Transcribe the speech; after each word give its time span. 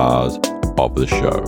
stars 0.00 0.38
of 0.78 0.94
the 0.94 1.06
show. 1.06 1.44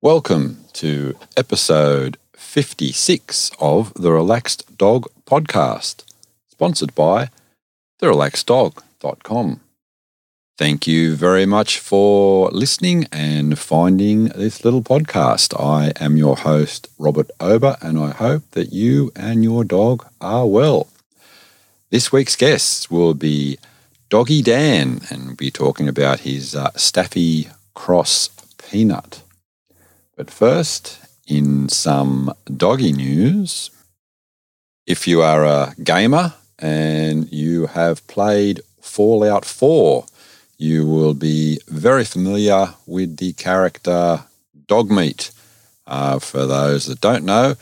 Welcome 0.00 0.58
to 0.74 1.16
episode 1.36 2.18
56 2.34 3.50
of 3.58 3.92
the 3.94 4.12
Relaxed 4.12 4.78
Dog 4.78 5.08
Podcast, 5.24 6.04
sponsored 6.46 6.94
by 6.94 7.30
therelaxeddog.com. 8.00 9.60
Thank 10.56 10.86
you 10.86 11.16
very 11.16 11.46
much 11.46 11.80
for 11.80 12.48
listening 12.52 13.08
and 13.10 13.58
finding 13.58 14.26
this 14.26 14.64
little 14.64 14.82
podcast. 14.82 15.48
I 15.60 15.92
am 16.00 16.16
your 16.16 16.36
host, 16.36 16.86
Robert 16.96 17.28
Ober, 17.40 17.76
and 17.82 17.98
I 17.98 18.12
hope 18.12 18.48
that 18.52 18.72
you 18.72 19.10
and 19.16 19.42
your 19.42 19.64
dog 19.64 20.06
are 20.20 20.46
well. 20.46 20.86
This 21.88 22.10
week's 22.10 22.34
guests 22.34 22.90
will 22.90 23.14
be 23.14 23.58
Doggy 24.08 24.42
Dan, 24.42 25.02
and 25.08 25.26
we'll 25.26 25.36
be 25.36 25.52
talking 25.52 25.86
about 25.86 26.20
his 26.20 26.56
uh, 26.56 26.72
Staffy 26.74 27.48
Cross 27.74 28.30
Peanut. 28.58 29.22
But 30.16 30.28
first, 30.28 30.98
in 31.28 31.68
some 31.68 32.34
doggy 32.56 32.90
news, 32.90 33.70
if 34.84 35.06
you 35.06 35.22
are 35.22 35.44
a 35.44 35.76
gamer 35.80 36.34
and 36.58 37.32
you 37.32 37.66
have 37.66 38.04
played 38.08 38.62
Fallout 38.80 39.44
4, 39.44 40.06
you 40.58 40.84
will 40.88 41.14
be 41.14 41.60
very 41.68 42.04
familiar 42.04 42.74
with 42.86 43.18
the 43.18 43.32
character 43.34 44.24
Dogmeat. 44.66 45.30
Uh, 45.86 46.18
for 46.18 46.46
those 46.46 46.86
that 46.86 47.00
don't 47.00 47.24
know, 47.24 47.54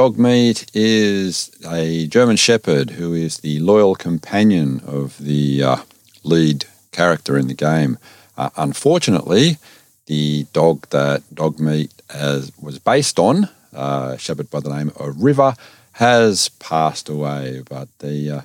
Dogmeat 0.00 0.70
is 0.72 1.50
a 1.68 2.06
German 2.06 2.36
Shepherd 2.36 2.92
who 2.92 3.12
is 3.12 3.40
the 3.40 3.60
loyal 3.60 3.94
companion 3.94 4.80
of 4.86 5.18
the 5.18 5.62
uh, 5.62 5.76
lead 6.24 6.64
character 6.90 7.36
in 7.36 7.48
the 7.48 7.54
game. 7.54 7.98
Uh, 8.34 8.48
unfortunately, 8.56 9.58
the 10.06 10.46
dog 10.54 10.88
that 10.88 11.20
Dogmeat 11.34 11.90
has, 12.08 12.50
was 12.58 12.78
based 12.78 13.18
on, 13.18 13.50
uh, 13.74 14.16
shepherd 14.16 14.48
by 14.48 14.60
the 14.60 14.74
name 14.74 14.90
of 14.96 15.22
River, 15.22 15.54
has 15.92 16.48
passed 16.48 17.10
away. 17.10 17.62
But 17.68 17.88
the 17.98 18.30
uh, 18.30 18.40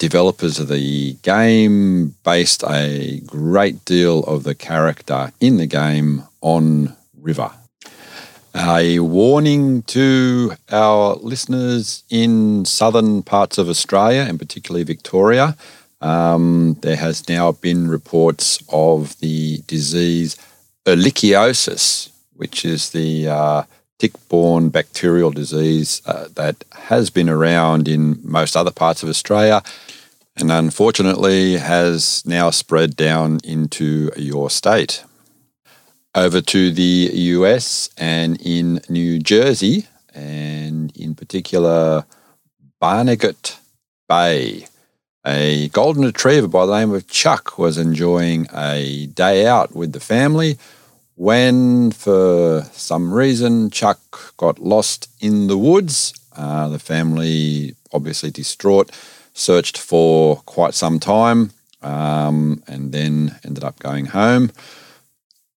developers 0.00 0.58
of 0.58 0.66
the 0.66 1.12
game 1.22 2.16
based 2.24 2.64
a 2.64 3.20
great 3.24 3.84
deal 3.84 4.24
of 4.24 4.42
the 4.42 4.56
character 4.56 5.32
in 5.40 5.58
the 5.58 5.66
game 5.66 6.24
on 6.40 6.96
River. 7.16 7.52
A 8.54 8.98
warning 8.98 9.82
to 9.82 10.52
our 10.70 11.14
listeners 11.16 12.02
in 12.10 12.64
southern 12.64 13.22
parts 13.22 13.58
of 13.58 13.68
Australia, 13.68 14.22
and 14.22 14.38
particularly 14.38 14.84
Victoria. 14.84 15.56
Um, 16.00 16.76
there 16.80 16.96
has 16.96 17.28
now 17.28 17.52
been 17.52 17.88
reports 17.88 18.58
of 18.68 19.18
the 19.20 19.62
disease 19.66 20.36
ehrlichiosis, 20.84 22.10
which 22.34 22.64
is 22.64 22.90
the 22.90 23.28
uh, 23.28 23.62
tick-borne 23.98 24.70
bacterial 24.70 25.30
disease 25.30 26.02
uh, 26.06 26.26
that 26.34 26.64
has 26.72 27.10
been 27.10 27.28
around 27.28 27.86
in 27.86 28.18
most 28.22 28.56
other 28.56 28.70
parts 28.70 29.02
of 29.02 29.08
Australia 29.08 29.62
and 30.36 30.50
unfortunately 30.50 31.58
has 31.58 32.24
now 32.24 32.50
spread 32.50 32.96
down 32.96 33.38
into 33.44 34.10
your 34.16 34.48
state. 34.48 35.04
Over 36.14 36.40
to 36.40 36.72
the 36.72 37.10
US 37.12 37.88
and 37.96 38.40
in 38.42 38.80
New 38.88 39.20
Jersey, 39.20 39.86
and 40.12 40.90
in 40.96 41.14
particular 41.14 42.04
Barnegat 42.80 43.58
Bay. 44.08 44.66
A 45.24 45.68
golden 45.68 46.04
retriever 46.04 46.48
by 46.48 46.66
the 46.66 46.76
name 46.76 46.92
of 46.92 47.06
Chuck 47.06 47.58
was 47.58 47.78
enjoying 47.78 48.48
a 48.52 49.06
day 49.06 49.46
out 49.46 49.76
with 49.76 49.92
the 49.92 50.00
family 50.00 50.58
when, 51.14 51.92
for 51.92 52.62
some 52.72 53.14
reason, 53.14 53.70
Chuck 53.70 54.34
got 54.36 54.58
lost 54.58 55.08
in 55.20 55.46
the 55.46 55.58
woods. 55.58 56.12
Uh, 56.34 56.68
the 56.70 56.80
family, 56.80 57.76
obviously 57.92 58.32
distraught, 58.32 58.90
searched 59.32 59.78
for 59.78 60.42
quite 60.46 60.74
some 60.74 60.98
time 60.98 61.52
um, 61.82 62.64
and 62.66 62.90
then 62.90 63.38
ended 63.44 63.62
up 63.62 63.78
going 63.78 64.06
home. 64.06 64.50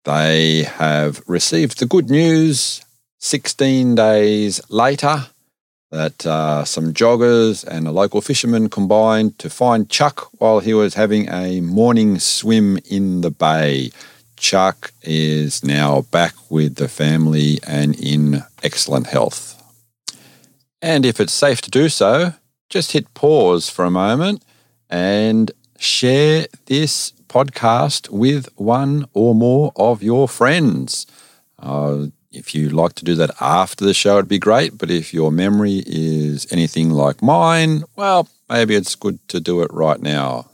They 0.04 0.62
have 0.62 1.22
received 1.26 1.78
the 1.78 1.86
good 1.86 2.08
news 2.08 2.84
16 3.18 3.94
days 3.94 4.60
later 4.70 5.26
that 5.90 6.24
uh, 6.24 6.64
some 6.64 6.94
joggers 6.94 7.64
and 7.64 7.86
a 7.86 7.90
local 7.90 8.20
fisherman 8.20 8.70
combined 8.70 9.38
to 9.40 9.50
find 9.50 9.90
Chuck 9.90 10.28
while 10.38 10.60
he 10.60 10.72
was 10.72 10.94
having 10.94 11.28
a 11.28 11.60
morning 11.60 12.18
swim 12.18 12.78
in 12.88 13.20
the 13.20 13.30
bay. 13.30 13.90
Chuck 14.36 14.92
is 15.02 15.62
now 15.64 16.02
back 16.10 16.34
with 16.48 16.76
the 16.76 16.88
family 16.88 17.58
and 17.66 17.98
in 17.98 18.44
excellent 18.62 19.08
health. 19.08 19.56
And 20.80 21.04
if 21.04 21.20
it's 21.20 21.32
safe 21.32 21.60
to 21.62 21.70
do 21.70 21.88
so, 21.88 22.34
just 22.70 22.92
hit 22.92 23.12
pause 23.12 23.68
for 23.68 23.84
a 23.84 23.90
moment 23.90 24.44
and 24.88 25.50
share 25.80 26.46
this 26.66 27.12
podcast 27.28 28.10
with 28.10 28.48
one 28.56 29.06
or 29.14 29.34
more 29.34 29.72
of 29.76 30.02
your 30.02 30.28
friends. 30.28 31.06
Uh, 31.58 32.06
if 32.32 32.54
you 32.54 32.68
like 32.68 32.92
to 32.94 33.04
do 33.04 33.14
that 33.16 33.30
after 33.40 33.84
the 33.84 33.94
show, 33.94 34.18
it'd 34.18 34.28
be 34.28 34.38
great. 34.38 34.76
But 34.76 34.90
if 34.90 35.14
your 35.14 35.32
memory 35.32 35.82
is 35.86 36.46
anything 36.52 36.90
like 36.90 37.22
mine, 37.22 37.84
well, 37.96 38.28
maybe 38.48 38.74
it's 38.76 38.94
good 38.94 39.26
to 39.28 39.40
do 39.40 39.62
it 39.62 39.72
right 39.72 40.00
now. 40.00 40.46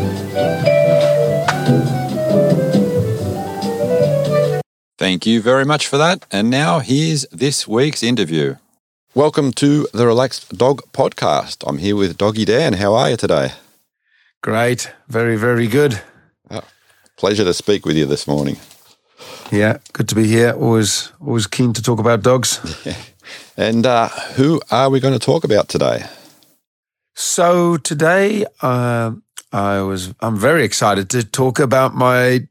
Thank 4.99 5.27
you 5.27 5.43
very 5.43 5.65
much 5.65 5.87
for 5.87 5.99
that. 5.99 6.25
And 6.31 6.49
now 6.49 6.79
here's 6.79 7.27
this 7.27 7.69
week's 7.69 8.03
interview. 8.03 8.57
Welcome 9.15 9.53
to 9.53 9.89
the 9.93 10.07
Relaxed 10.07 10.57
Dog 10.57 10.83
Podcast. 10.93 11.65
I'm 11.67 11.79
here 11.79 11.97
with 11.97 12.17
Doggy 12.17 12.45
Dan. 12.45 12.75
How 12.75 12.95
are 12.95 13.11
you 13.11 13.17
today? 13.17 13.53
Great. 14.47 14.93
Very, 15.09 15.35
very 15.35 15.67
good. 15.67 16.01
Oh, 16.53 16.63
pleasure 17.17 17.43
to 17.43 17.53
speak 17.53 17.85
with 17.85 17.97
you 17.97 18.07
this 18.07 18.29
morning. 18.29 18.59
Yeah, 19.51 19.79
good 19.93 20.09
to 20.11 20.15
be 20.15 20.29
here. 20.29 20.53
Always, 20.53 21.11
always 21.21 21.49
keen 21.49 21.73
to 21.73 21.83
talk 21.83 21.99
about 21.99 22.23
dogs. 22.23 22.61
Yeah. 22.85 22.97
And 23.57 23.87
uh, 23.87 24.09
who 24.37 24.61
are 24.71 24.89
we 24.89 25.01
going 25.01 25.19
to 25.19 25.27
talk 25.27 25.43
about 25.43 25.69
today? 25.69 26.05
So 27.15 27.77
today, 27.79 28.45
uh, 28.61 29.13
I 29.51 29.81
was, 29.81 30.15
I'm 30.21 30.37
very 30.37 30.63
excited 30.63 31.11
to 31.11 31.25
talk 31.25 31.59
about 31.59 31.95
my. 31.95 32.47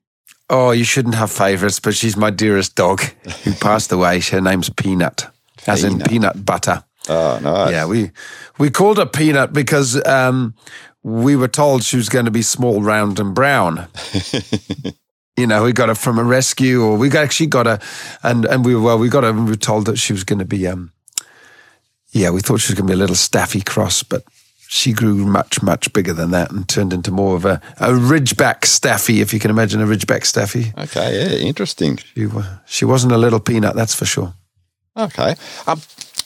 Oh, 0.49 0.71
you 0.71 0.83
shouldn't 0.83 1.15
have 1.15 1.31
favorites, 1.31 1.79
but 1.79 1.95
she's 1.95 2.17
my 2.17 2.29
dearest 2.29 2.75
dog 2.75 3.01
who 3.43 3.53
passed 3.53 3.91
away. 3.91 4.19
Her 4.19 4.41
name's 4.41 4.69
Peanut 4.69 5.27
as 5.67 5.83
in 5.83 5.99
peanut 5.99 6.43
butter. 6.43 6.83
Oh, 7.07 7.39
nice. 7.41 7.71
Yeah, 7.71 7.85
we 7.85 8.11
we 8.57 8.69
called 8.69 8.97
her 8.97 9.05
Peanut 9.05 9.53
because 9.53 10.03
um, 10.05 10.55
we 11.05 11.35
were 11.35 11.47
told 11.47 11.83
she 11.83 11.97
was 11.97 12.09
going 12.09 12.25
to 12.25 12.31
be 12.31 12.41
small, 12.41 12.81
round, 12.81 13.19
and 13.19 13.35
brown. 13.35 13.87
you 15.37 15.45
know, 15.45 15.63
we 15.63 15.71
got 15.71 15.87
her 15.87 15.93
from 15.93 16.17
a 16.17 16.23
rescue, 16.23 16.81
or 16.81 16.97
we 16.97 17.15
actually 17.15 17.45
got 17.45 17.67
her, 17.67 17.79
and 18.23 18.43
and 18.45 18.65
we 18.65 18.75
well, 18.75 18.97
we 18.97 19.07
got 19.07 19.23
her. 19.23 19.29
and 19.29 19.45
We 19.45 19.51
were 19.51 19.55
told 19.55 19.85
that 19.85 19.99
she 19.99 20.13
was 20.13 20.23
going 20.23 20.39
to 20.39 20.45
be, 20.45 20.67
um, 20.67 20.91
yeah, 22.09 22.31
we 22.31 22.41
thought 22.41 22.59
she 22.59 22.73
was 22.73 22.79
going 22.79 22.87
to 22.87 22.91
be 22.91 22.95
a 22.95 22.97
little 22.97 23.15
staffy 23.15 23.61
cross, 23.61 24.01
but 24.01 24.23
she 24.67 24.93
grew 24.93 25.27
much 25.27 25.61
much 25.61 25.93
bigger 25.93 26.11
than 26.11 26.31
that 26.31 26.49
and 26.49 26.67
turned 26.67 26.91
into 26.91 27.11
more 27.11 27.35
of 27.35 27.45
a, 27.45 27.61
a 27.77 27.89
ridgeback 27.89 28.65
staffy, 28.65 29.21
if 29.21 29.31
you 29.31 29.39
can 29.39 29.51
imagine 29.51 29.83
a 29.83 29.85
ridgeback 29.85 30.25
staffy. 30.25 30.73
Okay, 30.75 31.19
yeah, 31.19 31.37
interesting. 31.37 31.97
She 31.97 32.27
she 32.65 32.83
wasn't 32.83 33.13
a 33.13 33.19
little 33.19 33.39
peanut, 33.39 33.75
that's 33.75 33.93
for 33.93 34.05
sure. 34.05 34.33
Okay. 34.97 35.35
Um, 35.67 35.79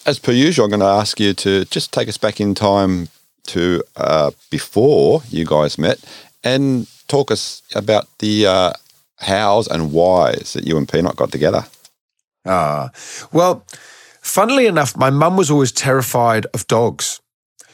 as 0.05 0.19
per 0.19 0.31
usual, 0.31 0.65
I'm 0.65 0.71
going 0.71 0.79
to 0.79 0.85
ask 0.85 1.19
you 1.19 1.33
to 1.33 1.65
just 1.65 1.91
take 1.91 2.07
us 2.07 2.17
back 2.17 2.39
in 2.39 2.55
time 2.55 3.09
to 3.47 3.83
uh, 3.95 4.31
before 4.49 5.21
you 5.29 5.45
guys 5.45 5.77
met 5.77 5.99
and 6.43 6.87
talk 7.07 7.31
us 7.31 7.61
about 7.75 8.07
the 8.19 8.45
uh, 8.45 8.73
hows 9.17 9.67
and 9.67 9.91
whys 9.91 10.53
that 10.53 10.65
you 10.65 10.77
and 10.77 10.87
Peanut 10.87 11.15
got 11.15 11.31
together. 11.31 11.65
Ah, 12.45 12.89
well, 13.31 13.65
funnily 14.21 14.65
enough, 14.65 14.95
my 14.95 15.09
mum 15.09 15.37
was 15.37 15.51
always 15.51 15.71
terrified 15.71 16.45
of 16.53 16.67
dogs. 16.67 17.19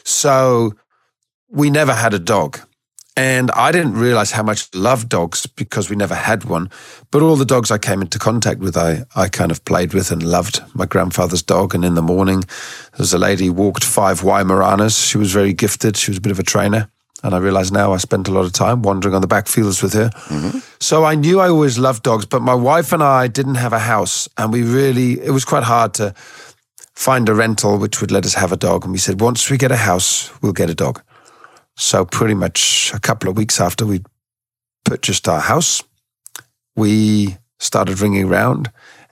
So 0.03 0.73
we 1.49 1.69
never 1.69 1.93
had 1.93 2.13
a 2.13 2.19
dog. 2.19 2.59
And 3.17 3.49
I 3.51 3.71
didn't 3.71 3.93
realize 3.93 4.31
how 4.31 4.43
much 4.43 4.67
I 4.73 4.77
loved 4.77 5.07
dogs 5.07 5.45
because 5.45 5.89
we 5.89 5.95
never 5.95 6.15
had 6.15 6.43
one. 6.43 6.69
But 7.11 7.21
all 7.21 7.37
the 7.37 7.45
dogs 7.45 7.71
I 7.71 7.77
came 7.77 8.01
into 8.01 8.19
contact 8.19 8.59
with, 8.59 8.75
I, 8.75 9.05
I 9.15 9.29
kind 9.29 9.51
of 9.51 9.63
played 9.63 9.93
with 9.93 10.11
and 10.11 10.21
loved. 10.21 10.61
My 10.73 10.85
grandfather's 10.85 11.41
dog. 11.41 11.73
And 11.73 11.85
in 11.85 11.95
the 11.95 12.01
morning, 12.01 12.41
there 12.41 12.99
was 12.99 13.13
a 13.13 13.17
lady 13.17 13.45
who 13.45 13.53
walked 13.53 13.85
five 13.85 14.19
Weimaraners. 14.19 15.09
She 15.09 15.17
was 15.17 15.31
very 15.31 15.53
gifted. 15.53 15.95
She 15.95 16.11
was 16.11 16.17
a 16.17 16.21
bit 16.21 16.31
of 16.31 16.39
a 16.39 16.43
trainer. 16.43 16.89
And 17.23 17.33
I 17.33 17.37
realize 17.37 17.71
now 17.71 17.93
I 17.93 17.97
spent 17.97 18.27
a 18.27 18.31
lot 18.31 18.45
of 18.45 18.51
time 18.51 18.81
wandering 18.81 19.15
on 19.15 19.21
the 19.21 19.27
back 19.27 19.47
fields 19.47 19.81
with 19.81 19.93
her. 19.93 20.09
Mm-hmm. 20.09 20.59
So 20.79 21.05
I 21.05 21.15
knew 21.15 21.39
I 21.39 21.47
always 21.47 21.79
loved 21.79 22.03
dogs, 22.03 22.25
but 22.25 22.41
my 22.41 22.53
wife 22.53 22.91
and 22.91 23.01
I 23.01 23.27
didn't 23.27 23.55
have 23.55 23.71
a 23.71 23.79
house. 23.79 24.27
And 24.37 24.51
we 24.51 24.61
really, 24.61 25.21
it 25.21 25.31
was 25.31 25.45
quite 25.45 25.63
hard 25.63 25.93
to 25.95 26.13
find 26.93 27.27
a 27.29 27.33
rental 27.33 27.77
which 27.77 28.01
would 28.01 28.11
let 28.11 28.25
us 28.25 28.33
have 28.33 28.51
a 28.51 28.57
dog. 28.57 28.83
And 28.83 28.91
we 28.91 28.99
said, 28.99 29.21
once 29.21 29.49
we 29.49 29.57
get 29.57 29.71
a 29.71 29.77
house, 29.77 30.29
we'll 30.41 30.53
get 30.53 30.69
a 30.69 30.75
dog. 30.75 31.01
So 31.75 32.05
pretty 32.05 32.33
much 32.33 32.91
a 32.93 32.99
couple 32.99 33.29
of 33.29 33.37
weeks 33.37 33.59
after 33.59 33.85
we 33.85 34.01
purchased 34.83 35.27
our 35.27 35.41
house, 35.41 35.83
we 36.75 37.37
started 37.59 37.99
ringing 37.99 38.25
around 38.25 38.71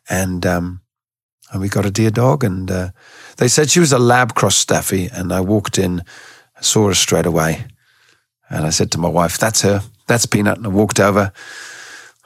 and 0.10 0.46
um, 0.46 0.82
and 1.54 1.62
we 1.62 1.70
got 1.70 1.86
a 1.86 1.92
dear 1.92 2.10
dog. 2.10 2.44
And 2.44 2.70
uh, 2.70 2.90
they 3.38 3.48
said 3.48 3.70
she 3.70 3.80
was 3.80 3.94
a 3.94 4.00
lab 4.00 4.34
cross 4.34 4.56
staffy. 4.56 5.08
And 5.14 5.32
I 5.32 5.40
walked 5.40 5.78
in, 5.78 6.02
saw 6.60 6.88
her 6.88 6.94
straight 6.96 7.28
away. 7.28 7.66
And 8.50 8.66
I 8.66 8.72
said 8.72 8.92
to 8.92 8.98
my 8.98 9.08
wife, 9.08 9.38
That's 9.38 9.62
her. 9.62 9.84
That's 10.08 10.26
Peanut. 10.26 10.58
And 10.58 10.66
I 10.66 10.70
walked 10.70 11.00
over, 11.00 11.32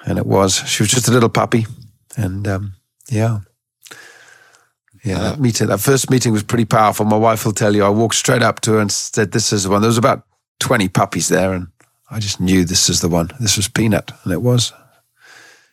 and 0.05 0.17
it 0.17 0.25
was. 0.25 0.55
She 0.67 0.81
was 0.81 0.89
just 0.89 1.07
a 1.07 1.11
little 1.11 1.29
puppy. 1.29 1.67
And 2.15 2.47
um, 2.47 2.73
yeah. 3.09 3.39
Yeah, 5.03 5.19
that 5.19 5.39
meeting, 5.39 5.67
that 5.67 5.79
first 5.79 6.09
meeting 6.09 6.33
was 6.33 6.43
pretty 6.43 6.65
powerful. 6.65 7.05
My 7.05 7.17
wife 7.17 7.45
will 7.45 7.53
tell 7.53 7.75
you, 7.75 7.83
I 7.83 7.89
walked 7.89 8.15
straight 8.15 8.41
up 8.41 8.59
to 8.61 8.73
her 8.73 8.79
and 8.79 8.91
said, 8.91 9.31
This 9.31 9.53
is 9.53 9.63
the 9.63 9.69
one. 9.69 9.81
There 9.81 9.87
was 9.87 9.97
about 9.97 10.26
20 10.59 10.89
puppies 10.89 11.27
there, 11.27 11.53
and 11.53 11.67
I 12.09 12.19
just 12.19 12.39
knew 12.39 12.65
this 12.65 12.89
is 12.89 13.01
the 13.01 13.09
one. 13.09 13.31
This 13.39 13.57
was 13.57 13.67
Peanut, 13.67 14.11
and 14.23 14.33
it 14.33 14.41
was. 14.41 14.73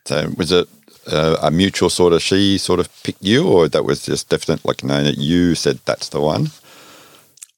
So 0.07 0.31
was 0.37 0.53
it 0.53 0.69
uh, 1.11 1.37
a 1.43 1.51
mutual 1.51 1.91
sort 1.91 2.13
of 2.13 2.23
she 2.23 2.59
sort 2.59 2.81
of 2.81 2.89
picked 3.03 3.23
you, 3.23 3.47
or 3.47 3.69
that 3.69 3.85
was 3.85 4.05
just 4.05 4.29
definite 4.29 4.65
like 4.65 4.85
no, 4.85 5.01
you 5.01 5.55
said 5.55 5.79
that's 5.85 6.09
the 6.09 6.21
one? 6.21 6.51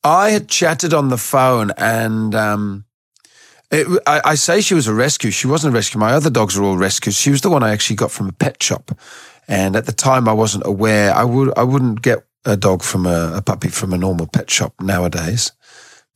I 0.05 0.31
had 0.31 0.49
chatted 0.49 0.95
on 0.95 1.09
the 1.09 1.19
phone, 1.19 1.73
and 1.77 2.35
um, 2.35 2.85
it, 3.71 3.87
I, 4.07 4.21
I 4.25 4.35
say 4.37 4.61
she 4.61 4.75
was 4.75 4.87
a 4.87 4.95
rescue. 4.95 5.31
She 5.31 5.49
wasn't 5.49 5.75
a 5.75 5.77
rescue. 5.77 5.99
My 5.99 6.13
other 6.13 6.31
dogs 6.31 6.57
were 6.57 6.65
all 6.65 6.77
rescues. 6.77 7.17
She 7.17 7.31
was 7.31 7.41
the 7.41 7.51
one 7.51 7.65
I 7.65 7.71
actually 7.71 7.97
got 7.97 8.13
from 8.13 8.29
a 8.29 8.33
pet 8.33 8.63
shop, 8.63 8.97
and 9.49 9.75
at 9.75 9.87
the 9.87 9.93
time 9.93 10.29
I 10.29 10.33
wasn't 10.33 10.67
aware. 10.67 11.13
I 11.13 11.25
would 11.25 11.53
I 11.59 11.65
wouldn't 11.65 12.03
get 12.03 12.25
a 12.45 12.57
dog 12.57 12.83
from 12.83 13.07
a, 13.07 13.33
a 13.37 13.43
puppy 13.43 13.69
from 13.69 13.93
a 13.93 13.99
normal 13.99 14.29
pet 14.29 14.49
shop 14.49 14.75
nowadays, 14.81 15.51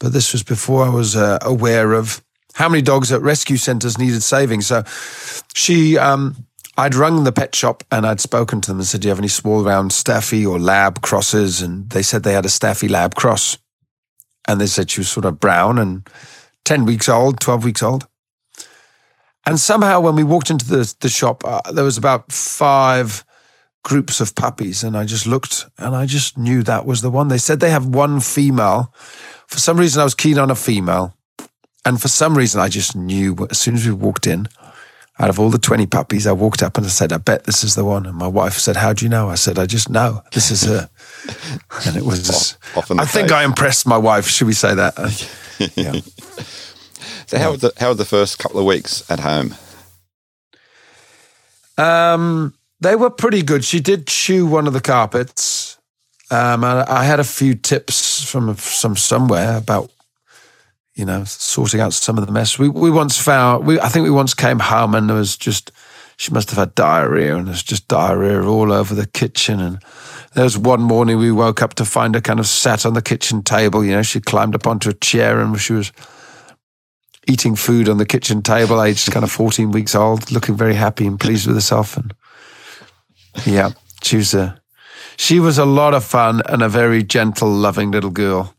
but 0.00 0.12
this 0.12 0.32
was 0.32 0.42
before 0.42 0.84
I 0.84 0.88
was 0.88 1.14
uh, 1.14 1.38
aware 1.42 1.92
of 1.92 2.22
how 2.54 2.68
many 2.68 2.82
dogs 2.82 3.12
at 3.12 3.22
rescue 3.22 3.56
centres 3.56 3.98
needed 3.98 4.22
saving. 4.22 4.62
So 4.62 4.82
she. 5.54 5.96
Um, 5.96 6.46
I'd 6.76 6.94
rung 6.94 7.24
the 7.24 7.32
pet 7.32 7.54
shop 7.54 7.84
and 7.90 8.06
I'd 8.06 8.20
spoken 8.20 8.62
to 8.62 8.70
them 8.70 8.78
and 8.78 8.86
said, 8.86 9.02
Do 9.02 9.08
you 9.08 9.10
have 9.10 9.18
any 9.18 9.28
small 9.28 9.62
round 9.62 9.92
staffy 9.92 10.46
or 10.46 10.58
lab 10.58 11.02
crosses? 11.02 11.60
And 11.60 11.90
they 11.90 12.00
said 12.00 12.22
they 12.22 12.32
had 12.32 12.46
a 12.46 12.48
staffy 12.50 12.88
lab 12.88 13.14
cross. 13.14 13.58
And 14.48 14.58
they 14.58 14.66
said 14.66 14.90
she 14.90 15.00
was 15.00 15.10
sort 15.10 15.26
of 15.26 15.38
brown 15.38 15.78
and 15.78 16.08
10 16.64 16.86
weeks 16.86 17.06
old, 17.06 17.38
12 17.38 17.64
weeks 17.64 17.82
old. 17.82 18.06
And 19.44 19.60
somehow 19.60 20.00
when 20.00 20.16
we 20.16 20.24
walked 20.24 20.50
into 20.50 20.66
the, 20.66 20.94
the 21.00 21.10
shop, 21.10 21.44
uh, 21.44 21.60
there 21.72 21.84
was 21.84 21.98
about 21.98 22.32
five 22.32 23.24
groups 23.82 24.20
of 24.20 24.34
puppies. 24.34 24.82
And 24.82 24.96
I 24.96 25.04
just 25.04 25.26
looked 25.26 25.66
and 25.76 25.94
I 25.94 26.06
just 26.06 26.38
knew 26.38 26.62
that 26.62 26.86
was 26.86 27.02
the 27.02 27.10
one. 27.10 27.28
They 27.28 27.38
said 27.38 27.60
they 27.60 27.70
have 27.70 27.86
one 27.86 28.20
female. 28.20 28.94
For 29.50 29.58
some 29.58 29.78
reason, 29.78 30.00
I 30.00 30.04
was 30.04 30.14
keen 30.14 30.38
on 30.38 30.50
a 30.50 30.54
female. 30.54 31.14
And 31.84 32.00
for 32.00 32.08
some 32.08 32.36
reason, 32.36 32.60
I 32.60 32.68
just 32.68 32.94
knew 32.94 33.36
as 33.50 33.58
soon 33.58 33.74
as 33.74 33.86
we 33.86 33.92
walked 33.92 34.26
in, 34.26 34.48
out 35.18 35.28
of 35.28 35.38
all 35.38 35.50
the 35.50 35.58
20 35.58 35.86
puppies, 35.86 36.26
I 36.26 36.32
walked 36.32 36.62
up 36.62 36.76
and 36.78 36.86
I 36.86 36.88
said, 36.88 37.12
I 37.12 37.18
bet 37.18 37.44
this 37.44 37.62
is 37.62 37.74
the 37.74 37.84
one. 37.84 38.06
And 38.06 38.16
my 38.16 38.26
wife 38.26 38.54
said, 38.54 38.76
How 38.76 38.92
do 38.94 39.04
you 39.04 39.08
know? 39.10 39.28
I 39.28 39.34
said, 39.34 39.58
I 39.58 39.66
just 39.66 39.90
know 39.90 40.22
this 40.32 40.50
is 40.50 40.62
her. 40.62 40.88
and 41.86 41.96
it 41.96 42.04
was, 42.04 42.54
Off- 42.54 42.76
off 42.78 42.90
in 42.90 42.96
the 42.96 43.02
I 43.02 43.06
think. 43.06 43.30
I 43.30 43.44
impressed 43.44 43.86
my 43.86 43.98
wife. 43.98 44.26
Should 44.26 44.46
we 44.46 44.54
say 44.54 44.74
that? 44.74 44.96
Yeah. 45.76 45.92
So 47.26 47.38
how 47.38 47.50
were 47.50 47.58
the 47.58 47.72
how 47.76 47.88
was 47.88 47.98
the 47.98 48.06
first 48.06 48.38
couple 48.38 48.58
of 48.58 48.64
weeks 48.64 49.08
at 49.10 49.20
home? 49.20 49.54
Um, 51.76 52.54
they 52.80 52.96
were 52.96 53.10
pretty 53.10 53.42
good. 53.42 53.62
She 53.64 53.78
did 53.78 54.06
chew 54.06 54.46
one 54.46 54.66
of 54.66 54.72
the 54.72 54.80
carpets. 54.80 55.69
Um, 56.30 56.64
I, 56.64 56.84
I 56.88 57.04
had 57.04 57.20
a 57.20 57.24
few 57.24 57.54
tips 57.54 58.24
from 58.30 58.56
some 58.56 58.96
somewhere 58.96 59.56
about, 59.56 59.90
you 60.94 61.04
know, 61.04 61.24
sorting 61.24 61.80
out 61.80 61.92
some 61.92 62.18
of 62.18 62.26
the 62.26 62.32
mess. 62.32 62.58
We 62.58 62.68
we 62.68 62.90
once 62.90 63.18
found 63.18 63.66
we 63.66 63.80
I 63.80 63.88
think 63.88 64.04
we 64.04 64.10
once 64.10 64.34
came 64.34 64.60
home 64.60 64.94
and 64.94 65.08
there 65.08 65.16
was 65.16 65.36
just 65.36 65.72
she 66.16 66.32
must 66.32 66.50
have 66.50 66.58
had 66.58 66.74
diarrhea 66.74 67.36
and 67.36 67.48
there's 67.48 67.62
just 67.62 67.88
diarrhea 67.88 68.42
all 68.42 68.72
over 68.72 68.94
the 68.94 69.06
kitchen 69.06 69.58
and 69.58 69.82
there 70.34 70.44
was 70.44 70.56
one 70.56 70.82
morning 70.82 71.18
we 71.18 71.32
woke 71.32 71.62
up 71.62 71.74
to 71.74 71.84
find 71.84 72.14
her 72.14 72.20
kind 72.20 72.38
of 72.38 72.46
sat 72.46 72.86
on 72.86 72.94
the 72.94 73.02
kitchen 73.02 73.42
table. 73.42 73.84
You 73.84 73.92
know, 73.92 74.02
she 74.02 74.20
climbed 74.20 74.54
up 74.54 74.66
onto 74.66 74.90
a 74.90 74.94
chair 74.94 75.40
and 75.40 75.58
she 75.58 75.72
was 75.72 75.92
eating 77.26 77.56
food 77.56 77.88
on 77.88 77.98
the 77.98 78.06
kitchen 78.06 78.42
table, 78.42 78.82
aged 78.82 79.10
kind 79.10 79.24
of 79.24 79.32
14 79.32 79.72
weeks 79.72 79.94
old, 79.94 80.30
looking 80.30 80.56
very 80.56 80.74
happy 80.74 81.06
and 81.06 81.18
pleased 81.18 81.46
with 81.46 81.56
herself. 81.56 81.96
And 81.96 82.14
yeah, 83.44 83.70
she 84.02 84.16
was 84.16 84.34
a, 84.34 84.59
she 85.20 85.38
was 85.38 85.58
a 85.58 85.66
lot 85.66 85.92
of 85.92 86.02
fun 86.02 86.40
and 86.46 86.62
a 86.62 86.68
very 86.68 87.02
gentle, 87.02 87.50
loving 87.50 87.90
little 87.90 88.10
girl. 88.10 88.54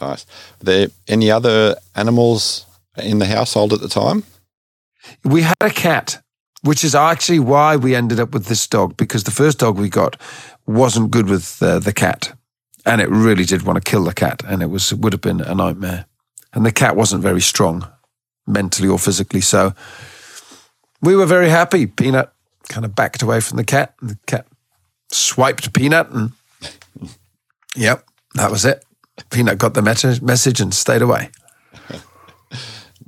Nice. 0.00 0.26
Were 0.60 0.64
there 0.64 0.88
any 1.08 1.28
other 1.28 1.74
animals 1.96 2.66
in 2.96 3.18
the 3.18 3.26
household 3.26 3.72
at 3.72 3.80
the 3.80 3.88
time? 3.88 4.22
We 5.24 5.42
had 5.42 5.56
a 5.60 5.70
cat, 5.70 6.22
which 6.62 6.84
is 6.84 6.94
actually 6.94 7.40
why 7.40 7.74
we 7.76 7.96
ended 7.96 8.20
up 8.20 8.32
with 8.32 8.46
this 8.46 8.68
dog 8.68 8.96
because 8.96 9.24
the 9.24 9.32
first 9.32 9.58
dog 9.58 9.76
we 9.76 9.88
got 9.88 10.16
wasn't 10.66 11.10
good 11.10 11.28
with 11.28 11.60
uh, 11.60 11.80
the 11.80 11.92
cat, 11.92 12.32
and 12.86 13.00
it 13.00 13.08
really 13.08 13.44
did 13.44 13.62
want 13.62 13.84
to 13.84 13.90
kill 13.90 14.04
the 14.04 14.14
cat, 14.14 14.42
and 14.46 14.62
it 14.62 14.70
was 14.70 14.92
it 14.92 14.98
would 15.00 15.12
have 15.12 15.20
been 15.20 15.40
a 15.40 15.54
nightmare. 15.54 16.06
And 16.52 16.64
the 16.64 16.72
cat 16.72 16.94
wasn't 16.94 17.22
very 17.22 17.40
strong, 17.40 17.88
mentally 18.46 18.88
or 18.88 19.00
physically, 19.00 19.40
so 19.40 19.74
we 21.00 21.16
were 21.16 21.26
very 21.26 21.48
happy. 21.48 21.86
Peanut 21.86 22.32
kind 22.68 22.84
of 22.84 22.94
backed 22.94 23.22
away 23.22 23.40
from 23.40 23.56
the 23.56 23.64
cat, 23.64 23.94
and 24.00 24.10
the 24.10 24.18
cat 24.26 24.46
swiped 25.14 25.72
Peanut, 25.72 26.10
and 26.10 26.32
yep, 27.76 28.04
that 28.34 28.50
was 28.50 28.64
it. 28.64 28.84
Peanut 29.30 29.58
got 29.58 29.74
the 29.74 29.82
meta- 29.82 30.18
message 30.22 30.60
and 30.60 30.72
stayed 30.74 31.02
away. 31.02 31.30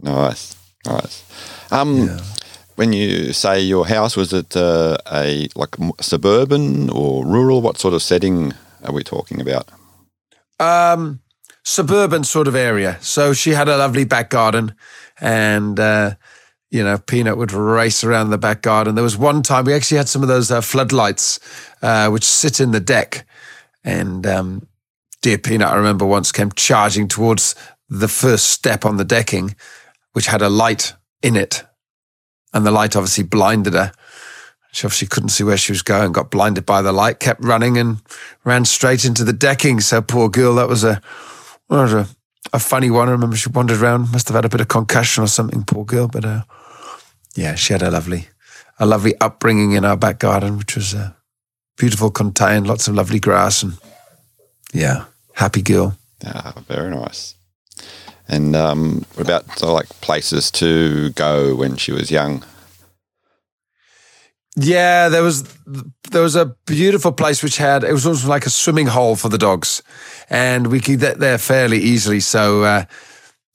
Nice, 0.02 0.56
nice. 0.86 1.24
Um, 1.70 2.18
When 2.76 2.92
you 2.92 3.32
say 3.32 3.60
your 3.60 3.86
house, 3.86 4.16
was 4.16 4.32
it 4.32 4.56
uh, 4.56 4.96
a 5.12 5.48
like 5.54 5.76
suburban 6.00 6.90
or 6.90 7.24
rural? 7.24 7.62
What 7.62 7.78
sort 7.78 7.94
of 7.94 8.02
setting 8.02 8.52
are 8.82 8.92
we 8.92 9.02
talking 9.04 9.40
about? 9.40 9.68
um, 10.60 11.20
suburban 11.62 12.24
sort 12.24 12.48
of 12.48 12.54
area. 12.54 12.98
So 13.00 13.32
she 13.32 13.50
had 13.54 13.68
a 13.68 13.76
lovely 13.76 14.04
back 14.04 14.28
garden, 14.30 14.74
and 15.20 15.78
uh, 15.80 16.14
you 16.74 16.82
know, 16.82 16.98
Peanut 16.98 17.36
would 17.36 17.52
race 17.52 18.02
around 18.02 18.30
the 18.30 18.36
back 18.36 18.60
garden. 18.60 18.96
There 18.96 19.04
was 19.04 19.16
one 19.16 19.44
time 19.44 19.64
we 19.64 19.74
actually 19.74 19.98
had 19.98 20.08
some 20.08 20.22
of 20.22 20.28
those 20.28 20.50
uh, 20.50 20.60
floodlights, 20.60 21.38
uh, 21.82 22.08
which 22.08 22.24
sit 22.24 22.58
in 22.58 22.72
the 22.72 22.80
deck, 22.80 23.24
and 23.84 24.26
um, 24.26 24.66
dear 25.22 25.38
Peanut, 25.38 25.68
I 25.68 25.76
remember 25.76 26.04
once 26.04 26.32
came 26.32 26.50
charging 26.50 27.06
towards 27.06 27.54
the 27.88 28.08
first 28.08 28.46
step 28.46 28.84
on 28.84 28.96
the 28.96 29.04
decking, 29.04 29.54
which 30.14 30.26
had 30.26 30.42
a 30.42 30.48
light 30.48 30.94
in 31.22 31.36
it, 31.36 31.62
and 32.52 32.66
the 32.66 32.72
light 32.72 32.96
obviously 32.96 33.22
blinded 33.22 33.74
her. 33.74 33.92
She 34.72 34.84
obviously 34.84 35.06
couldn't 35.06 35.28
see 35.28 35.44
where 35.44 35.56
she 35.56 35.70
was 35.70 35.82
going, 35.82 36.10
got 36.10 36.32
blinded 36.32 36.66
by 36.66 36.82
the 36.82 36.90
light, 36.90 37.20
kept 37.20 37.44
running 37.44 37.78
and 37.78 37.98
ran 38.42 38.64
straight 38.64 39.04
into 39.04 39.22
the 39.22 39.32
decking. 39.32 39.78
So 39.78 40.02
poor 40.02 40.28
girl, 40.28 40.56
that 40.56 40.68
was 40.68 40.82
a, 40.82 41.00
it 41.70 41.74
was 41.74 41.92
a, 41.92 42.08
a 42.52 42.58
funny 42.58 42.90
one. 42.90 43.08
I 43.08 43.12
remember 43.12 43.36
she 43.36 43.48
wandered 43.48 43.80
around, 43.80 44.10
must 44.10 44.26
have 44.26 44.34
had 44.34 44.44
a 44.44 44.48
bit 44.48 44.60
of 44.60 44.66
concussion 44.66 45.22
or 45.22 45.28
something, 45.28 45.62
poor 45.62 45.84
girl. 45.84 46.08
But 46.08 46.24
uh, 46.24 46.42
yeah, 47.34 47.54
she 47.54 47.72
had 47.72 47.82
a 47.82 47.90
lovely, 47.90 48.28
a 48.78 48.86
lovely 48.86 49.14
upbringing 49.20 49.72
in 49.72 49.84
our 49.84 49.96
back 49.96 50.18
garden, 50.18 50.58
which 50.58 50.76
was 50.76 50.94
a 50.94 51.16
beautiful, 51.76 52.10
contained, 52.10 52.66
lots 52.66 52.88
of 52.88 52.94
lovely 52.94 53.20
grass, 53.20 53.62
and 53.62 53.74
yeah, 54.72 55.04
happy 55.34 55.62
girl. 55.62 55.96
Ah, 56.24 56.54
very 56.68 56.90
nice. 56.90 57.34
And 58.28 58.56
um, 58.56 59.04
what 59.14 59.26
about 59.26 59.62
of 59.62 59.68
like 59.68 59.88
places 60.00 60.50
to 60.52 61.10
go 61.10 61.54
when 61.54 61.76
she 61.76 61.92
was 61.92 62.10
young? 62.10 62.44
Yeah, 64.56 65.08
there 65.08 65.22
was 65.22 65.42
there 66.10 66.22
was 66.22 66.36
a 66.36 66.54
beautiful 66.64 67.12
place 67.12 67.42
which 67.42 67.56
had 67.56 67.82
it 67.82 67.92
was 67.92 68.06
also 68.06 68.28
like 68.28 68.46
a 68.46 68.50
swimming 68.50 68.86
hole 68.86 69.16
for 69.16 69.28
the 69.28 69.38
dogs, 69.38 69.82
and 70.30 70.68
we 70.68 70.80
could 70.80 71.00
get 71.00 71.18
there 71.18 71.38
fairly 71.38 71.78
easily. 71.78 72.20
So, 72.20 72.62
uh, 72.62 72.84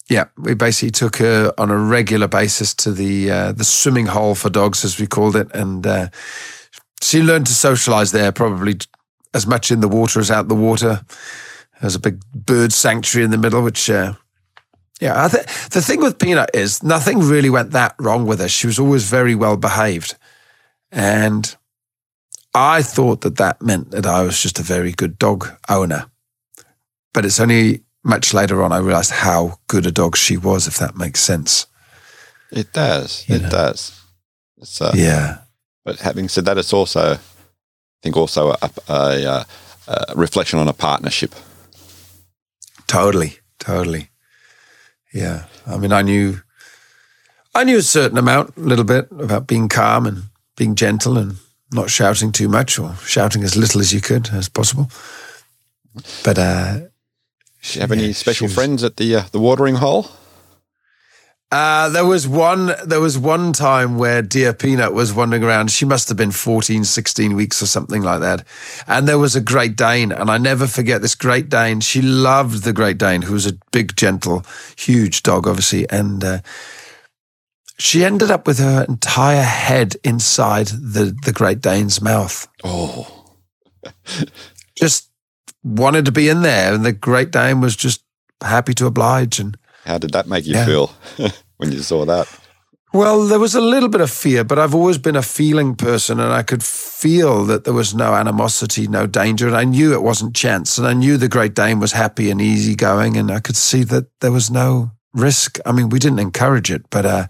yeah, 0.09 0.25
we 0.37 0.55
basically 0.55 0.91
took 0.91 1.17
her 1.17 1.53
on 1.57 1.69
a 1.69 1.77
regular 1.77 2.27
basis 2.27 2.73
to 2.75 2.91
the 2.91 3.29
uh, 3.29 3.51
the 3.51 3.63
swimming 3.63 4.07
hole 4.07 4.33
for 4.35 4.49
dogs, 4.49 4.83
as 4.83 4.99
we 4.99 5.05
called 5.05 5.35
it, 5.35 5.53
and 5.53 5.85
uh, 5.85 6.09
she 7.01 7.21
learned 7.21 7.45
to 7.47 7.53
socialize 7.53 8.11
there 8.11 8.31
probably 8.31 8.77
as 9.33 9.45
much 9.45 9.71
in 9.71 9.81
the 9.81 9.87
water 9.87 10.19
as 10.19 10.31
out 10.31 10.47
the 10.47 10.55
water. 10.55 11.01
There's 11.79 11.95
a 11.95 11.99
big 11.99 12.21
bird 12.33 12.73
sanctuary 12.73 13.25
in 13.25 13.31
the 13.31 13.37
middle, 13.37 13.61
which. 13.63 13.89
Uh, 13.89 14.13
yeah, 14.99 15.29
th- 15.29 15.45
the 15.69 15.81
thing 15.81 16.01
with 16.01 16.19
Peanut 16.19 16.49
is 16.53 16.83
nothing 16.83 17.19
really 17.19 17.49
went 17.49 17.71
that 17.71 17.95
wrong 18.01 18.25
with 18.25 18.41
her. 18.41 18.49
She 18.49 18.67
was 18.67 18.77
always 18.77 19.09
very 19.09 19.33
well 19.33 19.55
behaved. 19.55 20.17
And 20.91 21.55
I 22.53 22.81
thought 22.81 23.21
that 23.21 23.37
that 23.37 23.61
meant 23.61 23.91
that 23.91 24.05
I 24.05 24.23
was 24.23 24.41
just 24.41 24.59
a 24.59 24.63
very 24.63 24.91
good 24.91 25.17
dog 25.17 25.47
owner. 25.69 26.11
But 27.13 27.25
it's 27.25 27.39
only 27.39 27.85
much 28.03 28.34
later 28.34 28.63
on, 28.63 28.72
I 28.72 28.77
realized 28.77 29.12
how 29.12 29.60
good 29.68 29.86
a 29.86 29.91
dog 29.91 30.15
she 30.15 30.38
was, 30.38 30.68
if 30.68 30.77
that 30.77 30.96
makes 30.96 31.20
sense. 31.20 31.68
It 32.51 32.74
does. 32.74 33.25
You 33.27 33.36
it 33.36 33.41
know. 33.44 33.50
does. 33.50 34.01
It's, 34.58 34.82
uh, 34.82 34.94
Yeah. 34.96 35.39
But 35.86 36.00
having 36.00 36.29
said 36.29 36.46
that, 36.46 36.58
it's 36.58 36.74
also, 36.74 37.13
I 37.13 37.20
think, 38.03 38.15
also 38.18 38.51
a, 38.51 38.70
a, 38.88 38.94
a, 39.24 39.46
a 39.88 40.13
reflection 40.15 40.60
on 40.60 40.68
a 40.68 40.74
partnership. 40.74 41.34
Totally, 42.88 43.39
totally. 43.60 44.10
Yeah. 45.13 45.46
I 45.65 45.77
mean, 45.77 45.91
I 45.91 46.01
knew, 46.01 46.41
I 47.56 47.63
knew 47.63 47.77
a 47.77 47.82
certain 47.84 48.18
amount, 48.18 48.58
a 48.58 48.62
little 48.62 48.86
bit 48.86 49.08
about 49.12 49.48
being 49.48 49.70
calm 49.70 50.06
and 50.06 50.24
being 50.56 50.75
gentle 50.75 51.18
and 51.18 51.38
not 51.72 51.89
shouting 51.89 52.32
too 52.32 52.50
much 52.50 52.79
or 52.79 52.96
shouting 53.06 53.44
as 53.44 53.56
little 53.56 53.82
as 53.82 53.94
you 53.94 54.01
could 54.01 54.29
as 54.34 54.50
possible. 54.50 54.89
But 56.24 56.38
uh, 56.38 56.79
Do 57.63 57.73
you 57.73 57.81
have 57.81 57.91
any 57.91 58.07
Yeah, 58.07 58.13
special 58.13 58.45
was- 58.45 58.53
friends 58.55 58.83
at 58.83 58.97
the 58.97 59.15
uh, 59.15 59.23
the 59.31 59.39
watering 59.39 59.75
hole? 59.75 60.07
Uh, 61.51 61.89
there 61.89 62.05
was 62.05 62.27
one 62.27 62.75
there 62.85 63.01
was 63.01 63.17
one 63.17 63.51
time 63.53 63.97
where 63.97 64.21
dear 64.21 64.53
Peanut 64.53 64.93
was 64.93 65.11
wandering 65.13 65.43
around. 65.43 65.71
She 65.71 65.83
must 65.83 66.07
have 66.07 66.17
been 66.17 66.29
14, 66.29 66.83
16 66.83 67.35
weeks 67.35 67.59
or 67.59 67.65
something 67.65 68.03
like 68.03 68.19
that. 68.19 68.45
And 68.85 69.07
there 69.07 69.17
was 69.17 69.35
a 69.35 69.41
Great 69.41 69.75
Dane, 69.75 70.11
and 70.11 70.29
I 70.29 70.37
never 70.37 70.67
forget 70.67 71.01
this 71.01 71.15
Great 71.15 71.49
Dane. 71.49 71.79
She 71.79 72.03
loved 72.03 72.63
the 72.63 72.71
Great 72.73 72.99
Dane, 72.99 73.23
who 73.23 73.33
was 73.33 73.47
a 73.47 73.57
big, 73.71 73.95
gentle, 73.95 74.45
huge 74.77 75.23
dog, 75.23 75.47
obviously. 75.47 75.89
And 75.89 76.23
uh, 76.23 76.39
she 77.79 78.05
ended 78.05 78.29
up 78.29 78.45
with 78.45 78.59
her 78.59 78.85
entire 78.87 79.41
head 79.41 79.95
inside 80.03 80.67
the, 80.67 81.15
the 81.25 81.33
Great 81.33 81.61
Dane's 81.61 81.99
mouth. 81.99 82.47
Oh, 82.63 83.33
Just 84.77 85.08
wanted 85.63 86.05
to 86.05 86.11
be 86.11 86.29
in 86.29 86.41
there. 86.41 86.73
And 86.73 86.85
the 86.85 86.91
Great 86.93 87.31
Dane 87.31 87.61
was 87.61 87.75
just 87.75 88.03
happy 88.41 88.73
to 88.75 88.85
oblige. 88.85 89.39
And 89.39 89.57
how 89.85 89.97
did 89.97 90.11
that 90.11 90.27
make 90.27 90.45
you 90.45 90.53
Yeah. 90.55 90.65
feel 90.65 90.91
when 91.57 91.71
you 91.71 91.81
saw 91.81 92.05
that? 92.05 92.27
Well, 92.91 93.27
there 93.27 93.37
was 93.39 93.53
a 93.53 93.61
little 93.61 93.89
bit 93.89 94.01
of 94.01 94.09
fear, 94.09 94.43
but 94.43 94.57
I've 94.57 94.73
always 94.73 94.97
been 94.97 95.15
a 95.15 95.21
feeling 95.21 95.75
person 95.75 96.19
and 96.19 96.33
I 96.33 96.41
could 96.41 96.63
feel 96.63 97.45
that 97.45 97.63
there 97.63 97.73
was 97.73 97.93
no 97.93 98.15
animosity, 98.15 98.87
no 98.87 99.05
danger. 99.05 99.45
And 99.47 99.55
I 99.55 99.63
knew 99.63 99.93
it 99.93 100.01
wasn't 100.01 100.35
chance. 100.35 100.79
And 100.79 100.87
I 100.87 100.93
knew 100.93 101.15
the 101.17 101.29
Great 101.29 101.53
Dane 101.53 101.79
was 101.79 101.91
happy 101.91 102.31
and 102.31 102.41
easygoing. 102.41 103.15
And 103.15 103.29
I 103.29 103.41
could 103.41 103.55
see 103.57 103.83
that 103.85 104.07
there 104.21 104.31
was 104.31 104.49
no 104.49 104.89
risk. 105.13 105.59
I 105.67 105.71
mean, 105.71 105.89
we 105.89 105.99
didn't 105.99 106.19
encourage 106.19 106.71
it, 106.71 106.81
but 106.89 107.05
uh, 107.05 107.27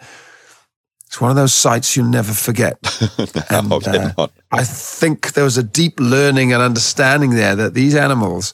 it's 1.09 1.19
one 1.19 1.31
of 1.31 1.35
those 1.37 1.55
sights 1.55 1.97
you 1.97 2.03
never 2.03 2.31
forget. 2.31 2.77
And, 3.49 3.73
I 3.73 4.13
uh. 4.15 4.27
I 4.51 4.63
think 4.63 5.33
there 5.33 5.43
was 5.43 5.57
a 5.57 5.63
deep 5.63 5.99
learning 5.99 6.53
and 6.53 6.61
understanding 6.61 7.31
there 7.31 7.55
that 7.55 7.73
these 7.73 7.95
animals 7.95 8.53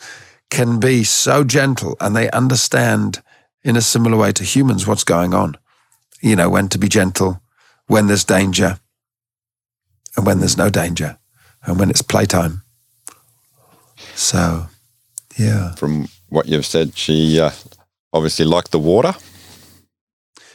can 0.49 0.79
be 0.79 1.03
so 1.03 1.43
gentle 1.43 1.97
and 1.99 2.15
they 2.15 2.31
understand 2.31 3.21
in 3.65 3.75
a 3.75 3.81
similar 3.81 4.17
way 4.17 4.31
to 4.31 4.45
humans 4.45 4.87
what's 4.87 5.03
going 5.03 5.33
on. 5.33 5.57
You 6.21 6.37
know, 6.37 6.49
when 6.49 6.69
to 6.69 6.77
be 6.77 6.87
gentle, 6.87 7.41
when 7.87 8.07
there's 8.07 8.23
danger, 8.23 8.79
and 10.15 10.25
when 10.25 10.39
there's 10.39 10.57
no 10.57 10.69
danger, 10.69 11.17
and 11.65 11.77
when 11.77 11.89
it's 11.89 12.01
playtime. 12.01 12.61
So, 14.13 14.67
yeah. 15.37 15.75
From 15.75 16.07
what 16.29 16.47
you've 16.47 16.65
said, 16.65 16.97
she 16.97 17.37
uh, 17.37 17.51
obviously 18.13 18.45
liked 18.45 18.71
the 18.71 18.79
water. 18.79 19.13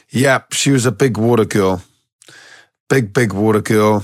Yeah, 0.09 0.41
she 0.51 0.71
was 0.71 0.87
a 0.87 0.91
big 0.91 1.17
water 1.17 1.45
girl. 1.45 1.83
Big, 2.91 3.13
big 3.13 3.31
water 3.31 3.61
girl. 3.61 4.03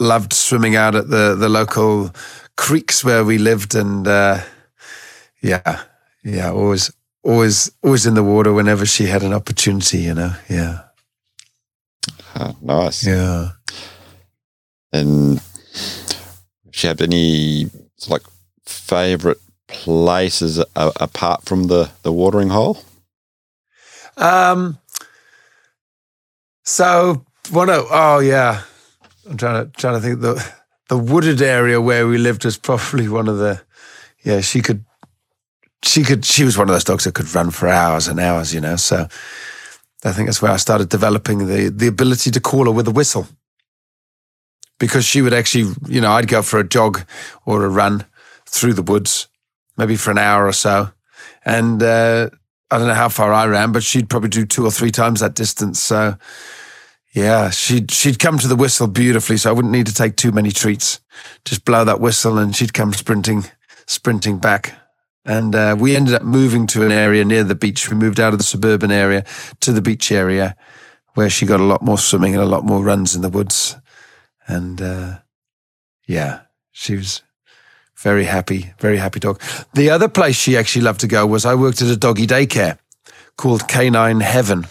Loved 0.00 0.32
swimming 0.32 0.74
out 0.74 0.96
at 0.96 1.08
the, 1.08 1.36
the 1.36 1.48
local 1.48 2.10
creeks 2.56 3.04
where 3.04 3.24
we 3.24 3.38
lived. 3.38 3.76
And 3.76 4.08
uh, 4.08 4.40
yeah, 5.40 5.82
yeah, 6.24 6.50
always, 6.50 6.92
always, 7.22 7.70
always 7.84 8.04
in 8.04 8.14
the 8.14 8.24
water 8.24 8.52
whenever 8.52 8.84
she 8.86 9.06
had 9.06 9.22
an 9.22 9.32
opportunity, 9.32 9.98
you 9.98 10.14
know. 10.14 10.32
Yeah, 10.50 10.80
Ah, 12.34 12.54
nice. 12.60 13.06
yeah. 13.06 13.50
And 14.92 15.40
she 16.72 16.88
had 16.88 17.00
any 17.00 17.70
like 18.08 18.22
favorite 18.64 19.38
places 19.68 20.58
a- 20.58 20.92
apart 20.96 21.44
from 21.44 21.68
the 21.68 21.90
the 22.02 22.12
watering 22.12 22.48
hole? 22.50 22.78
Um, 24.16 24.78
so 26.64 27.25
one 27.50 27.70
of 27.70 27.86
oh 27.90 28.18
yeah, 28.20 28.62
I'm 29.28 29.36
trying 29.36 29.64
to 29.66 29.72
trying 29.72 29.94
to 29.94 30.00
think 30.00 30.20
the 30.20 30.52
the 30.88 30.98
wooded 30.98 31.42
area 31.42 31.80
where 31.80 32.06
we 32.06 32.18
lived 32.18 32.44
was 32.44 32.58
probably 32.58 33.08
one 33.08 33.28
of 33.28 33.38
the 33.38 33.60
yeah 34.22 34.40
she 34.40 34.60
could 34.60 34.84
she 35.82 36.02
could 36.02 36.24
she 36.24 36.44
was 36.44 36.56
one 36.58 36.68
of 36.68 36.74
those 36.74 36.84
dogs 36.84 37.04
that 37.04 37.14
could 37.14 37.32
run 37.34 37.50
for 37.50 37.68
hours 37.68 38.08
and 38.08 38.20
hours 38.20 38.54
you 38.54 38.60
know 38.60 38.76
so 38.76 39.06
I 40.04 40.12
think 40.12 40.28
that's 40.28 40.42
where 40.42 40.52
I 40.52 40.56
started 40.56 40.88
developing 40.88 41.46
the 41.46 41.68
the 41.68 41.86
ability 41.88 42.30
to 42.32 42.40
call 42.40 42.66
her 42.66 42.70
with 42.72 42.88
a 42.88 42.92
whistle 42.92 43.26
because 44.78 45.04
she 45.04 45.22
would 45.22 45.34
actually 45.34 45.74
you 45.88 46.00
know 46.00 46.12
I'd 46.12 46.28
go 46.28 46.42
for 46.42 46.60
a 46.60 46.68
jog 46.68 47.02
or 47.44 47.64
a 47.64 47.68
run 47.68 48.04
through 48.46 48.74
the 48.74 48.82
woods 48.82 49.28
maybe 49.76 49.96
for 49.96 50.10
an 50.10 50.18
hour 50.18 50.46
or 50.46 50.52
so 50.52 50.90
and. 51.44 51.82
uh 51.82 52.30
I 52.68 52.78
don't 52.78 52.88
know 52.88 52.94
how 52.94 53.08
far 53.08 53.32
I 53.32 53.46
ran, 53.46 53.70
but 53.70 53.84
she'd 53.84 54.10
probably 54.10 54.28
do 54.28 54.44
two 54.44 54.64
or 54.66 54.72
three 54.72 54.90
times 54.90 55.20
that 55.20 55.34
distance. 55.36 55.80
So, 55.80 56.16
yeah, 57.16 57.48
she'd 57.48 57.90
she'd 57.90 58.18
come 58.18 58.38
to 58.38 58.46
the 58.46 58.54
whistle 58.54 58.86
beautifully, 58.86 59.38
so 59.38 59.48
I 59.48 59.52
wouldn't 59.54 59.72
need 59.72 59.86
to 59.86 59.94
take 59.94 60.16
too 60.16 60.32
many 60.32 60.50
treats. 60.50 61.00
Just 61.46 61.64
blow 61.64 61.82
that 61.82 61.98
whistle, 61.98 62.36
and 62.36 62.54
she'd 62.54 62.74
come 62.74 62.92
sprinting, 62.92 63.46
sprinting 63.86 64.36
back. 64.36 64.74
And 65.24 65.54
uh, 65.54 65.76
we 65.78 65.96
ended 65.96 66.12
up 66.12 66.22
moving 66.22 66.66
to 66.68 66.84
an 66.84 66.92
area 66.92 67.24
near 67.24 67.42
the 67.42 67.54
beach. 67.54 67.88
We 67.88 67.96
moved 67.96 68.20
out 68.20 68.34
of 68.34 68.38
the 68.38 68.44
suburban 68.44 68.90
area 68.90 69.24
to 69.60 69.72
the 69.72 69.80
beach 69.80 70.12
area, 70.12 70.56
where 71.14 71.30
she 71.30 71.46
got 71.46 71.58
a 71.58 71.64
lot 71.64 71.80
more 71.80 71.96
swimming 71.96 72.34
and 72.34 72.42
a 72.42 72.46
lot 72.46 72.66
more 72.66 72.84
runs 72.84 73.16
in 73.16 73.22
the 73.22 73.30
woods. 73.30 73.76
And 74.46 74.82
uh, 74.82 75.20
yeah, 76.06 76.42
she 76.70 76.96
was 76.96 77.22
very 77.96 78.24
happy, 78.24 78.74
very 78.78 78.98
happy 78.98 79.20
dog. 79.20 79.40
The 79.72 79.88
other 79.88 80.08
place 80.08 80.36
she 80.36 80.54
actually 80.54 80.82
loved 80.82 81.00
to 81.00 81.06
go 81.06 81.26
was 81.26 81.46
I 81.46 81.54
worked 81.54 81.80
at 81.80 81.88
a 81.88 81.96
doggy 81.96 82.26
daycare 82.26 82.76
called 83.38 83.68
Canine 83.68 84.20
Heaven. 84.20 84.66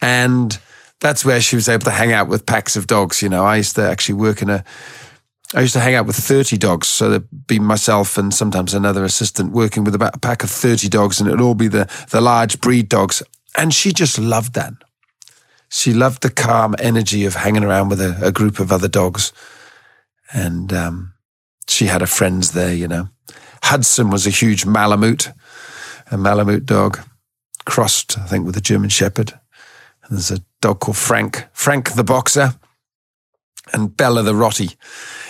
And 0.00 0.56
that's 1.04 1.22
where 1.22 1.38
she 1.42 1.54
was 1.54 1.68
able 1.68 1.84
to 1.84 1.90
hang 1.90 2.12
out 2.12 2.28
with 2.28 2.46
packs 2.46 2.76
of 2.76 2.86
dogs. 2.86 3.20
You 3.20 3.28
know, 3.28 3.44
I 3.44 3.56
used 3.56 3.76
to 3.76 3.82
actually 3.82 4.14
work 4.14 4.40
in 4.40 4.48
a, 4.48 4.64
I 5.54 5.60
used 5.60 5.74
to 5.74 5.80
hang 5.80 5.94
out 5.94 6.06
with 6.06 6.16
30 6.16 6.56
dogs. 6.56 6.88
So 6.88 7.10
there'd 7.10 7.46
be 7.46 7.58
myself 7.58 8.16
and 8.16 8.32
sometimes 8.32 8.72
another 8.72 9.04
assistant 9.04 9.52
working 9.52 9.84
with 9.84 9.94
about 9.94 10.16
a 10.16 10.18
pack 10.18 10.42
of 10.42 10.48
30 10.48 10.88
dogs, 10.88 11.20
and 11.20 11.28
it'd 11.28 11.42
all 11.42 11.54
be 11.54 11.68
the, 11.68 11.90
the 12.10 12.22
large 12.22 12.58
breed 12.58 12.88
dogs. 12.88 13.22
And 13.54 13.74
she 13.74 13.92
just 13.92 14.18
loved 14.18 14.54
that. 14.54 14.72
She 15.68 15.92
loved 15.92 16.22
the 16.22 16.30
calm 16.30 16.74
energy 16.78 17.26
of 17.26 17.34
hanging 17.34 17.64
around 17.64 17.90
with 17.90 18.00
a, 18.00 18.18
a 18.26 18.32
group 18.32 18.58
of 18.58 18.72
other 18.72 18.88
dogs. 18.88 19.34
And 20.32 20.72
um, 20.72 21.12
she 21.68 21.84
had 21.84 22.00
her 22.00 22.06
friends 22.06 22.52
there, 22.52 22.72
you 22.72 22.88
know. 22.88 23.10
Hudson 23.62 24.08
was 24.08 24.26
a 24.26 24.30
huge 24.30 24.64
Malamute, 24.64 25.32
a 26.10 26.16
Malamute 26.16 26.64
dog, 26.64 26.98
crossed, 27.66 28.18
I 28.18 28.24
think, 28.24 28.46
with 28.46 28.56
a 28.56 28.62
German 28.62 28.88
Shepherd. 28.88 29.38
And 30.04 30.16
there's 30.16 30.30
a 30.30 30.40
dog 30.64 30.80
called 30.80 30.96
Frank, 30.96 31.46
Frank 31.52 31.92
the 31.92 32.02
Boxer, 32.02 32.54
and 33.74 33.94
Bella 33.94 34.22
the 34.22 34.32
Rottie. 34.32 34.76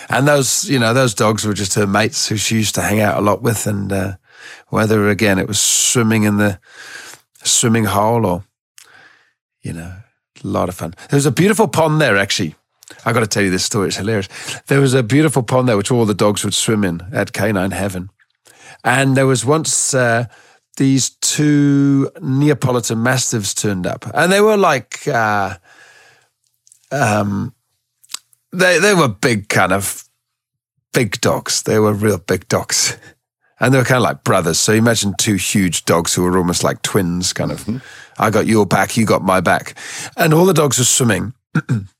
And 0.07 0.25
those, 0.25 0.69
you 0.69 0.79
know, 0.79 0.93
those 0.93 1.13
dogs 1.13 1.43
were 1.43 1.53
just 1.53 1.73
her 1.73 1.85
mates 1.85 2.29
who 2.29 2.37
she 2.37 2.55
used 2.55 2.75
to 2.75 2.81
hang 2.81 3.01
out 3.01 3.17
a 3.17 3.21
lot 3.21 3.41
with. 3.41 3.67
And 3.67 3.91
uh, 3.91 4.15
whether, 4.69 5.09
again, 5.09 5.37
it 5.37 5.47
was 5.47 5.59
swimming 5.59 6.23
in 6.23 6.37
the 6.37 6.57
swimming 7.43 7.83
hole 7.83 8.25
or, 8.25 8.45
you 9.61 9.73
know, 9.73 9.93
a 10.41 10.47
lot 10.47 10.69
of 10.69 10.75
fun. 10.75 10.93
There 11.09 11.17
was 11.17 11.25
a 11.25 11.31
beautiful 11.31 11.67
pond 11.67 11.99
there, 11.99 12.15
actually. 12.15 12.55
I 13.03 13.11
got 13.11 13.19
to 13.19 13.27
tell 13.27 13.43
you 13.43 13.51
this 13.51 13.65
story. 13.65 13.89
It's 13.89 13.97
hilarious. 13.97 14.29
There 14.67 14.79
was 14.79 14.93
a 14.93 15.03
beautiful 15.03 15.43
pond 15.43 15.67
there, 15.67 15.75
which 15.75 15.91
all 15.91 16.05
the 16.05 16.13
dogs 16.13 16.45
would 16.45 16.53
swim 16.53 16.85
in 16.85 17.01
at 17.11 17.33
Canine 17.33 17.71
Heaven. 17.71 18.09
And 18.85 19.17
there 19.17 19.27
was 19.27 19.43
once 19.43 19.93
uh, 19.93 20.27
these 20.77 21.09
two 21.09 22.11
Neapolitan 22.21 23.01
Mastiffs 23.01 23.53
turned 23.53 23.87
up, 23.87 24.05
and 24.13 24.31
they 24.31 24.41
were 24.41 24.57
like, 24.57 25.07
uh, 25.07 25.57
um, 26.91 27.53
they 28.51 28.79
they 28.79 28.93
were 28.93 29.07
big, 29.07 29.49
kind 29.49 29.71
of 29.71 30.03
big 30.93 31.19
dogs. 31.21 31.63
They 31.63 31.79
were 31.79 31.93
real 31.93 32.17
big 32.17 32.47
dogs, 32.47 32.97
and 33.59 33.73
they 33.73 33.77
were 33.77 33.85
kind 33.85 33.97
of 33.97 34.03
like 34.03 34.23
brothers. 34.23 34.59
So 34.59 34.73
imagine 34.73 35.13
two 35.17 35.35
huge 35.35 35.85
dogs 35.85 36.13
who 36.13 36.23
were 36.23 36.37
almost 36.37 36.63
like 36.63 36.81
twins, 36.81 37.33
kind 37.33 37.51
of. 37.51 37.67
I 38.17 38.29
got 38.29 38.47
your 38.47 38.65
back, 38.65 38.95
you 38.95 39.05
got 39.05 39.23
my 39.23 39.41
back, 39.41 39.77
and 40.15 40.33
all 40.33 40.45
the 40.45 40.53
dogs 40.53 40.77
were 40.77 40.85
swimming. 40.85 41.33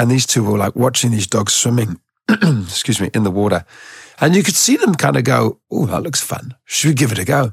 And 0.00 0.10
these 0.10 0.24
two 0.24 0.42
were 0.42 0.56
like 0.56 0.74
watching 0.74 1.10
these 1.10 1.26
dogs 1.26 1.52
swimming, 1.52 2.00
excuse 2.28 3.02
me, 3.02 3.10
in 3.12 3.22
the 3.22 3.30
water. 3.30 3.66
And 4.18 4.34
you 4.34 4.42
could 4.42 4.54
see 4.54 4.76
them 4.76 4.94
kind 4.94 5.14
of 5.14 5.24
go, 5.24 5.60
Oh, 5.70 5.84
that 5.86 6.02
looks 6.02 6.22
fun. 6.22 6.54
Should 6.64 6.88
we 6.88 6.94
give 6.94 7.12
it 7.12 7.18
a 7.18 7.24
go? 7.26 7.52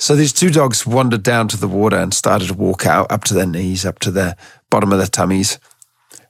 So 0.00 0.16
these 0.16 0.32
two 0.32 0.48
dogs 0.48 0.86
wandered 0.86 1.22
down 1.22 1.48
to 1.48 1.58
the 1.58 1.68
water 1.68 1.98
and 1.98 2.14
started 2.14 2.48
to 2.48 2.54
walk 2.54 2.86
out 2.86 3.12
up 3.12 3.24
to 3.24 3.34
their 3.34 3.46
knees, 3.46 3.84
up 3.84 3.98
to 3.98 4.10
the 4.10 4.34
bottom 4.70 4.92
of 4.92 4.98
their 4.98 5.06
tummies, 5.06 5.58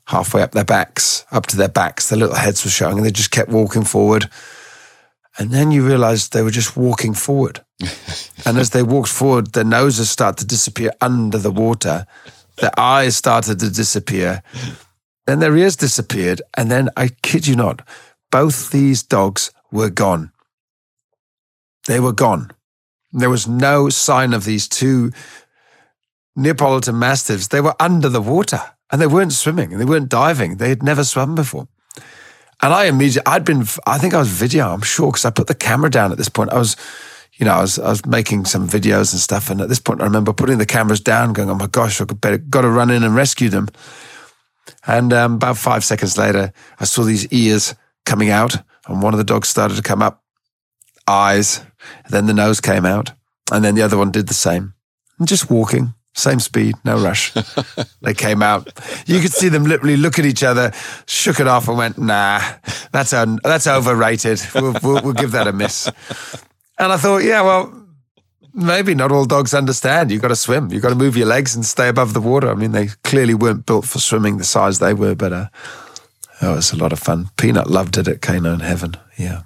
halfway 0.09 0.43
up 0.43 0.50
their 0.50 0.65
backs, 0.65 1.25
up 1.31 1.47
to 1.47 1.57
their 1.57 1.69
backs. 1.69 2.09
Their 2.09 2.19
little 2.19 2.35
heads 2.35 2.65
were 2.65 2.71
showing, 2.71 2.97
and 2.97 3.07
they 3.07 3.12
just 3.12 3.31
kept 3.31 3.49
walking 3.49 3.85
forward. 3.85 4.29
And 5.39 5.53
then 5.53 5.71
you 5.71 5.87
realize 5.87 6.29
they 6.29 6.43
were 6.43 6.50
just 6.50 6.77
walking 6.77 7.15
forward. 7.15 7.61
and 8.45 8.59
as 8.59 8.71
they 8.71 8.83
walked 8.83 9.09
forward, 9.09 9.53
their 9.53 9.62
noses 9.62 10.11
started 10.11 10.41
to 10.41 10.47
disappear 10.49 10.91
under 11.00 11.39
the 11.39 11.53
water. 11.53 12.07
Their 12.57 12.77
eyes 12.77 13.17
started 13.17 13.61
to 13.61 13.71
disappear. 13.71 14.43
Then 15.29 15.39
their 15.39 15.57
ears 15.57 15.77
disappeared. 15.77 16.43
And 16.55 16.73
then, 16.73 16.89
I 16.97 17.11
kid 17.23 17.47
you 17.47 17.55
not, 17.55 17.87
both 18.33 18.73
these 18.73 19.05
dogs 19.05 19.53
were 19.71 19.91
gone. 19.91 20.33
They 21.87 22.00
were 22.00 22.12
gone. 22.12 22.50
There 23.12 23.31
was 23.31 23.49
no 23.49 23.88
sign 23.88 24.33
of 24.33 24.45
these 24.45 24.69
two 24.69 25.12
Neapolitan 26.37 26.99
Mastiffs. 26.99 27.49
They 27.49 27.61
were 27.61 27.75
under 27.81 28.09
the 28.09 28.23
water 28.23 28.61
and 28.90 29.00
they 29.00 29.07
weren't 29.07 29.33
swimming. 29.33 29.73
And 29.73 29.81
they 29.81 29.85
weren't 29.85 30.09
diving. 30.09 30.57
They 30.57 30.69
had 30.69 30.83
never 30.83 31.05
swum 31.05 31.35
before. 31.35 31.69
And 32.62 32.75
I 32.75 32.85
immediately, 32.85 33.26
I'd 33.26 33.45
been, 33.45 33.64
I 33.87 33.99
think 33.99 34.14
I 34.14 34.19
was 34.19 34.29
video, 34.29 34.69
I'm 34.69 34.83
sure, 34.83 35.11
because 35.11 35.25
I 35.25 35.31
put 35.31 35.47
the 35.47 35.55
camera 35.55 35.90
down 35.90 36.12
at 36.12 36.19
this 36.19 36.29
point. 36.29 36.52
I 36.52 36.59
was, 36.59 36.76
you 37.35 37.47
know, 37.47 37.55
I 37.55 37.61
was, 37.62 37.79
I 37.79 37.88
was 37.88 38.05
making 38.05 38.45
some 38.45 38.69
videos 38.69 39.12
and 39.12 39.21
stuff. 39.21 39.50
And 39.50 39.61
at 39.61 39.69
this 39.69 39.81
point, 39.81 40.02
I 40.02 40.05
remember 40.05 40.33
putting 40.33 40.59
the 40.59 40.67
cameras 40.67 41.00
down, 41.00 41.33
going, 41.33 41.49
oh 41.49 41.55
my 41.55 41.69
gosh, 41.69 42.00
I 42.00 42.05
better, 42.05 42.38
got 42.38 42.62
to 42.62 42.69
run 42.69 42.90
in 42.90 43.02
and 43.02 43.14
rescue 43.14 43.49
them. 43.49 43.69
And 44.87 45.12
um, 45.12 45.35
about 45.35 45.57
five 45.57 45.85
seconds 45.85 46.19
later, 46.19 46.52
I 46.79 46.85
saw 46.85 47.02
these 47.02 47.26
ears 47.33 47.75
coming 48.05 48.31
out, 48.31 48.57
and 48.87 49.02
one 49.02 49.14
of 49.14 49.19
the 49.19 49.25
dogs 49.25 49.49
started 49.49 49.76
to 49.76 49.83
come 49.83 50.02
up, 50.02 50.20
eyes, 51.11 51.64
then 52.09 52.26
the 52.26 52.35
nose 52.35 52.61
came 52.61 52.87
out, 52.87 53.12
and 53.52 53.64
then 53.64 53.75
the 53.75 53.83
other 53.83 53.99
one 53.99 54.11
did 54.11 54.29
the 54.29 54.35
same. 54.35 54.75
And 55.19 55.29
just 55.29 55.50
walking, 55.50 55.95
same 56.14 56.40
speed, 56.40 56.76
no 56.85 56.99
rush. 57.02 57.33
they 58.02 58.14
came 58.14 58.43
out. 58.43 58.69
You 59.07 59.21
could 59.21 59.33
see 59.33 59.49
them 59.49 59.64
literally 59.64 59.97
look 59.97 60.19
at 60.19 60.25
each 60.25 60.43
other, 60.43 60.73
shook 61.07 61.40
it 61.40 61.47
off, 61.47 61.69
and 61.69 61.76
went, 61.76 61.99
"Nah, 61.99 62.40
that's 62.93 63.12
un- 63.12 63.40
that's 63.43 63.67
overrated. 63.67 64.40
We'll, 64.55 64.76
we'll, 64.83 65.02
we'll 65.02 65.12
give 65.12 65.33
that 65.33 65.49
a 65.49 65.52
miss." 65.52 65.90
And 66.79 66.93
I 66.93 66.97
thought, 66.97 67.19
yeah, 67.19 67.43
well, 67.43 67.81
maybe 68.55 68.95
not 68.95 69.12
all 69.12 69.26
dogs 69.26 69.52
understand. 69.52 70.11
You've 70.11 70.23
got 70.23 70.29
to 70.29 70.37
swim. 70.37 70.73
You've 70.73 70.83
got 70.83 70.88
to 70.88 70.95
move 70.95 71.17
your 71.17 71.26
legs 71.26 71.55
and 71.55 71.64
stay 71.64 71.88
above 71.88 72.14
the 72.14 72.23
water. 72.23 72.50
I 72.50 72.55
mean, 72.55 72.73
they 72.73 72.88
clearly 73.05 73.35
weren't 73.35 73.67
built 73.67 73.85
for 73.85 73.99
swimming 73.99 74.38
the 74.38 74.45
size 74.45 74.79
they 74.79 74.95
were, 74.95 75.14
but 75.14 75.33
uh, 75.33 75.47
oh, 76.40 76.52
it 76.52 76.57
was 76.57 76.73
a 76.73 76.76
lot 76.76 76.93
of 76.93 76.99
fun. 76.99 77.29
Peanut 77.37 77.69
loved 77.69 77.99
it 77.99 78.09
at 78.09 78.23
Canine 78.23 78.61
Heaven. 78.61 78.95
Yeah. 79.19 79.43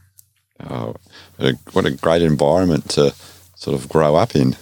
Oh, 0.71 0.95
what 1.37 1.49
a, 1.49 1.59
what 1.73 1.87
a 1.87 1.91
great 1.91 2.23
environment 2.23 2.91
to 2.91 3.15
sort 3.57 3.75
of 3.81 3.89
grow 3.89 4.15
up 4.15 4.35
in. 4.37 4.57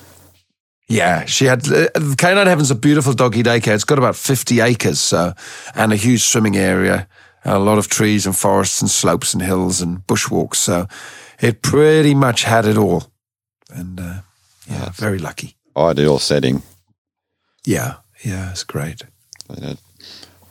Yeah, 0.88 1.24
she 1.24 1.46
had 1.46 1.66
uh, 1.72 1.88
Canine 2.18 2.46
Heaven's 2.46 2.70
a 2.70 2.74
beautiful 2.74 3.14
doggy 3.14 3.42
daycare. 3.42 3.74
It's 3.74 3.84
got 3.84 3.98
about 3.98 4.16
fifty 4.16 4.60
acres, 4.60 5.00
so 5.00 5.32
and 5.74 5.92
a 5.92 5.96
huge 5.96 6.22
swimming 6.22 6.56
area, 6.56 7.08
a 7.44 7.58
lot 7.58 7.78
of 7.78 7.88
trees 7.88 8.26
and 8.26 8.36
forests 8.36 8.82
and 8.82 8.90
slopes 8.90 9.32
and 9.32 9.42
hills 9.42 9.80
and 9.80 10.06
bushwalks. 10.06 10.56
So 10.56 10.86
it 11.40 11.62
pretty 11.62 12.14
much 12.14 12.42
had 12.42 12.66
it 12.66 12.76
all, 12.76 13.04
and 13.70 13.98
uh, 14.00 14.20
yeah, 14.68 14.78
That's 14.80 15.00
very 15.00 15.18
lucky. 15.18 15.56
Ideal 15.74 16.18
setting. 16.18 16.62
Yeah, 17.64 17.94
yeah, 18.22 18.50
it's 18.50 18.64
great. 18.64 19.02
They 19.48 19.76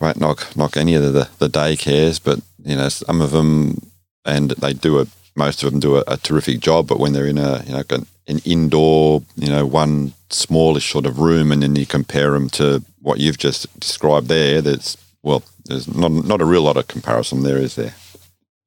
won't 0.00 0.18
knock 0.18 0.56
knock 0.56 0.76
any 0.76 0.94
of 0.94 1.12
the 1.12 1.28
the 1.38 1.48
daycares, 1.48 2.20
but 2.22 2.40
you 2.64 2.74
know 2.74 2.88
some 2.88 3.20
of 3.20 3.30
them, 3.30 3.92
and 4.24 4.50
they 4.50 4.72
do 4.72 4.98
a 4.98 5.06
most 5.34 5.62
of 5.62 5.70
them 5.70 5.80
do 5.80 5.96
a, 5.96 6.04
a 6.06 6.16
terrific 6.16 6.60
job. 6.60 6.86
But 6.86 6.98
when 6.98 7.12
they're 7.12 7.26
in 7.26 7.38
a 7.38 7.62
you 7.64 7.72
know 7.72 7.82
an 8.28 8.38
indoor, 8.44 9.22
you 9.36 9.48
know, 9.48 9.66
one 9.66 10.12
smallish 10.30 10.92
sort 10.92 11.06
of 11.06 11.18
room, 11.18 11.52
and 11.52 11.62
then 11.62 11.76
you 11.76 11.86
compare 11.86 12.32
them 12.32 12.48
to 12.50 12.82
what 13.00 13.18
you've 13.18 13.38
just 13.38 13.78
described 13.80 14.28
there, 14.28 14.60
that's 14.60 14.96
well, 15.22 15.42
there's 15.64 15.92
not 15.92 16.10
not 16.10 16.40
a 16.40 16.44
real 16.44 16.62
lot 16.62 16.76
of 16.76 16.88
comparison 16.88 17.42
there, 17.42 17.58
is 17.58 17.74
there? 17.74 17.94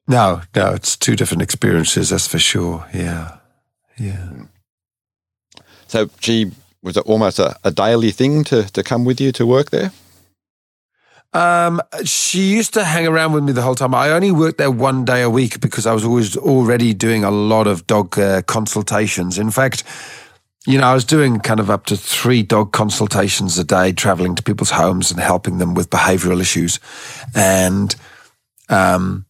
No, 0.07 0.41
no, 0.55 0.73
it's 0.73 0.95
two 0.95 1.15
different 1.15 1.41
experiences, 1.41 2.09
that's 2.09 2.27
for 2.27 2.37
sure. 2.37 2.85
Yeah, 2.93 3.37
yeah. 3.97 4.29
So, 5.87 6.09
she 6.19 6.51
was 6.83 6.97
it 6.97 7.05
almost 7.05 7.39
a, 7.39 7.57
a 7.63 7.71
daily 7.71 8.11
thing 8.11 8.43
to 8.45 8.63
to 8.71 8.83
come 8.83 9.05
with 9.05 9.19
you 9.19 9.31
to 9.33 9.45
work 9.45 9.71
there? 9.71 9.91
Um, 11.35 11.81
she 12.05 12.53
used 12.53 12.73
to 12.75 12.85
hang 12.85 13.05
around 13.05 13.33
with 13.33 13.43
me 13.43 13.51
the 13.51 13.61
whole 13.61 13.75
time. 13.75 13.93
I 13.93 14.11
only 14.11 14.31
worked 14.31 14.57
there 14.57 14.71
one 14.71 15.03
day 15.03 15.21
a 15.21 15.29
week 15.29 15.59
because 15.59 15.85
I 15.85 15.91
was 15.91 16.05
always 16.05 16.37
already 16.37 16.93
doing 16.93 17.25
a 17.25 17.29
lot 17.29 17.67
of 17.67 17.85
dog 17.87 18.17
uh, 18.17 18.41
consultations. 18.43 19.37
In 19.37 19.51
fact, 19.51 19.83
you 20.65 20.77
know, 20.77 20.87
I 20.87 20.93
was 20.93 21.03
doing 21.03 21.41
kind 21.41 21.59
of 21.59 21.69
up 21.69 21.87
to 21.87 21.97
three 21.97 22.41
dog 22.41 22.71
consultations 22.71 23.59
a 23.59 23.65
day, 23.65 23.91
traveling 23.91 24.35
to 24.35 24.43
people's 24.43 24.71
homes 24.71 25.11
and 25.11 25.19
helping 25.19 25.57
them 25.57 25.73
with 25.73 25.89
behavioral 25.89 26.39
issues. 26.39 26.79
And 27.35 27.93
um, 28.69 29.25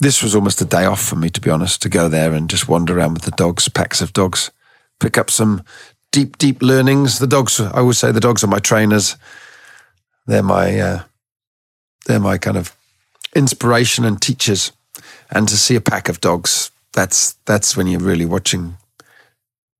this 0.00 0.22
was 0.22 0.34
almost 0.34 0.60
a 0.60 0.66
day 0.66 0.84
off 0.84 1.00
for 1.00 1.16
me, 1.16 1.30
to 1.30 1.40
be 1.40 1.48
honest, 1.48 1.80
to 1.82 1.88
go 1.88 2.10
there 2.10 2.34
and 2.34 2.50
just 2.50 2.68
wander 2.68 2.98
around 2.98 3.14
with 3.14 3.22
the 3.22 3.30
dogs, 3.30 3.66
packs 3.70 4.02
of 4.02 4.12
dogs, 4.12 4.50
pick 5.00 5.16
up 5.16 5.30
some 5.30 5.64
deep, 6.12 6.36
deep 6.36 6.60
learnings. 6.60 7.18
The 7.18 7.26
dogs, 7.26 7.58
I 7.58 7.78
always 7.78 7.98
say 7.98 8.12
the 8.12 8.20
dogs 8.20 8.44
are 8.44 8.48
my 8.48 8.58
trainers 8.58 9.16
they're 10.28 10.42
my 10.42 10.78
uh, 10.78 11.02
they're 12.06 12.20
my 12.20 12.38
kind 12.38 12.56
of 12.56 12.76
inspiration 13.34 14.04
and 14.04 14.22
teachers. 14.22 14.72
And 15.30 15.48
to 15.48 15.56
see 15.56 15.74
a 15.74 15.80
pack 15.80 16.08
of 16.08 16.20
dogs, 16.20 16.70
that's 16.92 17.32
that's 17.46 17.76
when 17.76 17.86
you're 17.86 18.00
really 18.00 18.26
watching 18.26 18.76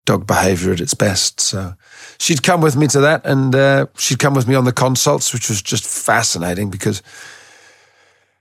dog 0.05 0.27
behavior 0.27 0.73
at 0.73 0.81
its 0.81 0.95
best. 0.95 1.39
So 1.39 1.75
she'd 2.19 2.43
come 2.43 2.61
with 2.63 2.77
me 2.77 2.87
to 2.89 3.01
that, 3.01 3.25
and 3.25 3.55
uh, 3.55 3.87
she'd 3.97 4.19
come 4.19 4.35
with 4.35 4.49
me 4.49 4.55
on 4.55 4.65
the 4.65 4.73
consults, 4.73 5.33
which 5.33 5.49
was 5.49 5.63
just 5.63 5.87
fascinating 5.87 6.71
because 6.71 7.03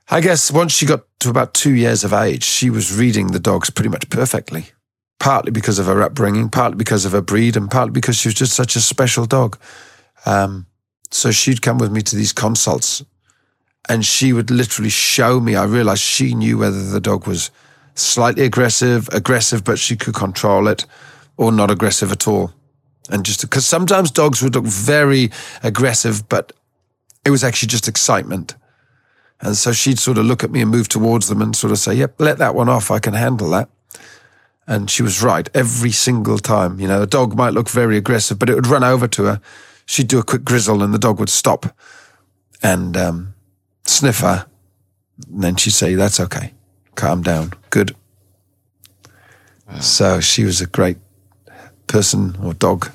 I 0.10 0.22
guess 0.22 0.50
once 0.50 0.72
she 0.72 0.86
got 0.86 1.04
to 1.20 1.30
about 1.30 1.54
two 1.54 1.74
years 1.74 2.04
of 2.04 2.14
age, 2.14 2.44
she 2.44 2.70
was 2.70 2.98
reading 2.98 3.28
the 3.28 3.40
dogs 3.40 3.70
pretty 3.70 3.90
much 3.90 4.10
perfectly. 4.10 4.68
Partly 5.20 5.52
because 5.52 5.80
of 5.80 5.88
her 5.88 6.04
upbringing, 6.04 6.50
partly 6.50 6.78
because 6.78 7.04
of 7.04 7.12
her 7.12 7.22
breed, 7.22 7.58
and 7.58 7.72
partly 7.72 7.92
because 7.92 8.16
she 8.16 8.28
was 8.28 8.36
just 8.36 8.54
such 8.54 8.76
a 8.76 8.82
special 8.82 9.26
dog. 9.26 9.58
Um, 10.26 10.68
so 11.10 11.32
she'd 11.32 11.62
come 11.62 11.78
with 11.78 11.92
me 11.92 12.02
to 12.02 12.16
these 12.16 12.34
consults 12.34 13.04
and 13.90 14.06
she 14.06 14.34
would 14.34 14.52
literally 14.52 14.90
show 14.90 15.40
me. 15.40 15.56
I 15.56 15.66
realized 15.66 16.02
she 16.02 16.34
knew 16.34 16.58
whether 16.58 16.84
the 16.84 17.00
dog 17.00 17.28
was 17.28 17.52
slightly 17.96 18.44
aggressive, 18.44 19.08
aggressive, 19.12 19.64
but 19.64 19.80
she 19.80 19.96
could 19.96 20.14
control 20.14 20.68
it, 20.68 20.86
or 21.38 21.52
not 21.52 21.72
aggressive 21.72 22.12
at 22.12 22.28
all. 22.28 22.52
And 23.10 23.26
just 23.26 23.42
because 23.42 23.66
sometimes 23.66 24.12
dogs 24.12 24.42
would 24.42 24.56
look 24.56 24.66
very 24.66 25.32
aggressive, 25.64 26.28
but 26.28 26.52
it 27.26 27.30
was 27.30 27.44
actually 27.44 27.70
just 27.70 27.88
excitement. 27.88 28.56
And 29.40 29.56
so 29.56 29.72
she'd 29.72 30.00
sort 30.00 30.18
of 30.18 30.26
look 30.26 30.44
at 30.44 30.52
me 30.52 30.62
and 30.62 30.72
move 30.72 30.90
towards 30.90 31.30
them 31.30 31.42
and 31.42 31.56
sort 31.56 31.72
of 31.72 31.78
say, 31.78 31.94
Yep, 31.94 32.16
let 32.20 32.38
that 32.40 32.56
one 32.56 32.70
off. 32.70 32.92
I 32.92 33.00
can 33.00 33.14
handle 33.14 33.50
that. 33.52 33.70
And 34.66 34.90
she 34.90 35.04
was 35.04 35.24
right 35.24 35.48
every 35.54 35.92
single 35.92 36.40
time. 36.40 36.80
You 36.80 36.88
know, 36.88 37.04
a 37.04 37.08
dog 37.08 37.36
might 37.36 37.54
look 37.54 37.70
very 37.70 37.96
aggressive, 37.96 38.40
but 38.40 38.50
it 38.50 38.56
would 38.56 38.68
run 38.68 38.84
over 38.84 39.08
to 39.08 39.24
her 39.24 39.42
she'd 39.88 40.08
do 40.08 40.20
a 40.20 40.24
quick 40.24 40.46
grizzle 40.46 40.84
and 40.84 40.94
the 40.94 41.00
dog 41.00 41.20
would 41.20 41.30
stop 41.30 41.76
and 42.62 42.96
um, 42.96 43.34
sniff 43.86 44.20
her. 44.20 44.46
And 45.32 45.44
then 45.44 45.56
she'd 45.56 45.72
say, 45.72 45.96
That's 45.96 46.20
okay. 46.20 46.54
Calm 46.94 47.24
down. 47.24 47.54
Good. 47.72 47.96
Wow. 49.68 49.80
So 49.80 50.20
she 50.20 50.44
was 50.44 50.62
a 50.62 50.68
great 50.68 50.98
person 51.88 52.36
or 52.44 52.54
dog, 52.54 52.92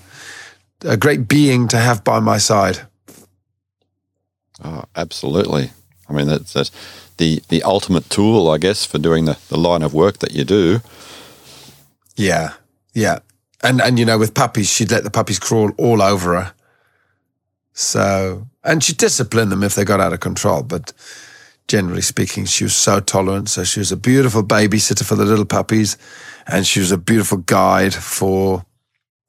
a 0.82 0.96
great 0.96 1.26
being 1.26 1.66
to 1.68 1.78
have 1.78 2.04
by 2.04 2.20
my 2.20 2.38
side. 2.38 2.80
Oh, 4.64 4.84
absolutely. 4.94 5.70
I 6.08 6.12
mean, 6.12 6.28
that's, 6.28 6.52
that's 6.52 6.70
the, 7.16 7.42
the 7.48 7.62
ultimate 7.62 8.08
tool, 8.10 8.48
I 8.50 8.58
guess, 8.58 8.84
for 8.84 8.98
doing 8.98 9.24
the, 9.24 9.38
the 9.48 9.58
line 9.58 9.82
of 9.82 9.94
work 9.94 10.18
that 10.18 10.32
you 10.32 10.44
do. 10.44 10.80
Yeah. 12.16 12.54
Yeah. 12.94 13.20
And, 13.62 13.80
and, 13.80 13.98
you 13.98 14.04
know, 14.04 14.18
with 14.18 14.34
puppies, 14.34 14.68
she'd 14.68 14.90
let 14.90 15.04
the 15.04 15.10
puppies 15.10 15.38
crawl 15.38 15.72
all 15.78 16.02
over 16.02 16.40
her. 16.40 16.52
So, 17.72 18.46
and 18.64 18.82
she 18.82 18.92
disciplined 18.92 19.50
them 19.50 19.62
if 19.62 19.74
they 19.74 19.84
got 19.84 20.00
out 20.00 20.12
of 20.12 20.20
control. 20.20 20.62
But 20.62 20.92
generally 21.68 22.02
speaking, 22.02 22.44
she 22.44 22.64
was 22.64 22.76
so 22.76 23.00
tolerant. 23.00 23.48
So 23.48 23.64
she 23.64 23.80
was 23.80 23.92
a 23.92 23.96
beautiful 23.96 24.42
babysitter 24.42 25.04
for 25.04 25.14
the 25.14 25.24
little 25.24 25.44
puppies, 25.44 25.96
and 26.46 26.66
she 26.66 26.80
was 26.80 26.92
a 26.92 26.98
beautiful 26.98 27.38
guide 27.38 27.94
for 27.94 28.64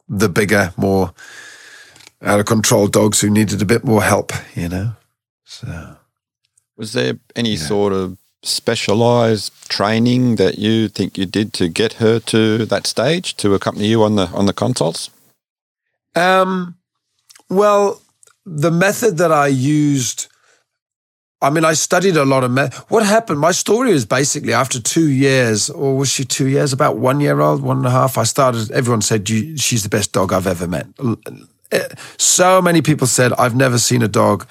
the 0.10 0.30
bigger, 0.30 0.74
more 0.78 1.14
out 2.22 2.40
of 2.40 2.46
control 2.46 2.88
dogs 2.88 3.22
who 3.22 3.30
needed 3.30 3.62
a 3.62 3.66
bit 3.66 3.84
more 3.84 4.04
help. 4.04 4.32
You 4.56 4.70
know. 4.70 4.96
So, 5.46 5.98
was 6.76 6.94
there 6.94 7.20
any 7.36 7.52
yeah. 7.52 7.68
sort 7.68 7.94
of 7.94 8.18
specialized 8.42 9.70
training 9.70 10.36
that 10.36 10.58
you 10.58 10.90
think 10.90 11.18
you 11.18 11.26
did 11.26 11.54
to 11.54 11.70
get 11.70 11.94
her 11.94 12.20
to 12.20 12.66
that 12.66 12.86
stage 12.86 13.38
to 13.38 13.54
accompany 13.54 13.88
you 13.88 14.04
on 14.04 14.16
the 14.16 14.28
on 14.28 14.46
the 14.46 14.54
consults? 14.54 15.10
Um. 16.16 16.76
Well, 17.50 18.02
the 18.46 18.72
method 18.72 19.18
that 19.18 19.32
I 19.32 19.48
used, 19.48 20.28
I 21.42 21.50
mean, 21.50 21.66
I 21.66 21.74
studied 21.74 22.18
a 22.18 22.26
lot 22.26 22.44
of 22.44 22.52
me- 22.52 22.70
what 22.90 23.06
happened. 23.06 23.40
My 23.40 23.52
story 23.52 23.92
is 23.92 24.06
basically 24.06 24.54
after 24.54 24.80
two 24.80 25.10
years, 25.10 25.70
or 25.70 25.98
was 25.98 26.10
she 26.10 26.26
two 26.26 26.48
years? 26.48 26.74
About 26.74 26.98
one 26.98 27.20
year 27.20 27.40
old, 27.42 27.62
one 27.62 27.78
and 27.78 27.86
a 27.86 27.92
half. 27.92 28.18
I 28.18 28.24
started. 28.24 28.72
Everyone 28.72 29.02
said 29.02 29.28
she's 29.28 29.84
the 29.84 29.90
best 29.90 30.12
dog 30.14 30.34
I've 30.34 30.48
ever 30.48 30.68
met. 30.68 30.88
Eh, 31.72 31.88
so 32.18 32.62
many 32.62 32.82
people 32.82 33.08
said 33.08 33.34
I've 33.34 33.56
never 33.56 33.80
seen 33.80 34.02
a 34.02 34.08
dog 34.08 34.48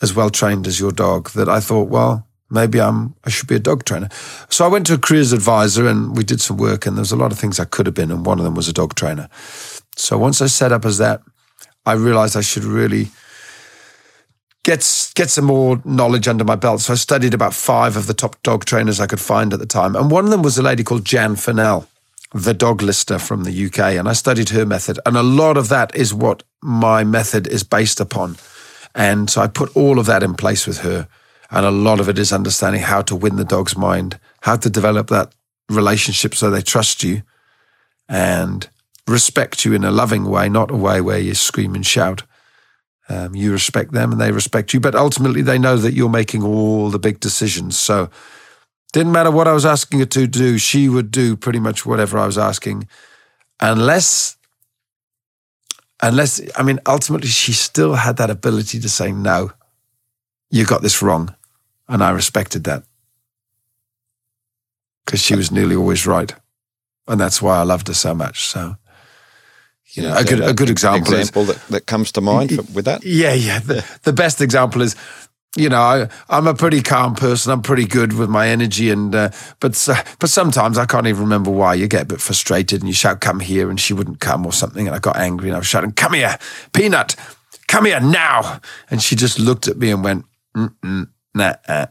as 0.00 0.14
well 0.14 0.30
trained 0.30 0.66
as 0.66 0.78
your 0.78 0.92
dog. 0.92 1.30
That 1.30 1.48
I 1.48 1.60
thought, 1.60 1.88
well, 1.88 2.26
maybe 2.50 2.80
I'm 2.80 3.14
I 3.24 3.30
should 3.30 3.48
be 3.48 3.56
a 3.56 3.60
dog 3.60 3.84
trainer. 3.84 4.08
So 4.48 4.64
I 4.64 4.68
went 4.68 4.86
to 4.86 4.94
a 4.94 4.98
careers 4.98 5.32
advisor 5.32 5.88
and 5.88 6.16
we 6.16 6.22
did 6.22 6.40
some 6.40 6.56
work 6.58 6.86
and 6.86 6.96
there 6.96 7.02
was 7.02 7.12
a 7.12 7.16
lot 7.16 7.32
of 7.32 7.38
things 7.38 7.58
I 7.58 7.64
could 7.64 7.86
have 7.86 7.94
been 7.94 8.10
and 8.10 8.24
one 8.24 8.38
of 8.38 8.44
them 8.44 8.54
was 8.54 8.68
a 8.68 8.72
dog 8.72 8.94
trainer. 8.94 9.28
So 9.96 10.18
once 10.18 10.40
I 10.40 10.46
set 10.46 10.72
up 10.72 10.84
as 10.84 10.98
that, 10.98 11.22
I 11.84 11.94
realized 11.94 12.36
I 12.36 12.42
should 12.42 12.64
really 12.64 13.10
get 14.64 15.12
get 15.14 15.30
some 15.30 15.44
more 15.44 15.80
knowledge 15.84 16.28
under 16.28 16.44
my 16.44 16.56
belt. 16.56 16.80
So 16.80 16.92
I 16.92 16.96
studied 16.96 17.34
about 17.34 17.54
five 17.54 17.96
of 17.96 18.06
the 18.06 18.14
top 18.14 18.40
dog 18.42 18.64
trainers 18.64 19.00
I 19.00 19.06
could 19.06 19.20
find 19.20 19.52
at 19.52 19.58
the 19.58 19.66
time, 19.66 19.96
and 19.96 20.10
one 20.10 20.24
of 20.24 20.30
them 20.30 20.42
was 20.42 20.58
a 20.58 20.62
lady 20.62 20.84
called 20.84 21.04
Jan 21.04 21.36
Fennell, 21.36 21.88
the 22.32 22.54
dog 22.54 22.82
listener 22.82 23.18
from 23.18 23.44
the 23.44 23.66
UK, 23.66 23.78
and 23.96 24.08
I 24.08 24.12
studied 24.12 24.50
her 24.50 24.64
method, 24.64 24.98
and 25.04 25.16
a 25.16 25.22
lot 25.22 25.56
of 25.56 25.68
that 25.68 25.94
is 25.94 26.14
what 26.14 26.42
my 26.62 27.04
method 27.04 27.46
is 27.46 27.64
based 27.64 28.00
upon, 28.00 28.36
and 28.94 29.28
so 29.28 29.42
I 29.42 29.48
put 29.48 29.76
all 29.76 29.98
of 29.98 30.06
that 30.06 30.22
in 30.22 30.34
place 30.34 30.66
with 30.66 30.78
her, 30.78 31.08
and 31.50 31.66
a 31.66 31.70
lot 31.70 32.00
of 32.00 32.08
it 32.08 32.18
is 32.18 32.32
understanding 32.32 32.82
how 32.82 33.02
to 33.02 33.16
win 33.16 33.36
the 33.36 33.44
dog's 33.44 33.76
mind, 33.76 34.18
how 34.42 34.56
to 34.56 34.70
develop 34.70 35.08
that 35.08 35.34
relationship 35.68 36.34
so 36.34 36.50
they 36.50 36.62
trust 36.62 37.02
you, 37.02 37.22
and 38.08 38.68
respect 39.08 39.64
you 39.64 39.72
in 39.72 39.82
a 39.82 39.90
loving 39.90 40.24
way, 40.24 40.48
not 40.48 40.70
a 40.70 40.76
way 40.76 41.00
where 41.00 41.18
you 41.18 41.34
scream 41.34 41.74
and 41.74 41.84
shout 41.84 42.22
um, 43.08 43.34
you 43.34 43.52
respect 43.52 43.92
them 43.92 44.12
and 44.12 44.20
they 44.20 44.32
respect 44.32 44.72
you, 44.72 44.80
but 44.80 44.94
ultimately 44.94 45.42
they 45.42 45.58
know 45.58 45.76
that 45.76 45.94
you're 45.94 46.08
making 46.08 46.42
all 46.42 46.90
the 46.90 46.98
big 46.98 47.20
decisions. 47.20 47.78
So 47.78 48.10
didn't 48.92 49.12
matter 49.12 49.30
what 49.30 49.48
I 49.48 49.52
was 49.52 49.66
asking 49.66 50.00
her 50.00 50.06
to 50.06 50.26
do, 50.26 50.58
she 50.58 50.88
would 50.88 51.10
do 51.10 51.36
pretty 51.36 51.58
much 51.58 51.86
whatever 51.86 52.18
I 52.18 52.26
was 52.26 52.38
asking, 52.38 52.88
unless, 53.60 54.36
unless 56.02 56.40
I 56.56 56.62
mean, 56.62 56.78
ultimately 56.86 57.28
she 57.28 57.52
still 57.52 57.94
had 57.94 58.18
that 58.18 58.30
ability 58.30 58.80
to 58.80 58.88
say 58.88 59.10
no. 59.12 59.52
You 60.50 60.66
got 60.66 60.82
this 60.82 61.00
wrong, 61.00 61.34
and 61.88 62.04
I 62.04 62.10
respected 62.10 62.64
that 62.64 62.84
because 65.06 65.22
she 65.22 65.34
was 65.34 65.50
nearly 65.50 65.74
always 65.74 66.06
right, 66.06 66.34
and 67.08 67.18
that's 67.18 67.40
why 67.40 67.58
I 67.58 67.62
loved 67.62 67.88
her 67.88 67.94
so 67.94 68.14
much. 68.14 68.44
So 68.44 68.76
you 69.92 70.02
know, 70.02 70.16
a 70.16 70.24
good 70.24 70.40
a 70.40 70.54
good 70.54 70.70
example, 70.70 71.14
example 71.14 71.42
is, 71.42 71.48
that, 71.48 71.68
that 71.68 71.86
comes 71.86 72.12
to 72.12 72.20
mind 72.20 72.50
with 72.74 72.86
that. 72.86 73.04
Yeah, 73.04 73.34
yeah. 73.34 73.58
The, 73.58 73.84
the 74.04 74.12
best 74.12 74.40
example 74.40 74.80
is, 74.80 74.96
you 75.54 75.68
know, 75.68 75.80
I, 75.80 76.08
I'm 76.30 76.46
a 76.46 76.54
pretty 76.54 76.80
calm 76.80 77.14
person. 77.14 77.52
I'm 77.52 77.60
pretty 77.60 77.84
good 77.84 78.14
with 78.14 78.30
my 78.30 78.48
energy, 78.48 78.90
and 78.90 79.14
uh, 79.14 79.30
but 79.60 79.88
uh, 79.88 80.02
but 80.18 80.30
sometimes 80.30 80.78
I 80.78 80.86
can't 80.86 81.06
even 81.06 81.22
remember 81.22 81.50
why. 81.50 81.74
You 81.74 81.88
get 81.88 82.02
a 82.02 82.06
bit 82.06 82.20
frustrated, 82.22 82.80
and 82.80 82.88
you 82.88 82.94
shout, 82.94 83.20
"Come 83.20 83.40
here!" 83.40 83.68
and 83.68 83.78
she 83.78 83.92
wouldn't 83.92 84.20
come 84.20 84.46
or 84.46 84.52
something, 84.52 84.86
and 84.86 84.96
I 84.96 84.98
got 84.98 85.16
angry, 85.16 85.48
and 85.48 85.56
I 85.56 85.58
was 85.58 85.66
shouting, 85.66 85.92
"Come 85.92 86.14
here, 86.14 86.38
Peanut! 86.72 87.14
Come 87.68 87.84
here 87.84 88.00
now!" 88.00 88.60
And 88.90 89.02
she 89.02 89.14
just 89.14 89.38
looked 89.38 89.68
at 89.68 89.76
me 89.76 89.90
and 89.90 90.02
went, 90.02 90.24
Mm-mm, 90.56 91.08
"Nah." 91.34 91.56
Uh. 91.68 91.86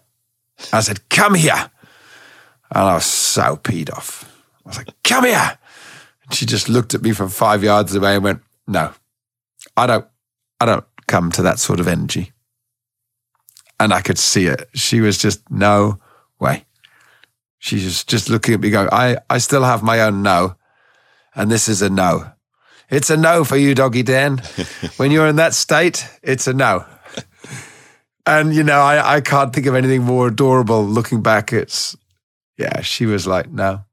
I 0.73 0.79
said, 0.81 1.07
"Come 1.09 1.35
here," 1.35 1.71
and 2.71 2.83
I 2.83 2.95
was 2.95 3.05
so 3.05 3.57
peed 3.57 3.91
off. 3.91 4.25
I 4.65 4.69
was 4.69 4.77
like, 4.77 4.89
"Come 5.03 5.25
here." 5.25 5.57
She 6.31 6.45
just 6.45 6.69
looked 6.69 6.93
at 6.93 7.01
me 7.01 7.11
from 7.11 7.29
five 7.29 7.63
yards 7.63 7.93
away 7.95 8.15
and 8.15 8.23
went, 8.23 8.41
No, 8.67 8.93
I 9.75 9.87
don't, 9.87 10.07
I 10.59 10.65
don't 10.65 10.85
come 11.07 11.31
to 11.31 11.41
that 11.43 11.59
sort 11.59 11.79
of 11.79 11.87
energy. 11.87 12.31
And 13.79 13.93
I 13.93 14.01
could 14.01 14.17
see 14.17 14.45
it. 14.45 14.69
She 14.73 15.01
was 15.01 15.17
just, 15.17 15.49
No 15.49 15.99
way. 16.39 16.65
She's 17.59 17.83
just, 17.83 18.09
just 18.09 18.29
looking 18.29 18.55
at 18.55 18.59
me 18.59 18.71
going, 18.71 18.89
I, 18.91 19.17
I 19.29 19.37
still 19.37 19.63
have 19.63 19.83
my 19.83 20.01
own 20.01 20.23
no. 20.23 20.55
And 21.35 21.51
this 21.51 21.69
is 21.69 21.81
a 21.81 21.89
no. 21.89 22.31
It's 22.89 23.09
a 23.09 23.17
no 23.17 23.43
for 23.43 23.55
you, 23.55 23.75
Doggy 23.75 24.03
Dan. 24.03 24.37
when 24.97 25.11
you're 25.11 25.27
in 25.27 25.37
that 25.37 25.53
state, 25.53 26.07
it's 26.23 26.47
a 26.47 26.53
no. 26.53 26.85
And, 28.25 28.53
you 28.53 28.63
know, 28.63 28.81
I, 28.81 29.15
I 29.15 29.21
can't 29.21 29.53
think 29.53 29.65
of 29.65 29.75
anything 29.75 30.03
more 30.03 30.27
adorable 30.27 30.85
looking 30.85 31.21
back. 31.21 31.53
It's, 31.53 31.95
yeah, 32.57 32.81
she 32.81 33.05
was 33.05 33.25
like, 33.25 33.49
no, 33.49 33.83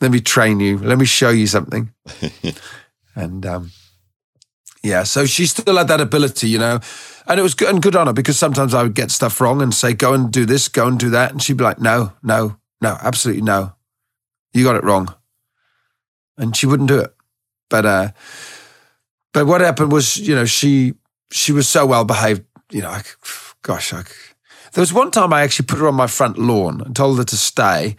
let 0.00 0.10
me 0.10 0.20
train 0.20 0.60
you. 0.60 0.78
Let 0.78 0.98
me 0.98 1.06
show 1.06 1.30
you 1.30 1.46
something. 1.46 1.92
and 3.14 3.46
um, 3.46 3.70
yeah, 4.82 5.02
so 5.04 5.26
she 5.26 5.46
still 5.46 5.76
had 5.76 5.88
that 5.88 6.00
ability, 6.00 6.48
you 6.48 6.58
know, 6.58 6.80
and 7.26 7.40
it 7.40 7.42
was 7.42 7.54
good 7.54 7.70
and 7.70 7.82
good 7.82 7.96
on 7.96 8.06
her 8.06 8.12
because 8.12 8.38
sometimes 8.38 8.74
I 8.74 8.82
would 8.82 8.94
get 8.94 9.10
stuff 9.10 9.40
wrong 9.40 9.62
and 9.62 9.74
say, 9.74 9.94
"Go 9.94 10.14
and 10.14 10.30
do 10.30 10.44
this, 10.44 10.68
go 10.68 10.86
and 10.86 10.98
do 10.98 11.10
that," 11.10 11.32
and 11.32 11.42
she'd 11.42 11.56
be 11.56 11.64
like, 11.64 11.80
"No, 11.80 12.12
no, 12.22 12.58
no, 12.80 12.96
absolutely 13.00 13.42
no, 13.42 13.74
you 14.52 14.64
got 14.64 14.76
it 14.76 14.84
wrong," 14.84 15.14
and 16.36 16.56
she 16.56 16.66
wouldn't 16.66 16.88
do 16.88 17.00
it. 17.00 17.14
But 17.68 17.86
uh, 17.86 18.08
but 19.32 19.46
what 19.46 19.60
happened 19.60 19.92
was, 19.92 20.16
you 20.18 20.34
know, 20.34 20.44
she 20.44 20.94
she 21.30 21.52
was 21.52 21.68
so 21.68 21.86
well 21.86 22.04
behaved, 22.04 22.44
you 22.70 22.82
know. 22.82 22.90
I, 22.90 23.02
gosh, 23.62 23.92
I, 23.92 24.02
there 24.72 24.82
was 24.82 24.92
one 24.92 25.10
time 25.10 25.32
I 25.32 25.42
actually 25.42 25.66
put 25.66 25.78
her 25.78 25.88
on 25.88 25.94
my 25.94 26.06
front 26.06 26.38
lawn 26.38 26.80
and 26.82 26.94
told 26.94 27.18
her 27.18 27.24
to 27.24 27.36
stay 27.36 27.96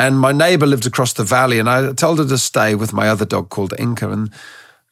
and 0.00 0.18
my 0.18 0.32
neighbor 0.32 0.66
lived 0.66 0.86
across 0.86 1.12
the 1.12 1.24
valley, 1.24 1.58
and 1.58 1.68
I 1.68 1.92
told 1.92 2.20
her 2.20 2.24
to 2.26 2.38
stay 2.38 2.74
with 2.74 2.94
my 2.94 3.06
other 3.06 3.26
dog 3.26 3.50
called 3.50 3.74
Inca. 3.78 4.10
And 4.10 4.30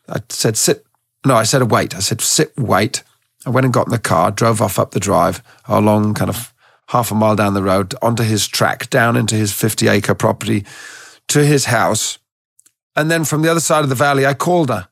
I 0.07 0.21
said, 0.29 0.59
sit. 0.59 0.85
No, 1.25 1.35
I 1.35 1.45
said, 1.45 1.71
wait. 1.71 1.95
I 1.95 2.01
said, 2.01 2.21
sit, 2.21 2.53
wait. 2.59 3.03
I 3.47 3.51
went 3.51 3.65
and 3.65 3.73
got 3.73 3.87
in 3.87 3.91
the 3.91 3.99
car, 3.99 4.31
drove 4.31 4.61
off 4.61 4.79
up 4.79 4.91
the 4.91 5.01
drive, 5.01 5.43
along 5.67 6.13
kind 6.13 6.29
of 6.29 6.53
half 6.89 7.11
a 7.11 7.15
mile 7.15 7.37
down 7.37 7.55
the 7.55 7.63
road, 7.63 7.95
onto 8.03 8.23
his 8.23 8.47
track, 8.47 8.91
down 8.91 9.17
into 9.17 9.35
his 9.35 9.51
50 9.51 9.89
acre 9.89 10.15
property, 10.15 10.67
to 11.29 11.43
his 11.43 11.65
house. 11.65 12.19
And 12.95 13.11
then 13.11 13.25
from 13.25 13.41
the 13.41 13.51
other 13.51 13.61
side 13.61 13.85
of 13.85 13.89
the 13.89 13.95
valley, 13.95 14.27
I 14.27 14.35
called 14.35 14.69
her. 14.69 14.89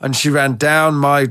And 0.00 0.16
she 0.16 0.30
ran 0.30 0.56
down 0.56 0.96
my 0.96 1.28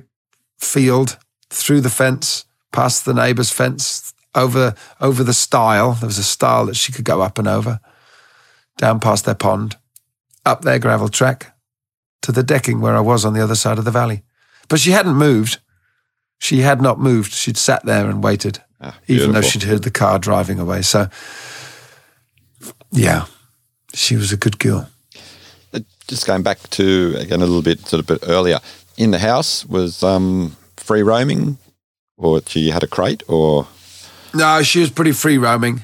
field, 0.57 1.17
through 1.49 1.81
the 1.81 1.89
fence, 1.89 2.45
past 2.71 3.03
the 3.03 3.13
neighbor's 3.13 3.51
fence, 3.51 4.08
over 4.35 4.75
over 4.99 5.23
the 5.23 5.33
stile. 5.33 5.93
There 5.93 6.07
was 6.07 6.17
a 6.17 6.23
stile 6.23 6.65
that 6.67 6.75
she 6.75 6.91
could 6.91 7.05
go 7.05 7.21
up 7.21 7.37
and 7.37 7.47
over, 7.47 7.79
down 8.77 8.99
past 8.99 9.25
their 9.25 9.35
pond, 9.35 9.77
up 10.45 10.61
their 10.61 10.79
gravel 10.79 11.09
track, 11.09 11.55
to 12.21 12.31
the 12.31 12.43
decking 12.43 12.81
where 12.81 12.95
I 12.95 13.01
was 13.01 13.25
on 13.25 13.33
the 13.33 13.43
other 13.43 13.55
side 13.55 13.77
of 13.77 13.85
the 13.85 13.91
valley. 13.91 14.23
But 14.67 14.79
she 14.79 14.91
hadn't 14.91 15.15
moved. 15.15 15.59
She 16.37 16.61
had 16.61 16.81
not 16.81 16.99
moved. 16.99 17.33
She'd 17.33 17.57
sat 17.57 17.85
there 17.85 18.09
and 18.09 18.23
waited, 18.23 18.61
ah, 18.79 18.97
even 19.07 19.33
though 19.33 19.41
she'd 19.41 19.63
heard 19.63 19.83
the 19.83 19.91
car 19.91 20.19
driving 20.19 20.59
away. 20.59 20.83
So, 20.83 21.09
yeah, 22.91 23.25
she 23.93 24.15
was 24.15 24.31
a 24.31 24.37
good 24.37 24.59
girl. 24.59 24.89
Uh, 25.73 25.81
just 26.07 26.25
going 26.25 26.43
back 26.43 26.59
to 26.69 27.15
again 27.17 27.41
a 27.41 27.45
little 27.45 27.61
bit, 27.61 27.79
sort 27.87 27.99
of 27.99 28.07
bit 28.07 28.29
earlier, 28.29 28.59
in 28.97 29.11
the 29.11 29.19
house 29.19 29.65
was 29.65 30.03
um, 30.03 30.55
free 30.77 31.03
roaming, 31.03 31.57
or 32.17 32.41
she 32.45 32.69
had 32.69 32.83
a 32.83 32.87
crate, 32.87 33.23
or 33.27 33.67
no, 34.33 34.63
she 34.63 34.79
was 34.79 34.89
pretty 34.89 35.11
free 35.11 35.37
roaming. 35.37 35.83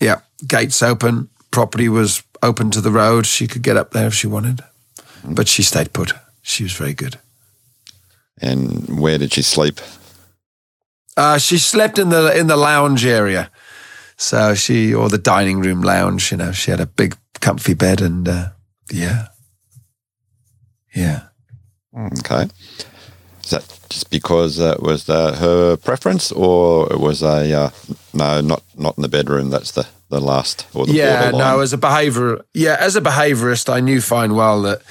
Yeah, 0.00 0.20
gates 0.46 0.82
open. 0.82 1.28
Property 1.50 1.88
was 1.88 2.22
open 2.42 2.70
to 2.70 2.80
the 2.80 2.90
road. 2.90 3.26
She 3.26 3.46
could 3.46 3.62
get 3.62 3.76
up 3.76 3.92
there 3.92 4.06
if 4.06 4.14
she 4.14 4.26
wanted, 4.26 4.60
but 5.24 5.48
she 5.48 5.62
stayed 5.62 5.92
put. 5.92 6.12
She 6.42 6.64
was 6.64 6.72
very 6.72 6.94
good. 6.94 7.18
And 8.40 9.00
where 9.00 9.18
did 9.18 9.32
she 9.32 9.42
sleep? 9.42 9.80
Uh, 11.16 11.38
she 11.38 11.58
slept 11.58 11.98
in 11.98 12.08
the 12.08 12.36
in 12.36 12.46
the 12.46 12.56
lounge 12.56 13.04
area. 13.04 13.50
So 14.16 14.54
she 14.54 14.94
or 14.94 15.08
the 15.08 15.18
dining 15.18 15.60
room 15.60 15.82
lounge. 15.82 16.30
You 16.30 16.38
know, 16.38 16.52
she 16.52 16.70
had 16.70 16.80
a 16.80 16.86
big 16.86 17.16
comfy 17.40 17.74
bed, 17.74 18.00
and 18.00 18.28
uh, 18.28 18.48
yeah, 18.90 19.28
yeah. 20.94 21.28
Okay. 21.96 22.48
Is 23.44 23.50
that 23.50 23.78
just 23.88 24.10
because 24.10 24.60
uh, 24.60 24.76
was 24.78 25.08
uh, 25.08 25.34
her 25.36 25.76
preference, 25.76 26.30
or 26.32 26.92
it 26.92 27.00
was 27.00 27.22
a 27.22 27.52
uh, 27.52 27.70
no, 28.14 28.40
not 28.40 28.62
not 28.76 28.96
in 28.96 29.02
the 29.02 29.08
bedroom? 29.08 29.50
That's 29.50 29.72
the 29.72 29.86
the 30.08 30.20
last 30.20 30.66
or 30.74 30.86
the 30.86 30.92
yeah. 30.92 31.30
No, 31.30 31.60
as 31.60 31.72
a 31.72 31.78
behavior, 31.78 32.44
yeah, 32.54 32.76
as 32.78 32.96
a 32.96 33.00
behaviorist, 33.00 33.72
I 33.72 33.80
knew 33.80 34.00
fine 34.00 34.34
well 34.34 34.62
that 34.62 34.82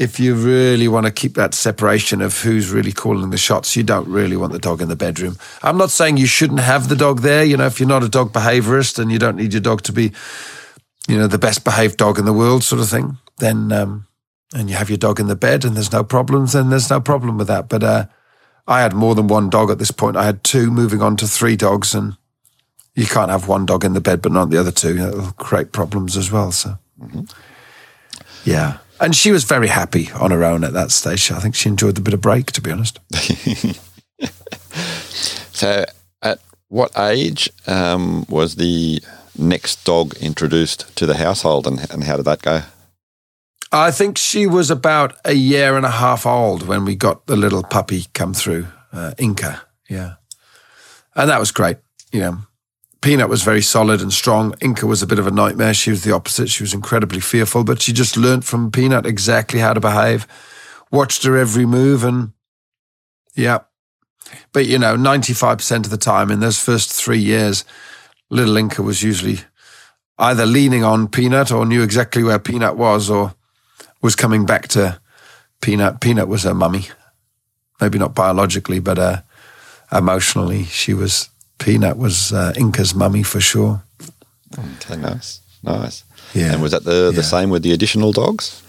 if 0.00 0.18
you 0.18 0.34
really 0.34 0.88
want 0.88 1.04
to 1.04 1.12
keep 1.12 1.34
that 1.34 1.52
separation 1.52 2.22
of 2.22 2.40
who's 2.40 2.70
really 2.70 2.90
calling 2.90 3.28
the 3.28 3.36
shots, 3.36 3.76
you 3.76 3.82
don't 3.82 4.08
really 4.08 4.36
want 4.36 4.50
the 4.50 4.58
dog 4.58 4.80
in 4.80 4.88
the 4.88 4.96
bedroom. 4.96 5.36
I'm 5.62 5.76
not 5.76 5.90
saying 5.90 6.16
you 6.16 6.26
shouldn't 6.26 6.60
have 6.60 6.88
the 6.88 6.96
dog 6.96 7.20
there. 7.20 7.44
You 7.44 7.58
know, 7.58 7.66
if 7.66 7.78
you're 7.78 7.88
not 7.88 8.02
a 8.02 8.08
dog 8.08 8.32
behaviorist 8.32 8.98
and 8.98 9.12
you 9.12 9.18
don't 9.18 9.36
need 9.36 9.52
your 9.52 9.60
dog 9.60 9.82
to 9.82 9.92
be, 9.92 10.12
you 11.06 11.18
know, 11.18 11.26
the 11.26 11.38
best 11.38 11.64
behaved 11.64 11.98
dog 11.98 12.18
in 12.18 12.24
the 12.24 12.32
world, 12.32 12.64
sort 12.64 12.80
of 12.80 12.88
thing, 12.88 13.18
then 13.38 13.70
um, 13.72 14.06
and 14.54 14.68
you 14.68 14.76
have 14.76 14.90
your 14.90 14.98
dog 14.98 15.20
in 15.20 15.28
the 15.28 15.36
bed 15.36 15.64
and 15.64 15.76
there's 15.76 15.92
no 15.92 16.02
problems, 16.02 16.52
then 16.52 16.70
there's 16.70 16.90
no 16.90 17.00
problem 17.00 17.38
with 17.38 17.46
that. 17.46 17.68
But 17.68 17.82
uh, 17.82 18.06
I 18.66 18.80
had 18.82 18.94
more 18.94 19.14
than 19.14 19.28
one 19.28 19.50
dog 19.50 19.70
at 19.70 19.78
this 19.78 19.90
point. 19.90 20.16
I 20.16 20.24
had 20.24 20.42
two, 20.44 20.70
moving 20.70 21.02
on 21.02 21.16
to 21.18 21.26
three 21.26 21.56
dogs, 21.56 21.94
and 21.94 22.16
you 22.94 23.06
can't 23.06 23.30
have 23.30 23.48
one 23.48 23.66
dog 23.66 23.84
in 23.84 23.92
the 23.92 24.00
bed 24.00 24.22
but 24.22 24.32
not 24.32 24.50
the 24.50 24.58
other 24.58 24.72
two. 24.72 24.96
It'll 24.96 25.32
create 25.32 25.72
problems 25.72 26.16
as 26.16 26.32
well. 26.32 26.52
So, 26.52 26.78
mm-hmm. 27.00 27.22
yeah. 28.44 28.78
And 29.00 29.16
she 29.16 29.30
was 29.32 29.44
very 29.44 29.68
happy 29.68 30.10
on 30.12 30.30
her 30.30 30.44
own 30.44 30.62
at 30.62 30.74
that 30.74 30.90
stage. 30.90 31.30
I 31.30 31.40
think 31.40 31.54
she 31.54 31.68
enjoyed 31.68 31.94
the 31.94 32.02
bit 32.02 32.12
of 32.12 32.20
break, 32.20 32.52
to 32.52 32.60
be 32.60 32.70
honest. 32.70 32.98
so, 35.52 35.86
at 36.22 36.38
what 36.68 36.90
age 36.98 37.48
um, 37.66 38.26
was 38.28 38.56
the 38.56 39.00
next 39.38 39.84
dog 39.84 40.14
introduced 40.18 40.94
to 40.96 41.06
the 41.06 41.16
household, 41.16 41.66
and, 41.66 41.90
and 41.90 42.04
how 42.04 42.16
did 42.16 42.26
that 42.26 42.42
go? 42.42 42.62
I 43.72 43.92
think 43.92 44.18
she 44.18 44.46
was 44.46 44.70
about 44.70 45.16
a 45.24 45.32
year 45.32 45.76
and 45.76 45.86
a 45.86 45.90
half 45.90 46.26
old 46.26 46.66
when 46.66 46.84
we 46.84 46.96
got 46.96 47.26
the 47.26 47.36
little 47.36 47.62
puppy 47.62 48.06
come 48.14 48.34
through, 48.34 48.66
uh, 48.92 49.14
Inca. 49.16 49.62
Yeah. 49.88 50.14
And 51.14 51.30
that 51.30 51.38
was 51.38 51.52
great. 51.52 51.76
You 52.10 52.20
know, 52.20 52.38
Peanut 53.00 53.28
was 53.28 53.42
very 53.42 53.62
solid 53.62 54.00
and 54.00 54.12
strong. 54.12 54.54
Inca 54.60 54.86
was 54.86 55.02
a 55.02 55.06
bit 55.06 55.18
of 55.20 55.26
a 55.26 55.30
nightmare. 55.30 55.72
She 55.72 55.90
was 55.90 56.02
the 56.02 56.12
opposite. 56.12 56.50
She 56.50 56.62
was 56.62 56.74
incredibly 56.74 57.20
fearful, 57.20 57.64
but 57.64 57.80
she 57.80 57.92
just 57.92 58.16
learnt 58.16 58.44
from 58.44 58.72
Peanut 58.72 59.06
exactly 59.06 59.60
how 59.60 59.72
to 59.72 59.80
behave. 59.80 60.26
Watched 60.90 61.22
her 61.22 61.36
every 61.36 61.64
move, 61.64 62.02
and 62.02 62.32
yeah. 63.36 63.60
But 64.52 64.66
you 64.66 64.78
know, 64.78 64.96
ninety-five 64.96 65.58
percent 65.58 65.86
of 65.86 65.90
the 65.90 65.96
time 65.96 66.30
in 66.30 66.40
those 66.40 66.58
first 66.58 66.92
three 66.92 67.20
years, 67.20 67.64
little 68.28 68.56
Inca 68.56 68.82
was 68.82 69.02
usually 69.02 69.38
either 70.18 70.44
leaning 70.44 70.84
on 70.84 71.08
Peanut 71.08 71.52
or 71.52 71.64
knew 71.64 71.82
exactly 71.82 72.22
where 72.22 72.40
Peanut 72.40 72.76
was, 72.76 73.08
or 73.08 73.34
was 74.02 74.16
coming 74.16 74.46
back 74.46 74.68
to 74.68 75.00
Peanut. 75.60 76.00
Peanut 76.00 76.28
was 76.28 76.42
her 76.44 76.54
mummy, 76.54 76.88
maybe 77.80 77.98
not 77.98 78.14
biologically, 78.14 78.80
but 78.80 78.98
uh, 78.98 79.22
emotionally, 79.92 80.64
she 80.64 80.94
was 80.94 81.28
Peanut 81.58 81.96
was 81.98 82.32
uh, 82.32 82.52
Inca's 82.56 82.94
mummy 82.94 83.22
for 83.22 83.40
sure. 83.40 83.82
Okay, 84.58 84.96
nice, 84.96 85.40
nice. 85.62 86.04
Yeah. 86.34 86.52
And 86.54 86.62
was 86.62 86.72
that 86.72 86.84
the, 86.84 87.10
the 87.10 87.16
Yeah. 87.22 87.22
same 87.22 87.50
with 87.50 87.62
the 87.62 87.72
additional 87.72 88.12
dogs? 88.12 88.62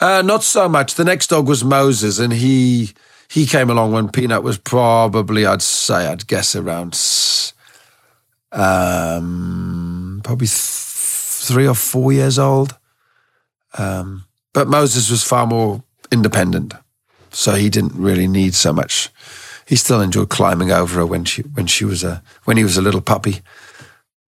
Uh, 0.00 0.22
not 0.22 0.42
so 0.42 0.68
much. 0.68 0.94
The 0.94 1.04
next 1.04 1.28
dog 1.28 1.46
was 1.46 1.62
Moses, 1.62 2.18
and 2.18 2.32
he 2.32 2.90
he 3.28 3.46
came 3.46 3.70
along 3.70 3.92
when 3.92 4.08
Peanut 4.08 4.42
was 4.42 4.58
probably, 4.58 5.46
I'd 5.46 5.62
say, 5.62 6.06
I'd 6.06 6.26
guess 6.26 6.56
around 6.56 6.94
um, 8.50 10.20
probably 10.24 10.46
th- 10.46 10.58
three 11.46 11.66
or 11.66 11.74
four 11.74 12.12
years 12.12 12.38
old. 12.38 12.76
Um, 13.78 14.24
but 14.52 14.68
Moses 14.68 15.10
was 15.10 15.22
far 15.22 15.46
more 15.46 15.82
independent, 16.10 16.74
so 17.30 17.54
he 17.54 17.70
didn't 17.70 17.94
really 17.94 18.26
need 18.26 18.54
so 18.54 18.72
much. 18.72 19.08
He 19.66 19.76
still 19.76 20.00
enjoyed 20.00 20.28
climbing 20.28 20.70
over 20.70 20.98
her 21.00 21.06
when 21.06 21.24
she 21.24 21.42
when 21.42 21.66
she 21.66 21.84
was 21.84 22.04
a 22.04 22.22
when 22.44 22.56
he 22.56 22.64
was 22.64 22.76
a 22.76 22.82
little 22.82 23.00
puppy. 23.00 23.40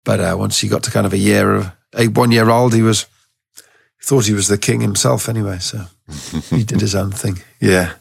But 0.06 0.20
uh, 0.20 0.36
once 0.38 0.60
he 0.60 0.68
got 0.68 0.84
to 0.84 0.92
kind 0.92 1.06
of 1.06 1.14
a 1.14 1.18
year 1.18 1.56
of 1.56 1.72
a 1.96 2.08
one 2.08 2.32
year 2.32 2.50
old, 2.50 2.74
he 2.74 2.82
was 2.82 3.06
thought 4.02 4.26
he 4.26 4.34
was 4.34 4.48
the 4.48 4.58
king 4.58 4.82
himself 4.82 5.30
anyway. 5.30 5.60
So 5.60 5.86
he 6.50 6.64
did 6.64 6.82
his 6.82 6.96
own 6.96 7.12
thing. 7.12 7.42
Yeah. 7.60 7.94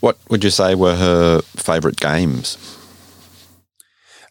What 0.00 0.18
would 0.28 0.44
you 0.44 0.50
say 0.50 0.74
were 0.74 0.96
her 0.96 1.40
favourite 1.56 1.96
games? 1.96 2.56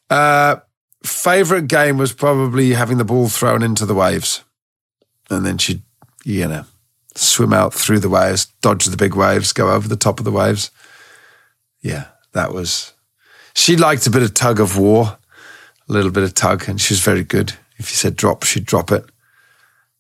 Uh, 0.09 0.57
favorite 1.03 1.67
game 1.67 1.97
was 1.97 2.13
probably 2.13 2.73
having 2.73 2.97
the 2.97 3.03
ball 3.03 3.27
thrown 3.27 3.61
into 3.63 3.85
the 3.85 3.95
waves, 3.95 4.43
and 5.29 5.45
then 5.45 5.57
she'd 5.57 5.81
you 6.25 6.47
know 6.47 6.65
swim 7.15 7.53
out 7.53 7.73
through 7.73 7.99
the 7.99 8.09
waves, 8.09 8.45
dodge 8.61 8.85
the 8.85 8.97
big 8.97 9.15
waves, 9.15 9.53
go 9.53 9.71
over 9.71 9.87
the 9.87 9.95
top 9.95 10.19
of 10.19 10.25
the 10.25 10.31
waves. 10.31 10.71
Yeah, 11.81 12.05
that 12.33 12.53
was. 12.53 12.93
She 13.55 13.75
liked 13.75 14.05
a 14.05 14.11
bit 14.11 14.21
of 14.21 14.33
tug 14.33 14.59
of 14.59 14.77
war, 14.77 15.17
a 15.89 15.91
little 15.91 16.11
bit 16.11 16.23
of 16.23 16.33
tug, 16.33 16.69
and 16.69 16.79
she 16.79 16.93
was 16.93 17.01
very 17.01 17.23
good. 17.23 17.53
If 17.77 17.89
you 17.89 17.95
said 17.95 18.15
drop, 18.15 18.43
she'd 18.43 18.65
drop 18.65 18.91
it. 18.91 19.05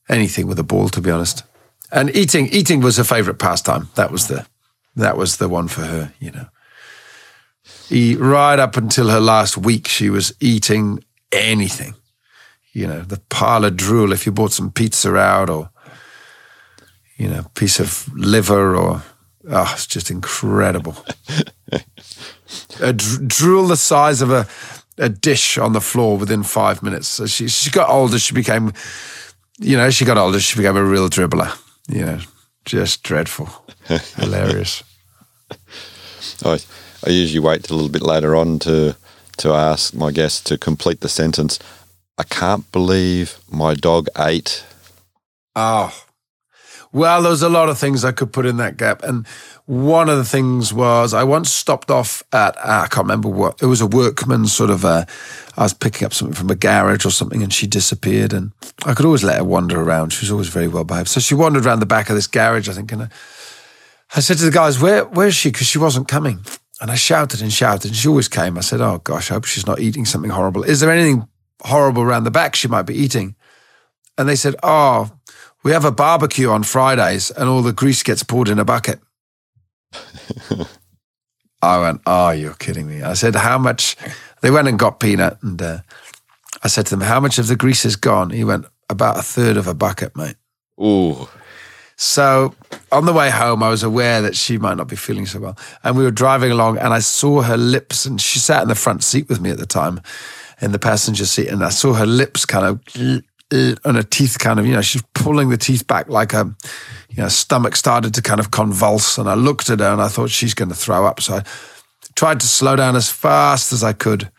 Anything 0.09 0.47
with 0.47 0.59
a 0.59 0.63
ball, 0.63 0.89
to 0.89 1.01
be 1.01 1.11
honest. 1.11 1.43
And 1.91 2.15
eating, 2.15 2.47
eating 2.47 2.81
was 2.81 2.97
her 2.97 3.03
favorite 3.03 3.39
pastime. 3.39 3.89
That 3.95 4.11
was 4.11 4.27
the, 4.27 4.45
that 4.95 5.17
was 5.17 5.37
the 5.37 5.49
one 5.49 5.67
for 5.67 5.81
her. 5.81 6.13
You 6.19 6.31
know 6.31 6.47
right 7.91 8.59
up 8.59 8.77
until 8.77 9.09
her 9.09 9.19
last 9.19 9.57
week. 9.57 9.87
She 9.87 10.09
was 10.09 10.33
eating 10.39 11.03
anything, 11.31 11.95
you 12.77 12.85
know, 12.85 13.01
the 13.01 13.19
pile 13.29 13.65
of 13.65 13.75
drool. 13.75 14.13
If 14.13 14.27
you 14.27 14.31
bought 14.31 14.51
some 14.51 14.71
pizza 14.71 15.15
out, 15.15 15.49
or 15.49 15.71
you 17.17 17.27
know, 17.27 17.39
a 17.39 17.49
piece 17.59 17.79
of 17.79 18.07
liver, 18.15 18.75
or 18.75 19.01
oh, 19.49 19.71
it's 19.73 19.87
just 19.87 20.11
incredible. 20.11 20.95
a 22.79 22.93
dr- 22.93 23.27
drool 23.27 23.67
the 23.67 23.77
size 23.77 24.21
of 24.21 24.29
a 24.29 24.47
a 24.99 25.09
dish 25.09 25.57
on 25.57 25.73
the 25.73 25.81
floor 25.81 26.17
within 26.17 26.43
five 26.43 26.83
minutes. 26.83 27.07
So 27.07 27.25
she 27.25 27.47
she 27.47 27.71
got 27.71 27.89
older. 27.89 28.19
She 28.19 28.35
became, 28.35 28.73
you 29.57 29.75
know, 29.75 29.89
she 29.89 30.05
got 30.05 30.19
older. 30.19 30.39
She 30.39 30.55
became 30.55 30.77
a 30.77 30.83
real 30.83 31.09
dribbler. 31.09 31.57
You 31.89 32.05
know, 32.05 32.19
just 32.63 33.01
dreadful, 33.01 33.49
hilarious. 34.17 34.83
I, 36.45 36.59
I 37.07 37.09
usually 37.09 37.39
wait 37.39 37.71
a 37.71 37.73
little 37.73 37.89
bit 37.89 38.03
later 38.03 38.35
on 38.35 38.59
to 38.59 38.95
to 39.37 39.53
ask 39.53 39.95
my 39.95 40.11
guests 40.11 40.41
to 40.41 40.59
complete 40.59 40.99
the 40.99 41.09
sentence. 41.09 41.57
I 42.17 42.23
can't 42.23 42.69
believe 42.71 43.39
my 43.51 43.73
dog 43.75 44.07
ate. 44.17 44.65
Oh, 45.55 45.93
well, 46.91 47.21
there 47.21 47.31
was 47.31 47.43
a 47.43 47.49
lot 47.49 47.69
of 47.69 47.77
things 47.77 48.05
I 48.05 48.11
could 48.11 48.31
put 48.31 48.45
in 48.45 48.57
that 48.57 48.77
gap. 48.77 49.03
And 49.03 49.27
one 49.65 50.09
of 50.09 50.17
the 50.17 50.25
things 50.25 50.73
was 50.73 51.13
I 51.13 51.23
once 51.23 51.51
stopped 51.51 51.91
off 51.91 52.23
at, 52.31 52.57
I 52.57 52.87
can't 52.87 53.05
remember 53.05 53.29
what, 53.29 53.61
it 53.61 53.65
was 53.65 53.81
a 53.81 53.87
workman 53.87 54.47
sort 54.47 54.69
of, 54.69 54.85
uh, 54.85 55.05
I 55.57 55.63
was 55.63 55.73
picking 55.73 56.05
up 56.05 56.13
something 56.13 56.35
from 56.35 56.49
a 56.49 56.55
garage 56.55 57.05
or 57.05 57.11
something 57.11 57.43
and 57.43 57.53
she 57.53 57.67
disappeared. 57.67 58.33
And 58.33 58.51
I 58.85 58.93
could 58.93 59.05
always 59.05 59.23
let 59.23 59.37
her 59.37 59.43
wander 59.43 59.81
around. 59.81 60.11
She 60.11 60.23
was 60.23 60.31
always 60.31 60.47
very 60.47 60.67
well 60.67 60.85
behaved. 60.85 61.09
So 61.09 61.19
she 61.19 61.35
wandered 61.35 61.65
around 61.65 61.81
the 61.81 61.85
back 61.85 62.09
of 62.09 62.15
this 62.15 62.27
garage, 62.27 62.69
I 62.69 62.73
think. 62.73 62.91
And 62.91 63.03
I, 63.03 63.09
I 64.15 64.21
said 64.21 64.37
to 64.37 64.45
the 64.45 64.51
guys, 64.51 64.79
where, 64.79 65.05
where's 65.05 65.35
she? 65.35 65.49
Because 65.49 65.67
she 65.67 65.77
wasn't 65.77 66.07
coming. 66.07 66.39
And 66.79 66.89
I 66.89 66.95
shouted 66.95 67.41
and 67.41 67.51
shouted 67.51 67.89
and 67.89 67.95
she 67.95 68.07
always 68.07 68.27
came. 68.27 68.57
I 68.57 68.61
said, 68.61 68.81
oh 68.81 68.99
gosh, 69.03 69.29
I 69.29 69.33
hope 69.33 69.45
she's 69.45 69.67
not 69.67 69.79
eating 69.79 70.05
something 70.05 70.31
horrible. 70.31 70.63
Is 70.63 70.79
there 70.79 70.91
anything 70.91 71.27
horrible 71.63 72.01
around 72.01 72.23
the 72.23 72.31
back 72.31 72.55
she 72.55 72.67
might 72.67 72.83
be 72.83 72.95
eating? 72.95 73.35
And 74.17 74.27
they 74.27 74.35
said, 74.35 74.55
oh, 74.63 75.11
we 75.63 75.71
have 75.71 75.85
a 75.85 75.91
barbecue 75.91 76.49
on 76.49 76.63
Fridays 76.63 77.31
and 77.31 77.49
all 77.49 77.61
the 77.61 77.73
grease 77.73 78.03
gets 78.03 78.23
poured 78.23 78.49
in 78.49 78.59
a 78.59 78.65
bucket. 78.65 78.99
I 81.61 81.79
went, 81.79 82.01
oh, 82.05 82.29
you're 82.29 82.53
kidding 82.53 82.87
me. 82.87 83.01
I 83.01 83.13
said, 83.13 83.35
how 83.35 83.57
much? 83.57 83.95
They 84.41 84.51
went 84.51 84.67
and 84.67 84.77
got 84.77 84.99
peanut. 84.99 85.41
And 85.41 85.61
uh, 85.61 85.79
I 86.63 86.67
said 86.67 86.85
to 86.87 86.95
them, 86.95 87.07
how 87.07 87.19
much 87.19 87.39
of 87.39 87.47
the 87.47 87.55
grease 87.55 87.85
is 87.85 87.95
gone? 87.95 88.29
He 88.29 88.43
went, 88.43 88.65
about 88.89 89.17
a 89.17 89.21
third 89.21 89.57
of 89.57 89.67
a 89.67 89.73
bucket, 89.73 90.15
mate. 90.15 90.35
Ooh, 90.81 91.27
So 91.95 92.53
on 92.91 93.05
the 93.05 93.13
way 93.13 93.29
home, 93.29 93.63
I 93.63 93.69
was 93.69 93.83
aware 93.83 94.21
that 94.21 94.35
she 94.35 94.57
might 94.57 94.77
not 94.77 94.87
be 94.87 94.95
feeling 94.95 95.25
so 95.25 95.39
well. 95.39 95.57
And 95.83 95.97
we 95.97 96.03
were 96.03 96.11
driving 96.11 96.51
along 96.51 96.77
and 96.77 96.93
I 96.93 96.99
saw 96.99 97.41
her 97.41 97.57
lips, 97.57 98.05
and 98.05 98.21
she 98.21 98.39
sat 98.39 98.61
in 98.61 98.67
the 98.67 98.75
front 98.75 99.03
seat 99.03 99.27
with 99.27 99.41
me 99.41 99.49
at 99.49 99.57
the 99.57 99.65
time 99.65 100.01
in 100.61 100.71
the 100.71 100.79
passenger 100.79 101.25
seat. 101.25 101.47
And 101.47 101.63
I 101.63 101.69
saw 101.69 101.93
her 101.93 102.05
lips 102.05 102.45
kind 102.45 102.65
of, 102.65 102.81
and 103.51 103.95
her 103.97 104.03
teeth 104.03 104.37
kind 104.39 104.59
of, 104.59 104.65
you 104.65 104.73
know, 104.73 104.81
she's 104.81 105.03
pulling 105.13 105.49
the 105.49 105.57
teeth 105.57 105.87
back 105.87 106.09
like 106.09 106.33
a, 106.33 106.53
you 107.09 107.23
know, 107.23 107.29
stomach 107.29 107.75
started 107.75 108.13
to 108.15 108.21
kind 108.21 108.39
of 108.39 108.51
convulse. 108.51 109.17
And 109.17 109.29
I 109.29 109.35
looked 109.35 109.69
at 109.69 109.79
her 109.79 109.91
and 109.91 110.01
I 110.01 110.07
thought 110.07 110.29
she's 110.29 110.53
going 110.53 110.69
to 110.69 110.75
throw 110.75 111.05
up. 111.05 111.21
So 111.21 111.35
I 111.35 111.43
tried 112.15 112.39
to 112.41 112.47
slow 112.47 112.75
down 112.75 112.95
as 112.95 113.09
fast 113.09 113.71
as 113.71 113.83
I 113.83 113.93
could, 113.93 114.31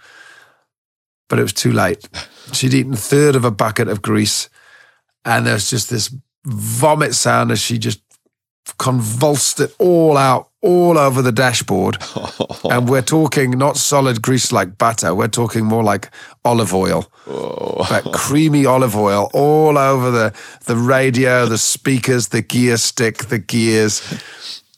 but 1.28 1.38
it 1.38 1.42
was 1.42 1.52
too 1.52 1.72
late. 1.72 2.09
She'd 2.52 2.74
eaten 2.74 2.94
a 2.94 2.96
third 2.96 3.37
of 3.37 3.44
a 3.44 3.50
bucket 3.50 3.88
of 3.88 4.02
grease. 4.02 4.48
And 5.24 5.46
there 5.46 5.54
was 5.54 5.70
just 5.70 5.90
this 5.90 6.14
vomit 6.44 7.14
sound 7.14 7.50
as 7.50 7.61
she 7.61 7.78
just 7.78 8.00
convulsed 8.78 9.61
it 9.61 9.74
all 9.78 10.16
out, 10.16 10.47
all 10.61 10.99
over 10.99 11.23
the 11.23 11.33
dashboard. 11.33 11.97
and 12.71 12.88
we're 12.88 13.03
talking 13.03 13.53
not 13.53 13.77
solid 13.77 14.23
grease 14.23 14.53
like 14.53 14.79
butter, 14.79 15.14
we're 15.14 15.29
talking 15.29 15.64
more 15.64 15.83
like 15.83 16.11
olive 16.44 16.75
oil. 16.75 17.11
But 17.27 18.12
creamy 18.12 18.66
olive 18.66 18.97
oil 18.97 19.31
all 19.35 19.79
over 19.79 20.11
the, 20.11 20.35
the 20.64 20.77
radio, 20.77 21.47
the 21.47 21.59
speakers, 21.59 22.29
the 22.29 22.42
gear 22.42 22.77
stick, 22.77 23.27
the 23.27 23.38
gears, 23.38 24.03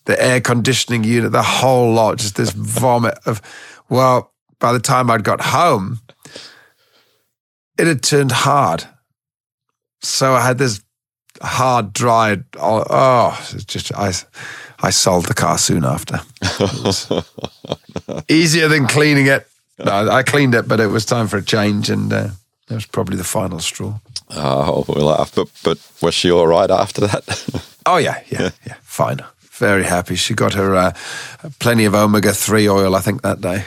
the 0.05 0.21
air 0.23 0.40
conditioning 0.40 1.05
unit, 1.05 1.33
the 1.33 1.43
whole 1.43 1.93
lot. 1.93 2.19
Just 2.19 2.37
this 2.37 2.51
vomit 2.51 3.19
of, 3.27 3.40
well, 3.88 4.33
by 4.59 4.73
the 4.73 4.81
time 4.81 5.11
I'd 5.11 5.25
got 5.25 5.40
home, 5.40 6.01
it 7.79 7.87
had 7.87 8.03
turned 8.03 8.33
hard. 8.33 8.85
So 10.03 10.35
I 10.35 10.40
had 10.40 10.59
this 10.59 10.83
hard, 11.43 11.93
dried. 11.93 12.45
Oh, 12.59 12.85
oh 12.88 13.49
it's 13.53 13.64
just 13.64 13.93
I, 13.95 14.12
I 14.83 14.90
sold 14.90 15.27
the 15.27 15.35
car 15.35 15.59
soon 15.59 15.85
after. 15.85 16.21
Easier 18.29 18.69
than 18.69 18.87
cleaning 18.87 19.27
it. 19.27 19.47
No, 19.79 20.11
I 20.11 20.23
cleaned 20.23 20.55
it, 20.55 20.69
but 20.69 20.81
it 20.81 20.88
was 20.88 21.05
time 21.05 21.29
for 21.29 21.38
a 21.38 21.43
change, 21.45 21.90
and 21.90 22.12
uh, 22.12 22.29
that 22.69 22.75
was 22.75 22.87
probably 22.87 23.16
the 23.16 23.25
final 23.25 23.61
straw. 23.61 23.99
oh, 24.31 24.85
we 24.88 25.01
laugh. 25.03 25.35
But 25.35 25.49
but 25.64 25.79
was 26.03 26.14
she 26.14 26.31
all 26.31 26.47
right 26.47 26.71
after 26.71 27.01
that? 27.07 27.25
Oh 27.87 27.97
yeah, 27.97 28.21
yeah, 28.29 28.51
yeah, 28.66 28.77
fine. 28.83 29.21
Very 29.53 29.85
happy. 29.85 30.14
She 30.14 30.35
got 30.35 30.53
her 30.55 30.77
uh, 30.77 30.93
plenty 31.59 31.87
of 31.87 31.95
omega 31.95 32.33
three 32.33 32.69
oil, 32.69 32.95
I 32.95 33.01
think, 33.01 33.23
that 33.23 33.40
day. 33.40 33.64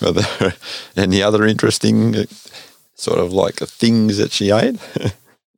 Were 0.00 0.12
there 0.12 0.54
any 0.96 1.22
other 1.22 1.44
interesting 1.46 2.16
uh, 2.16 2.24
sort 2.94 3.18
of 3.20 3.32
like 3.34 3.56
things 3.56 4.16
that 4.16 4.32
she 4.32 4.50
ate? 4.50 4.78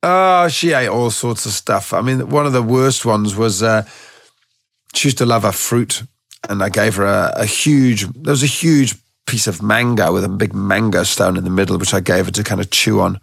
Oh, 0.09 0.47
she 0.47 0.71
ate 0.71 0.87
all 0.87 1.11
sorts 1.11 1.45
of 1.45 1.51
stuff. 1.51 1.93
I 1.93 1.99
mean, 1.99 2.29
one 2.29 2.45
of 2.45 2.53
the 2.53 2.63
worst 2.63 3.05
ones 3.05 3.35
was 3.35 3.61
uh, 3.61 3.83
she 4.93 5.09
used 5.09 5.17
to 5.17 5.25
love 5.25 5.43
her 5.43 5.51
fruit, 5.51 6.03
and 6.47 6.63
I 6.63 6.69
gave 6.69 6.95
her 6.95 7.05
a, 7.05 7.33
a 7.35 7.45
huge. 7.45 8.07
There 8.13 8.31
was 8.31 8.43
a 8.43 8.47
huge 8.61 8.95
piece 9.25 9.47
of 9.47 9.61
mango 9.61 10.13
with 10.13 10.23
a 10.23 10.29
big 10.29 10.53
mango 10.53 11.03
stone 11.03 11.35
in 11.35 11.43
the 11.43 11.49
middle, 11.49 11.77
which 11.77 11.93
I 11.93 11.99
gave 11.99 12.27
her 12.27 12.31
to 12.31 12.43
kind 12.43 12.61
of 12.61 12.69
chew 12.69 13.01
on, 13.01 13.19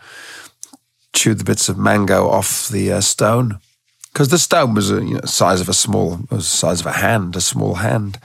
chew 1.15 1.33
the 1.33 1.45
bits 1.45 1.71
of 1.71 1.79
mango 1.79 2.29
off 2.29 2.69
the 2.69 2.93
uh, 2.93 3.01
stone, 3.01 3.61
because 4.13 4.29
the 4.29 4.39
stone 4.39 4.75
was 4.75 4.91
a 4.91 4.97
you 4.97 5.15
know, 5.15 5.21
size 5.25 5.63
of 5.63 5.71
a 5.71 5.75
small, 5.75 6.21
was 6.31 6.45
the 6.45 6.57
size 6.57 6.81
of 6.81 6.87
a 6.87 6.93
hand, 6.93 7.35
a 7.35 7.41
small 7.41 7.77
hand. 7.77 8.19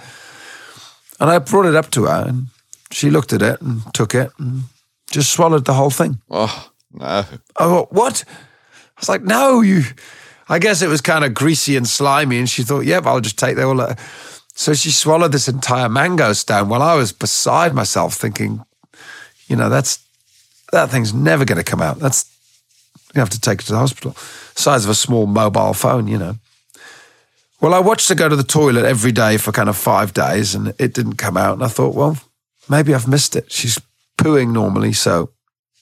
And 1.22 1.30
I 1.30 1.40
brought 1.40 1.66
it 1.66 1.76
up 1.76 1.92
to 1.92 2.08
her, 2.08 2.26
and 2.28 2.48
she 2.92 3.10
looked 3.10 3.32
at 3.32 3.42
it 3.42 3.62
and 3.62 3.82
took 3.94 4.14
it 4.14 4.32
and 4.38 4.64
just 5.10 5.32
swallowed 5.32 5.64
the 5.64 5.76
whole 5.76 5.92
thing. 5.92 6.20
Oh, 6.30 6.72
no. 6.92 7.06
I 7.06 7.24
thought, 7.58 7.94
what? 7.94 8.26
I 9.00 9.02
was 9.02 9.10
like, 9.10 9.24
no, 9.24 9.62
you. 9.62 9.84
I 10.50 10.60
guess 10.60 10.82
it 10.82 10.90
was 10.90 11.00
kind 11.00 11.24
of 11.24 11.34
greasy 11.34 11.78
and 11.78 11.88
slimy, 11.88 12.38
and 12.38 12.50
she 12.50 12.64
thought, 12.64 12.82
yep, 12.82 13.06
I'll 13.06 13.22
just 13.22 13.40
take 13.40 13.56
that 13.56 13.66
all. 13.66 13.80
Uh, 13.80 13.96
so 14.54 14.74
she 14.74 14.92
swallowed 14.92 15.32
this 15.32 15.48
entire 15.48 15.88
mango 15.88 16.34
stone 16.34 16.68
while 16.68 16.82
I 16.82 16.96
was 16.96 17.14
beside 17.14 17.74
myself 17.74 18.16
thinking, 18.16 18.66
you 19.48 19.56
know, 19.56 19.70
that's 19.70 20.06
that 20.74 20.90
thing's 20.90 21.14
never 21.14 21.46
going 21.46 21.64
to 21.64 21.64
come 21.64 21.82
out. 21.82 22.00
That's 22.00 22.26
you 23.16 23.20
have 23.20 23.30
to 23.30 23.40
take 23.40 23.62
it 23.62 23.68
to 23.68 23.72
the 23.72 23.80
hospital. 23.80 24.12
Size 24.56 24.84
of 24.84 24.92
a 24.92 24.96
small 24.96 25.28
mobile 25.28 25.74
phone, 25.74 26.08
you 26.08 26.18
know. 26.18 26.36
Well, 27.62 27.74
I 27.74 27.80
watched 27.80 28.10
her 28.10 28.16
go 28.16 28.28
to 28.28 28.36
the 28.36 28.44
toilet 28.44 28.84
every 28.84 29.14
day 29.14 29.38
for 29.38 29.54
kind 29.54 29.70
of 29.70 29.78
five 29.78 30.14
days, 30.14 30.56
and 30.56 30.74
it 30.78 30.94
didn't 30.94 31.16
come 31.16 31.38
out. 31.38 31.54
And 31.54 31.64
I 31.64 31.70
thought, 31.70 31.96
well, 31.96 32.18
maybe 32.68 32.94
I've 32.94 33.08
missed 33.08 33.38
it. 33.38 33.52
She's 33.52 33.80
pooing 34.18 34.52
normally, 34.52 34.92
so 34.92 35.32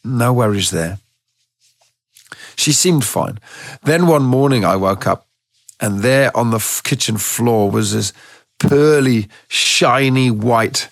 no 0.03 0.33
worries 0.33 0.69
there. 0.69 0.99
She 2.57 2.71
seemed 2.71 3.05
fine. 3.05 3.39
Then 3.83 4.07
one 4.07 4.23
morning 4.23 4.65
I 4.65 4.75
woke 4.75 5.05
up, 5.07 5.27
and 5.79 5.99
there 6.01 6.35
on 6.35 6.49
the 6.49 6.57
f- 6.57 6.81
kitchen 6.83 7.17
floor 7.17 7.69
was 7.71 7.93
this 7.93 8.13
pearly, 8.59 9.27
shiny 9.47 10.31
white 10.31 10.89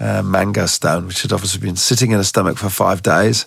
uh, 0.00 0.22
mango 0.22 0.66
stone, 0.66 1.06
which 1.06 1.22
had 1.22 1.32
obviously 1.32 1.60
been 1.60 1.76
sitting 1.76 2.10
in 2.10 2.18
her 2.18 2.24
stomach 2.24 2.58
for 2.58 2.68
five 2.68 3.02
days. 3.02 3.46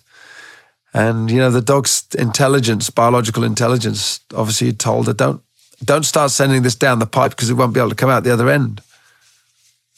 And 0.94 1.30
you 1.30 1.38
know, 1.38 1.52
the 1.52 1.62
dog's 1.62 2.08
intelligence, 2.18 2.90
biological 2.90 3.44
intelligence, 3.44 4.22
obviously 4.34 4.72
told 4.74 5.08
her, 5.08 5.14
"Don't, 5.14 5.42
don't 5.84 6.06
start 6.06 6.32
sending 6.32 6.62
this 6.64 6.76
down 6.76 7.00
the 7.00 7.06
pipe 7.06 7.32
because 7.32 7.50
it 7.50 7.56
won't 7.56 7.74
be 7.74 7.80
able 7.80 7.90
to 7.90 7.96
come 7.96 8.10
out 8.10 8.24
the 8.24 8.34
other 8.34 8.50
end." 8.50 8.82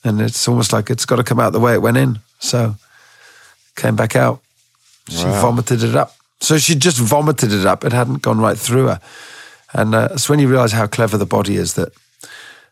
And 0.04 0.20
it's 0.22 0.48
almost 0.48 0.74
like 0.74 0.90
it's 0.90 1.06
got 1.06 1.16
to 1.18 1.24
come 1.24 1.40
out 1.40 1.54
the 1.54 1.60
way 1.60 1.74
it 1.74 1.82
went 1.82 1.98
in. 1.98 2.20
So, 2.40 2.76
came 3.76 3.96
back 3.96 4.16
out. 4.16 4.42
She 5.10 5.26
Wow. 5.26 5.42
vomited 5.42 5.84
it 5.84 5.96
up. 5.96 6.16
So 6.44 6.58
she 6.58 6.76
just 6.76 6.98
vomited 6.98 7.54
it 7.54 7.66
up. 7.66 7.86
It 7.86 7.94
hadn't 7.94 8.22
gone 8.22 8.42
right 8.42 8.58
through 8.58 8.88
her. 8.88 9.00
And 9.74 9.96
uh, 9.96 10.10
it's 10.12 10.28
when 10.28 10.40
you 10.40 10.50
realize 10.50 10.74
how 10.74 10.88
clever 10.88 11.18
the 11.18 11.26
body 11.26 11.56
is 11.56 11.76
that 11.76 11.94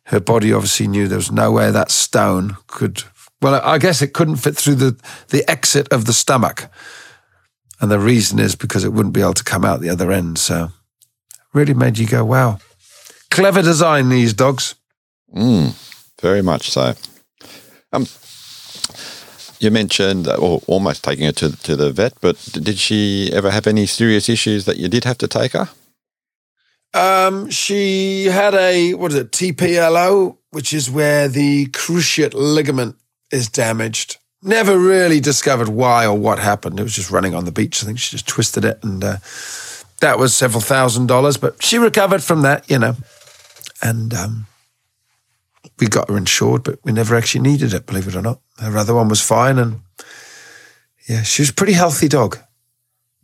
her 0.05 0.19
body 0.19 0.51
obviously 0.51 0.87
knew 0.87 1.07
there 1.07 1.17
was 1.17 1.31
no 1.31 1.53
way 1.53 1.71
that 1.71 1.89
stone 1.89 2.57
could. 2.67 3.03
Well, 3.41 3.61
I 3.63 3.77
guess 3.77 4.01
it 4.01 4.13
couldn't 4.13 4.35
fit 4.35 4.57
through 4.57 4.75
the, 4.75 4.99
the 5.29 5.49
exit 5.49 5.87
of 5.93 6.03
the 6.03 6.11
stomach. 6.11 6.69
And 7.79 7.89
the 7.89 7.97
reason 7.97 8.39
is 8.39 8.55
because 8.55 8.83
it 8.83 8.91
wouldn't 8.91 9.15
be 9.15 9.21
able 9.21 9.35
to 9.35 9.43
come 9.43 9.63
out 9.63 9.79
the 9.79 9.89
other 9.89 10.11
end. 10.11 10.37
So 10.37 10.71
really 11.53 11.73
made 11.73 11.97
you 11.97 12.07
go, 12.07 12.25
wow. 12.25 12.59
Clever 13.29 13.61
design, 13.61 14.09
these 14.09 14.33
dogs. 14.33 14.75
Mm, 15.33 15.73
very 16.19 16.41
much 16.41 16.71
so. 16.71 16.93
Um, 17.93 18.05
you 19.61 19.71
mentioned, 19.71 20.27
uh, 20.27 20.35
or 20.35 20.61
almost 20.67 21.03
taking 21.03 21.25
her 21.25 21.31
to 21.33 21.55
to 21.63 21.75
the 21.75 21.91
vet, 21.91 22.13
but 22.21 22.37
did 22.53 22.77
she 22.77 23.29
ever 23.31 23.51
have 23.51 23.67
any 23.67 23.85
serious 23.85 24.27
issues 24.27 24.65
that 24.65 24.77
you 24.77 24.89
did 24.89 25.03
have 25.03 25.17
to 25.19 25.27
take 25.27 25.53
her? 25.53 25.69
Um, 26.93 27.49
she 27.49 28.25
had 28.25 28.53
a 28.53 28.93
what 28.95 29.11
is 29.11 29.17
it, 29.17 29.31
TPLO, 29.31 30.37
which 30.49 30.73
is 30.73 30.89
where 30.89 31.27
the 31.27 31.67
cruciate 31.67 32.33
ligament 32.33 32.95
is 33.31 33.47
damaged. 33.47 34.17
Never 34.43 34.77
really 34.77 35.19
discovered 35.19 35.69
why 35.69 36.07
or 36.07 36.17
what 36.17 36.39
happened. 36.39 36.79
It 36.79 36.83
was 36.83 36.95
just 36.95 37.11
running 37.11 37.35
on 37.35 37.45
the 37.45 37.51
beach. 37.51 37.83
I 37.83 37.85
think 37.85 37.99
she 37.99 38.11
just 38.11 38.27
twisted 38.27 38.65
it, 38.65 38.83
and 38.83 39.03
uh, 39.03 39.17
that 39.99 40.17
was 40.17 40.35
several 40.35 40.61
thousand 40.61 41.07
dollars. 41.07 41.37
But 41.37 41.61
she 41.61 41.77
recovered 41.77 42.23
from 42.23 42.41
that, 42.41 42.69
you 42.69 42.79
know, 42.79 42.95
and 43.81 44.13
um, 44.13 44.47
we 45.81 45.87
got 45.87 46.09
her 46.09 46.17
insured, 46.17 46.63
but 46.63 46.79
we 46.83 46.93
never 46.93 47.15
actually 47.15 47.41
needed 47.41 47.73
it. 47.73 47.87
Believe 47.87 48.07
it 48.07 48.15
or 48.15 48.21
not, 48.21 48.39
her 48.59 48.77
other 48.77 48.93
one 48.93 49.09
was 49.09 49.21
fine, 49.21 49.57
and 49.59 49.81
yeah, 51.09 51.23
she 51.23 51.41
was 51.41 51.49
a 51.49 51.53
pretty 51.53 51.73
healthy 51.73 52.07
dog, 52.07 52.37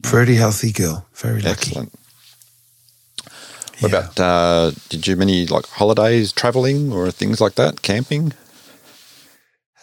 pretty 0.01 0.35
healthy 0.35 0.71
girl, 0.73 1.07
very 1.13 1.41
lucky. 1.41 1.69
Excellent. 1.69 1.93
What 3.79 3.91
about 3.93 4.19
uh, 4.19 4.71
did 4.89 5.05
you 5.05 5.11
have 5.11 5.19
many 5.19 5.45
like 5.45 5.67
holidays, 5.67 6.33
traveling, 6.33 6.91
or 6.91 7.11
things 7.11 7.39
like 7.39 7.55
that, 7.55 7.83
camping? 7.83 8.33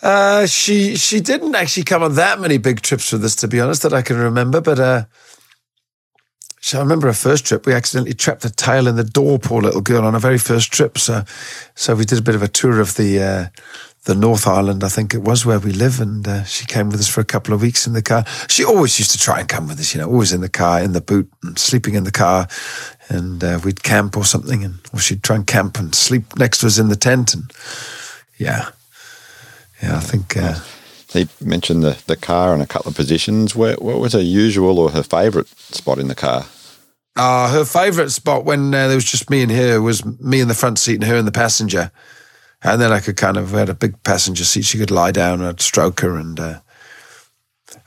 Uh, 0.02 0.46
she 0.46 0.96
she 0.96 1.20
didn't 1.20 1.54
actually 1.54 1.84
come 1.84 2.02
on 2.02 2.16
that 2.16 2.40
many 2.40 2.58
big 2.58 2.82
trips 2.82 3.12
with 3.12 3.24
us, 3.24 3.36
to 3.36 3.48
be 3.48 3.60
honest, 3.60 3.82
that 3.82 3.94
I 3.94 4.02
can 4.02 4.18
remember. 4.18 4.60
But 4.60 4.80
uh, 4.80 5.04
so 6.64 6.78
I 6.78 6.82
remember 6.82 7.08
our 7.08 7.12
first 7.12 7.44
trip. 7.44 7.66
We 7.66 7.74
accidentally 7.74 8.14
trapped 8.14 8.42
a 8.46 8.50
tail 8.50 8.86
in 8.86 8.96
the 8.96 9.04
door, 9.04 9.38
poor 9.38 9.60
little 9.60 9.82
girl, 9.82 10.06
on 10.06 10.14
our 10.14 10.20
very 10.20 10.38
first 10.38 10.72
trip. 10.72 10.96
So 10.96 11.24
so 11.74 11.94
we 11.94 12.06
did 12.06 12.18
a 12.18 12.22
bit 12.22 12.34
of 12.34 12.42
a 12.42 12.48
tour 12.48 12.80
of 12.80 12.94
the 12.94 13.22
uh, 13.22 13.46
the 14.04 14.14
North 14.14 14.46
Island, 14.46 14.82
I 14.82 14.88
think 14.88 15.12
it 15.12 15.22
was 15.22 15.44
where 15.44 15.58
we 15.58 15.72
live, 15.72 16.00
and 16.00 16.26
uh, 16.26 16.44
she 16.44 16.64
came 16.64 16.88
with 16.88 17.00
us 17.00 17.08
for 17.08 17.20
a 17.20 17.24
couple 17.24 17.52
of 17.52 17.60
weeks 17.60 17.86
in 17.86 17.92
the 17.92 18.02
car. 18.02 18.24
She 18.48 18.64
always 18.64 18.98
used 18.98 19.10
to 19.12 19.18
try 19.18 19.40
and 19.40 19.48
come 19.48 19.68
with 19.68 19.78
us, 19.78 19.94
you 19.94 20.00
know, 20.00 20.08
always 20.08 20.32
in 20.32 20.40
the 20.40 20.48
car, 20.48 20.82
in 20.82 20.92
the 20.92 21.00
boot, 21.02 21.30
and 21.42 21.58
sleeping 21.58 21.94
in 21.94 22.04
the 22.04 22.10
car, 22.10 22.48
and 23.10 23.44
uh, 23.44 23.60
we'd 23.62 23.82
camp 23.82 24.16
or 24.16 24.24
something, 24.24 24.64
and 24.64 24.78
or 24.92 25.00
she'd 25.00 25.22
try 25.22 25.36
and 25.36 25.46
camp 25.46 25.78
and 25.78 25.94
sleep 25.94 26.36
next 26.38 26.58
to 26.58 26.66
us 26.66 26.78
in 26.78 26.88
the 26.88 26.96
tent, 26.96 27.34
and 27.34 27.50
yeah. 28.38 28.70
Yeah, 29.82 29.96
I 29.96 30.00
think 30.00 30.36
uh, 30.36 30.60
He 31.12 31.28
mentioned 31.44 31.82
the, 31.82 32.02
the 32.06 32.16
car 32.16 32.54
in 32.54 32.60
a 32.60 32.66
couple 32.66 32.88
of 32.88 32.96
positions. 32.96 33.54
Where 33.54 33.76
what 33.76 34.00
was 34.00 34.14
her 34.14 34.20
usual 34.20 34.78
or 34.78 34.90
her 34.90 35.02
favourite 35.02 35.48
spot 35.48 35.98
in 35.98 36.08
the 36.08 36.14
car? 36.14 36.46
Uh, 37.16 37.50
her 37.50 37.64
favourite 37.64 38.10
spot 38.10 38.44
when 38.44 38.74
uh, 38.74 38.88
there 38.88 38.96
was 38.96 39.04
just 39.04 39.30
me 39.30 39.42
and 39.42 39.52
her 39.52 39.80
was 39.80 40.04
me 40.20 40.40
in 40.40 40.48
the 40.48 40.54
front 40.54 40.78
seat 40.78 40.94
and 40.94 41.04
her 41.04 41.16
in 41.16 41.24
the 41.24 41.32
passenger. 41.32 41.90
And 42.62 42.80
then 42.80 42.92
I 42.92 43.00
could 43.00 43.16
kind 43.16 43.36
of, 43.36 43.52
we 43.52 43.58
had 43.58 43.68
a 43.68 43.74
big 43.74 44.02
passenger 44.02 44.44
seat. 44.44 44.64
She 44.64 44.78
could 44.78 44.90
lie 44.90 45.12
down 45.12 45.40
and 45.40 45.48
I'd 45.48 45.60
stroke 45.60 46.00
her. 46.00 46.16
And 46.16 46.40
uh, 46.40 46.60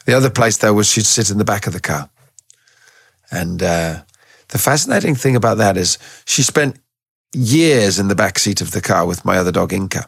the 0.06 0.14
other 0.14 0.30
place, 0.30 0.58
though, 0.58 0.74
was 0.74 0.90
she'd 0.90 1.06
sit 1.06 1.30
in 1.30 1.40
the 1.40 1.46
back 1.46 1.68
of 1.68 1.74
the 1.74 1.80
car. 1.80 2.10
And 3.32 3.62
uh, 3.62 4.04
the 4.50 4.58
fascinating 4.58 5.16
thing 5.16 5.36
about 5.36 5.58
that 5.58 5.78
is 5.78 5.98
she 6.26 6.44
spent 6.44 6.80
years 7.34 8.00
in 8.00 8.08
the 8.08 8.16
back 8.16 8.40
seat 8.40 8.62
of 8.62 8.72
the 8.72 8.82
car 8.82 9.06
with 9.06 9.26
my 9.26 9.38
other 9.38 9.52
dog, 9.52 9.74
Inca. 9.74 10.08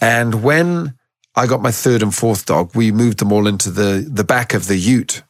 And 0.00 0.42
when 0.42 0.98
I 1.34 1.46
got 1.46 1.62
my 1.62 1.70
third 1.70 2.02
and 2.02 2.14
fourth 2.14 2.44
dog, 2.44 2.74
we 2.74 2.92
moved 2.92 3.18
them 3.18 3.32
all 3.32 3.46
into 3.46 3.70
the, 3.70 4.06
the 4.06 4.24
back 4.24 4.52
of 4.52 4.66
the 4.66 4.76
ute 4.76 5.22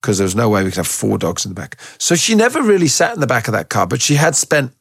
because 0.00 0.18
there 0.18 0.24
was 0.24 0.36
no 0.36 0.48
way 0.48 0.62
we 0.62 0.70
could 0.70 0.76
have 0.76 0.86
four 0.86 1.18
dogs 1.18 1.44
in 1.44 1.50
the 1.50 1.60
back. 1.60 1.78
So 1.98 2.14
she 2.14 2.34
never 2.34 2.62
really 2.62 2.88
sat 2.88 3.14
in 3.14 3.20
the 3.20 3.26
back 3.26 3.48
of 3.48 3.52
that 3.52 3.68
car, 3.68 3.86
but 3.86 4.00
she 4.00 4.14
had 4.14 4.34
spent 4.34 4.72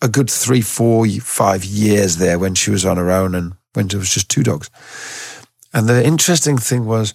a 0.00 0.08
good 0.08 0.30
three, 0.30 0.60
four, 0.60 1.06
five 1.20 1.64
years 1.64 2.16
there 2.16 2.38
when 2.38 2.54
she 2.54 2.70
was 2.70 2.84
on 2.84 2.96
her 2.96 3.10
own 3.10 3.34
and 3.34 3.54
when 3.74 3.88
there 3.88 3.98
was 3.98 4.12
just 4.12 4.28
two 4.28 4.42
dogs. 4.42 4.70
And 5.72 5.88
the 5.88 6.04
interesting 6.04 6.58
thing 6.58 6.84
was 6.84 7.14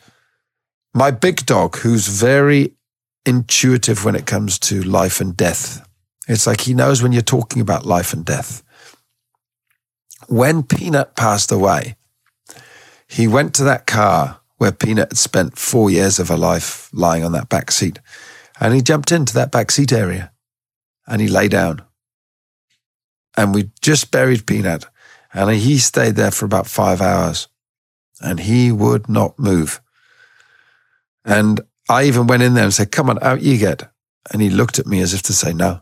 my 0.93 1.11
big 1.11 1.45
dog, 1.45 1.77
who's 1.77 2.07
very 2.07 2.73
intuitive 3.25 4.03
when 4.03 4.15
it 4.15 4.25
comes 4.25 4.57
to 4.57 4.81
life 4.81 5.21
and 5.21 5.35
death. 5.35 5.87
It's 6.27 6.47
like 6.47 6.61
he 6.61 6.73
knows 6.73 7.03
when 7.03 7.11
you're 7.11 7.21
talking 7.21 7.61
about 7.61 7.85
life 7.85 8.13
and 8.13 8.25
death. 8.25 8.63
When 10.27 10.63
Peanut 10.63 11.15
passed 11.15 11.51
away, 11.51 11.95
he 13.07 13.27
went 13.27 13.53
to 13.55 13.63
that 13.65 13.85
car 13.85 14.39
where 14.57 14.71
Peanut 14.71 15.11
had 15.11 15.17
spent 15.17 15.57
four 15.57 15.89
years 15.89 16.19
of 16.19 16.29
her 16.29 16.37
life 16.37 16.89
lying 16.93 17.23
on 17.23 17.31
that 17.33 17.49
back 17.49 17.71
seat. 17.71 17.99
And 18.59 18.73
he 18.73 18.81
jumped 18.81 19.11
into 19.11 19.33
that 19.35 19.51
back 19.51 19.71
seat 19.71 19.91
area 19.91 20.31
and 21.07 21.21
he 21.21 21.27
lay 21.27 21.47
down. 21.47 21.83
And 23.35 23.53
we 23.53 23.69
just 23.81 24.11
buried 24.11 24.47
Peanut. 24.47 24.85
And 25.33 25.51
he 25.51 25.77
stayed 25.77 26.15
there 26.15 26.31
for 26.31 26.45
about 26.45 26.67
five 26.67 27.01
hours 27.01 27.47
and 28.21 28.39
he 28.39 28.71
would 28.71 29.07
not 29.07 29.37
move. 29.37 29.79
And 31.23 31.61
I 31.89 32.05
even 32.05 32.25
went 32.27 32.43
in 32.43 32.53
there 32.53 32.63
and 32.63 32.73
said, 32.73 32.91
Come 32.91 33.09
on, 33.09 33.21
out 33.21 33.41
you 33.41 33.57
get. 33.57 33.91
And 34.31 34.41
he 34.41 34.49
looked 34.49 34.79
at 34.79 34.87
me 34.87 35.01
as 35.01 35.13
if 35.13 35.21
to 35.23 35.33
say, 35.33 35.53
No, 35.53 35.81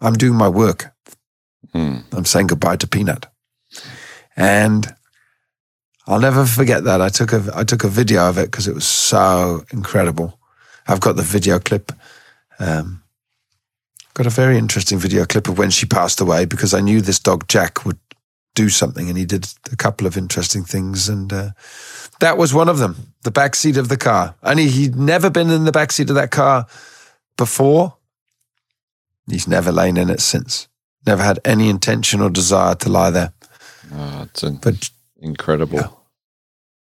I'm 0.00 0.14
doing 0.14 0.36
my 0.36 0.48
work. 0.48 0.92
Hmm. 1.72 1.98
I'm 2.12 2.24
saying 2.24 2.48
goodbye 2.48 2.76
to 2.76 2.86
Peanut. 2.86 3.26
And 4.36 4.94
I'll 6.08 6.18
never 6.18 6.46
forget 6.46 6.84
that. 6.84 7.02
I 7.02 7.10
took 7.10 7.34
a 7.34 7.44
I 7.54 7.64
took 7.64 7.84
a 7.84 7.88
video 7.88 8.26
of 8.30 8.38
it 8.38 8.50
because 8.50 8.66
it 8.66 8.74
was 8.74 8.86
so 8.86 9.62
incredible. 9.70 10.38
I've 10.86 11.00
got 11.00 11.16
the 11.16 11.22
video 11.22 11.58
clip. 11.58 11.92
Um, 12.58 13.02
got 14.14 14.26
a 14.26 14.30
very 14.30 14.56
interesting 14.56 14.98
video 14.98 15.26
clip 15.26 15.48
of 15.48 15.58
when 15.58 15.68
she 15.68 15.84
passed 15.84 16.18
away 16.18 16.46
because 16.46 16.72
I 16.72 16.80
knew 16.80 17.02
this 17.02 17.18
dog 17.20 17.46
Jack 17.46 17.84
would 17.84 17.98
do 18.54 18.70
something, 18.70 19.10
and 19.10 19.18
he 19.18 19.26
did 19.26 19.46
a 19.70 19.76
couple 19.76 20.06
of 20.06 20.16
interesting 20.16 20.64
things, 20.64 21.10
and 21.10 21.30
uh, 21.30 21.50
that 22.20 22.38
was 22.38 22.54
one 22.54 22.70
of 22.70 22.78
them. 22.78 23.12
The 23.24 23.30
back 23.30 23.54
seat 23.54 23.76
of 23.76 23.90
the 23.90 23.98
car, 23.98 24.34
and 24.42 24.58
he, 24.58 24.70
he'd 24.70 24.96
never 24.96 25.28
been 25.28 25.50
in 25.50 25.66
the 25.66 25.72
back 25.72 25.92
seat 25.92 26.08
of 26.08 26.16
that 26.16 26.30
car 26.30 26.66
before. 27.36 27.98
He's 29.28 29.46
never 29.46 29.70
lain 29.70 29.98
in 29.98 30.08
it 30.08 30.20
since. 30.20 30.68
Never 31.06 31.22
had 31.22 31.38
any 31.44 31.68
intention 31.68 32.22
or 32.22 32.30
desire 32.30 32.74
to 32.76 32.88
lie 32.88 33.10
there. 33.10 33.32
Oh, 33.92 34.26
But 34.62 34.90
incredible. 35.20 35.80
Yeah. 35.80 35.88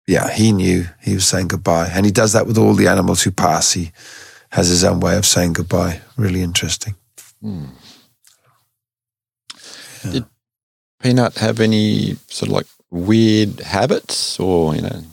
Yeah, 0.08 0.32
he 0.32 0.54
knew 0.54 0.86
he 1.02 1.14
was 1.14 1.28
saying 1.28 1.50
goodbye. 1.50 1.90
And 1.94 2.06
he 2.06 2.12
does 2.12 2.32
that 2.34 2.48
with 2.48 2.58
all 2.58 2.74
the 2.74 2.88
animals 2.88 3.22
who 3.24 3.32
pass. 3.32 3.74
He 3.74 3.92
has 4.52 4.70
his 4.70 4.84
own 4.84 5.02
way 5.02 5.18
of 5.18 5.26
saying 5.26 5.54
goodbye. 5.54 6.02
Really 6.16 6.42
interesting. 6.42 6.96
Did 10.10 10.26
Peanut 11.02 11.36
have 11.36 11.60
any 11.60 12.16
sort 12.28 12.50
of 12.50 12.56
like 12.56 12.68
weird 12.90 13.60
habits 13.60 14.40
or 14.40 14.74
you 14.76 14.82
know 14.82 15.04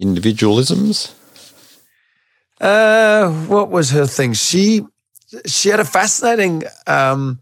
individualisms? 0.00 1.12
Uh, 2.60 3.30
what 3.48 3.68
was 3.68 3.90
her 3.90 4.06
thing? 4.06 4.32
She 4.32 4.86
she 5.44 5.70
had 5.70 5.80
a 5.80 5.84
fascinating 5.84 6.62
um, 6.86 7.40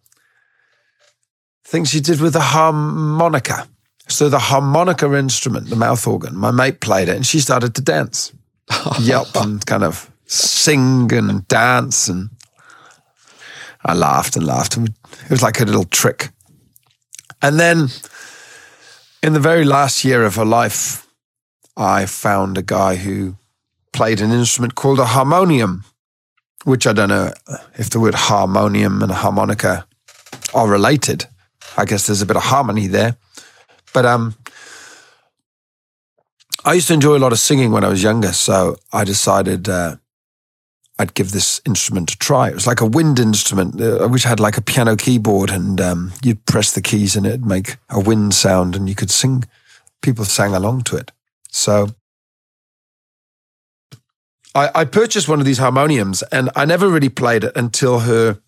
thing 1.65 1.85
she 1.85 2.01
did 2.01 2.21
with 2.21 2.33
the 2.33 2.41
harmonica. 2.41 3.69
So 4.13 4.29
the 4.29 4.39
harmonica 4.39 5.13
instrument, 5.15 5.71
the 5.71 5.77
mouth 5.77 6.07
organ, 6.07 6.37
my 6.37 6.51
mate 6.51 6.81
played 6.81 7.09
it, 7.09 7.17
and 7.17 7.27
she 7.27 7.41
started 7.41 7.75
to 7.75 7.83
dance, 7.83 8.33
yelp, 9.01 9.35
and 9.35 9.65
kind 9.65 9.83
of 9.83 10.11
sing 10.27 11.13
and 11.13 11.49
dance, 11.49 12.09
and 12.09 12.31
I 13.85 13.95
laughed 13.95 14.37
and 14.37 14.47
laughed, 14.47 14.77
and 14.77 14.89
it 14.89 15.31
was 15.31 15.43
like 15.43 15.61
a 15.61 15.65
little 15.65 15.85
trick. 15.85 16.29
And 17.41 17.59
then, 17.59 17.89
in 19.23 19.33
the 19.33 19.41
very 19.41 19.65
last 19.65 20.05
year 20.05 20.25
of 20.25 20.37
her 20.37 20.45
life, 20.45 21.07
I 21.77 22.07
found 22.07 22.59
a 22.59 22.63
guy 22.63 22.97
who 22.97 23.37
played 23.93 24.21
an 24.21 24.31
instrument 24.31 24.75
called 24.75 24.99
a 24.99 25.07
harmonium, 25.07 25.85
which 26.65 26.87
I 26.87 26.93
don't 26.93 27.09
know 27.09 27.33
if 27.79 27.89
the 27.89 27.99
word 27.99 28.15
harmonium 28.15 29.03
and 29.03 29.11
harmonica 29.11 29.87
are 30.55 30.69
related. 30.69 31.27
I 31.77 31.87
guess 31.87 32.07
there's 32.07 32.23
a 32.23 32.27
bit 32.27 32.37
of 32.37 32.43
harmony 32.43 32.87
there. 32.87 33.17
But 33.93 34.07
um, 34.07 34.35
I 36.65 36.75
used 36.75 36.89
to 36.89 36.95
enjoy 36.95 37.17
a 37.17 37.19
lot 37.19 37.33
of 37.33 37.39
singing 37.39 37.73
when 37.73 37.85
I 37.85 37.89
was 37.89 38.03
younger, 38.03 38.33
so 38.33 38.77
I 38.93 39.05
decided 39.05 39.69
uh, 39.69 39.97
I'd 40.99 41.15
give 41.15 41.33
this 41.33 41.61
instrument 41.67 42.13
a 42.13 42.19
try. 42.19 42.49
It 42.49 42.55
was 42.55 42.67
like 42.67 42.81
a 42.81 42.87
wind 42.87 43.19
instrument, 43.19 43.81
uh, 43.81 44.09
which 44.09 44.25
had 44.25 44.41
like 44.41 44.57
a 44.57 44.63
piano 44.63 44.97
keyboard, 44.97 45.51
and 45.51 45.81
um, 45.81 46.13
you'd 46.23 46.47
press 46.47 46.73
the 46.73 46.83
keys 46.83 47.17
and 47.17 47.27
it'd 47.27 47.45
make 47.45 47.77
a 47.91 48.01
wind 48.01 48.35
sound, 48.35 48.77
and 48.77 48.89
you 48.89 48.95
could 48.95 49.11
sing. 49.11 49.45
People 50.01 50.25
sang 50.25 50.53
along 50.53 50.83
to 50.83 50.97
it. 50.97 51.13
So 51.49 51.91
I, 54.55 54.71
I 54.75 54.85
purchased 54.85 55.29
one 55.29 55.41
of 55.41 55.47
these 55.47 55.59
harmoniums, 55.59 56.23
and 56.25 56.51
I 56.55 56.65
never 56.65 56.89
really 56.89 57.09
played 57.09 57.45
it 57.45 57.57
until 57.57 58.01
her 58.01 58.41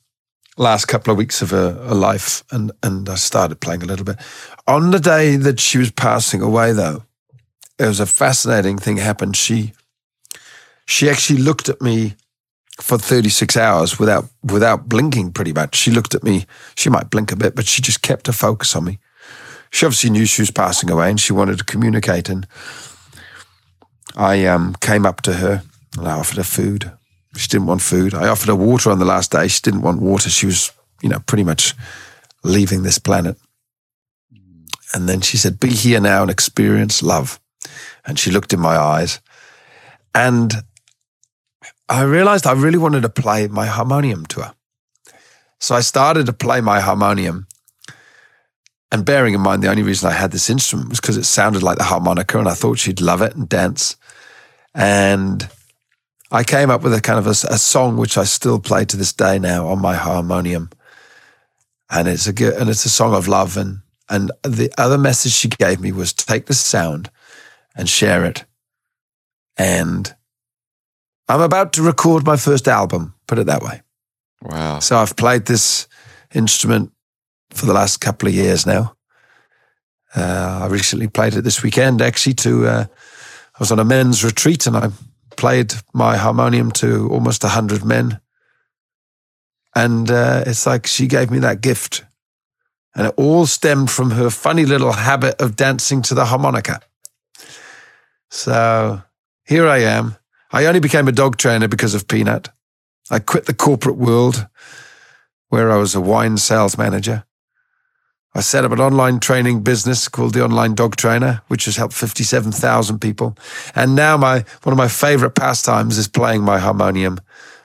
last 0.56 0.86
couple 0.86 1.10
of 1.10 1.18
weeks 1.18 1.42
of 1.42 1.50
her, 1.50 1.72
her, 1.72 1.94
life, 1.94 2.44
and 2.50 2.72
and 2.82 3.08
I 3.08 3.16
started 3.16 3.60
playing 3.60 3.82
a 3.82 3.86
little 3.86 4.04
bit. 4.04 4.16
On 4.66 4.90
the 4.90 5.00
day 5.00 5.36
that 5.36 5.60
she 5.60 5.78
was 5.78 5.90
passing 5.90 6.42
away, 6.42 6.72
though, 6.72 7.04
it 7.78 7.86
was 7.86 8.00
a 8.00 8.06
fascinating 8.06 8.78
thing 8.78 8.96
happened. 8.98 9.36
She 9.36 9.72
she 10.86 11.08
actually 11.08 11.40
looked 11.40 11.68
at 11.68 11.80
me 11.80 12.14
for 12.80 12.98
36 12.98 13.56
hours 13.56 13.98
without 13.98 14.26
without 14.42 14.88
blinking 14.88 15.32
pretty 15.32 15.52
much. 15.52 15.76
She 15.76 15.90
looked 15.90 16.14
at 16.14 16.24
me, 16.24 16.46
she 16.74 16.90
might 16.90 17.10
blink 17.10 17.32
a 17.32 17.36
bit, 17.36 17.54
but 17.54 17.66
she 17.66 17.82
just 17.82 18.02
kept 18.02 18.26
her 18.26 18.32
focus 18.32 18.74
on 18.76 18.84
me. 18.84 18.98
She 19.70 19.86
obviously 19.86 20.10
knew 20.10 20.24
she 20.24 20.42
was 20.42 20.52
passing 20.52 20.88
away 20.88 21.10
and 21.10 21.18
she 21.18 21.32
wanted 21.32 21.58
to 21.58 21.64
communicate. 21.64 22.28
And 22.28 22.46
I 24.14 24.46
um, 24.46 24.76
came 24.80 25.04
up 25.04 25.20
to 25.22 25.34
her 25.34 25.64
and 25.98 26.06
I 26.06 26.12
offered 26.12 26.36
her 26.36 26.44
food. 26.44 26.92
She 27.36 27.48
didn't 27.48 27.66
want 27.66 27.82
food. 27.82 28.14
I 28.14 28.28
offered 28.28 28.48
her 28.48 28.54
water 28.54 28.90
on 28.90 28.98
the 28.98 29.04
last 29.04 29.32
day. 29.32 29.48
She 29.48 29.60
didn't 29.60 29.82
want 29.82 30.00
water. 30.00 30.30
She 30.30 30.46
was, 30.46 30.70
you 31.02 31.08
know, 31.08 31.20
pretty 31.26 31.44
much 31.44 31.74
leaving 32.42 32.82
this 32.82 32.98
planet. 32.98 33.36
And 34.92 35.08
then 35.08 35.20
she 35.20 35.36
said, 35.36 35.58
Be 35.58 35.70
here 35.70 36.00
now 36.00 36.22
and 36.22 36.30
experience 36.30 37.02
love. 37.02 37.40
And 38.06 38.18
she 38.18 38.30
looked 38.30 38.52
in 38.52 38.60
my 38.60 38.76
eyes. 38.76 39.20
And 40.14 40.52
I 41.88 42.02
realized 42.02 42.46
I 42.46 42.52
really 42.52 42.78
wanted 42.78 43.02
to 43.02 43.08
play 43.08 43.48
my 43.48 43.66
harmonium 43.66 44.26
to 44.26 44.42
her. 44.42 44.54
So 45.58 45.74
I 45.74 45.80
started 45.80 46.26
to 46.26 46.32
play 46.32 46.60
my 46.60 46.80
harmonium. 46.80 47.46
And 48.92 49.04
bearing 49.04 49.34
in 49.34 49.40
mind, 49.40 49.62
the 49.62 49.70
only 49.70 49.82
reason 49.82 50.08
I 50.08 50.12
had 50.12 50.30
this 50.30 50.48
instrument 50.48 50.90
was 50.90 51.00
because 51.00 51.16
it 51.16 51.24
sounded 51.24 51.62
like 51.62 51.78
the 51.78 51.84
harmonica 51.84 52.38
and 52.38 52.48
I 52.48 52.54
thought 52.54 52.78
she'd 52.78 53.00
love 53.00 53.22
it 53.22 53.34
and 53.34 53.48
dance. 53.48 53.96
And 54.72 55.48
I 56.30 56.42
came 56.42 56.70
up 56.70 56.82
with 56.82 56.94
a 56.94 57.00
kind 57.00 57.18
of 57.18 57.26
a, 57.26 57.30
a 57.30 57.58
song 57.58 57.96
which 57.96 58.18
I 58.18 58.24
still 58.24 58.58
play 58.58 58.84
to 58.86 58.96
this 58.96 59.12
day 59.12 59.38
now 59.38 59.66
on 59.68 59.80
my 59.80 59.94
harmonium. 59.94 60.70
And 61.90 62.08
it's 62.08 62.26
a 62.26 62.32
good, 62.32 62.54
and 62.54 62.68
it's 62.68 62.84
a 62.84 62.90
song 62.90 63.14
of 63.14 63.28
love. 63.28 63.56
And, 63.56 63.82
and 64.08 64.30
the 64.42 64.72
other 64.78 64.98
message 64.98 65.32
she 65.32 65.48
gave 65.48 65.80
me 65.80 65.92
was 65.92 66.12
take 66.12 66.46
the 66.46 66.54
sound 66.54 67.10
and 67.76 67.88
share 67.88 68.24
it. 68.24 68.44
And 69.56 70.14
I'm 71.28 71.40
about 71.40 71.72
to 71.74 71.82
record 71.82 72.26
my 72.26 72.36
first 72.36 72.68
album, 72.68 73.14
put 73.26 73.38
it 73.38 73.46
that 73.46 73.62
way. 73.62 73.82
Wow. 74.42 74.80
So 74.80 74.96
I've 74.96 75.16
played 75.16 75.46
this 75.46 75.86
instrument 76.34 76.92
for 77.50 77.66
the 77.66 77.72
last 77.72 77.98
couple 78.00 78.28
of 78.28 78.34
years 78.34 78.66
now. 78.66 78.96
Uh, 80.16 80.60
I 80.62 80.66
recently 80.66 81.08
played 81.08 81.34
it 81.34 81.42
this 81.42 81.62
weekend, 81.62 82.02
actually, 82.02 82.34
to, 82.34 82.66
uh, 82.66 82.86
I 82.88 83.58
was 83.58 83.72
on 83.72 83.78
a 83.78 83.84
men's 83.84 84.24
retreat 84.24 84.66
and 84.66 84.76
I 84.76 84.90
played 85.44 85.74
my 85.92 86.16
harmonium 86.16 86.70
to 86.70 87.06
almost 87.10 87.42
100 87.42 87.84
men. 87.84 88.18
And 89.74 90.10
uh, 90.10 90.44
it's 90.46 90.64
like 90.64 90.86
she 90.86 91.06
gave 91.06 91.30
me 91.30 91.38
that 91.40 91.60
gift. 91.60 92.02
And 92.94 93.08
it 93.08 93.14
all 93.18 93.44
stemmed 93.44 93.90
from 93.90 94.12
her 94.12 94.30
funny 94.30 94.64
little 94.64 94.92
habit 94.92 95.38
of 95.42 95.54
dancing 95.54 96.00
to 96.04 96.14
the 96.14 96.24
harmonica. 96.24 96.80
So 98.30 99.02
here 99.44 99.68
I 99.68 99.80
am 99.80 100.16
I 100.50 100.64
only 100.64 100.80
became 100.80 101.08
a 101.08 101.12
dog 101.12 101.36
trainer 101.36 101.68
because 101.68 101.94
of 101.94 102.08
Peanut. 102.08 102.48
I 103.10 103.18
quit 103.18 103.44
the 103.44 103.52
corporate 103.52 103.96
world 103.96 104.46
where 105.50 105.70
I 105.70 105.76
was 105.76 105.94
a 105.94 106.00
wine 106.00 106.38
sales 106.38 106.78
manager. 106.78 107.24
I 108.34 108.40
set 108.40 108.64
up 108.64 108.72
an 108.72 108.80
online 108.80 109.20
training 109.20 109.62
business 109.62 110.08
called 110.08 110.34
the 110.34 110.44
Online 110.44 110.74
Dog 110.74 110.96
Trainer, 110.96 111.42
which 111.48 111.66
has 111.66 111.76
helped 111.76 111.94
57,000 111.94 112.98
people. 112.98 113.36
And 113.74 113.94
now 113.94 114.16
my 114.16 114.44
one 114.64 114.72
of 114.72 114.76
my 114.76 114.88
favorite 114.88 115.34
pastimes 115.36 115.98
is 115.98 116.08
playing 116.08 116.42
my 116.42 116.58
harmonium. 116.58 117.20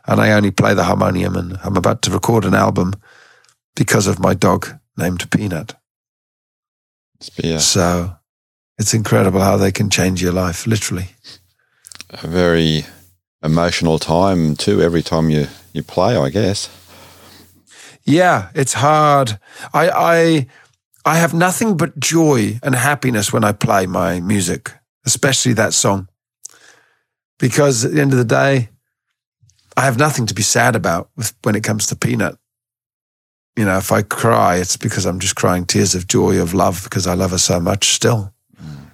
And 0.06 0.22
I 0.22 0.32
only 0.32 0.52
play 0.52 0.74
the 0.74 0.84
harmonium 0.84 1.36
and 1.36 1.58
I'm 1.64 1.78
about 1.78 2.02
to 2.04 2.12
record 2.12 2.46
an 2.46 2.56
album 2.56 2.94
because 3.76 4.08
of 4.08 4.20
my 4.20 4.34
dog 4.34 4.68
named 4.98 5.30
Peanut. 5.32 5.76
Yeah. 7.38 7.60
So 7.60 8.16
it's 8.78 8.94
incredible 8.94 9.42
how 9.42 9.58
they 9.58 9.72
can 9.72 9.90
change 9.90 10.22
your 10.22 10.34
life, 10.34 10.66
literally 10.66 11.10
a 12.10 12.28
very 12.28 12.86
emotional 13.44 14.00
time 14.00 14.56
too 14.56 14.82
every 14.82 15.02
time 15.02 15.30
you, 15.30 15.48
you 15.74 15.84
play, 15.84 16.18
I 16.18 16.30
guess. 16.30 16.70
Yeah, 18.10 18.50
it's 18.56 18.74
hard. 18.74 19.40
I 19.72 19.90
I 19.90 20.48
I 21.06 21.18
have 21.20 21.34
nothing 21.34 21.78
but 21.78 22.00
joy 22.00 22.60
and 22.64 22.74
happiness 22.74 23.32
when 23.32 23.44
I 23.44 23.52
play 23.52 23.86
my 23.86 24.20
music, 24.20 24.72
especially 25.06 25.54
that 25.54 25.74
song. 25.74 26.08
Because 27.38 27.86
at 27.86 27.92
the 27.92 28.02
end 28.02 28.12
of 28.12 28.18
the 28.18 28.26
day, 28.26 28.70
I 29.78 29.82
have 29.86 30.00
nothing 30.00 30.26
to 30.26 30.34
be 30.34 30.42
sad 30.42 30.76
about 30.76 31.10
with, 31.16 31.34
when 31.44 31.56
it 31.56 31.64
comes 31.64 31.86
to 31.88 31.96
Peanut. 31.96 32.38
You 33.56 33.66
know, 33.66 33.78
if 33.78 33.92
I 33.92 34.02
cry, 34.02 34.58
it's 34.58 34.76
because 34.76 35.06
I'm 35.06 35.20
just 35.20 35.36
crying 35.36 35.66
tears 35.66 35.94
of 35.94 36.08
joy, 36.08 36.42
of 36.42 36.54
love, 36.54 36.84
because 36.84 37.06
I 37.06 37.14
love 37.14 37.32
her 37.32 37.38
so 37.38 37.60
much 37.60 37.90
still 37.90 38.34
mm. 38.56 38.88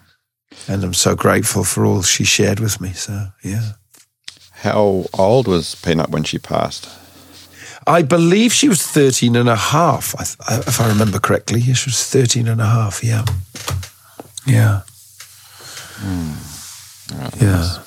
and 0.68 0.84
I'm 0.84 0.94
so 0.94 1.16
grateful 1.16 1.64
for 1.64 1.86
all 1.86 2.02
she 2.02 2.26
shared 2.26 2.60
with 2.60 2.82
me. 2.82 2.92
So, 2.92 3.28
yeah. 3.44 3.74
How 4.52 5.06
old 5.14 5.48
was 5.48 5.76
Peanut 5.76 6.10
when 6.10 6.24
she 6.24 6.38
passed? 6.38 6.90
I 7.88 8.02
believe 8.02 8.52
she 8.52 8.68
was 8.68 8.82
13 8.82 9.36
and 9.36 9.48
a 9.48 9.56
half, 9.56 10.16
if 10.68 10.82
I 10.82 10.88
remember 10.88 11.20
correctly. 11.20 11.62
She 11.62 11.90
was 11.90 12.04
13 12.04 12.48
and 12.48 12.60
a 12.60 12.66
half, 12.66 13.04
yeah. 13.04 13.26
Yeah. 14.48 14.82
Mm. 16.00 17.22
Right, 17.22 17.42
yeah. 17.42 17.52
Nice. 17.52 17.80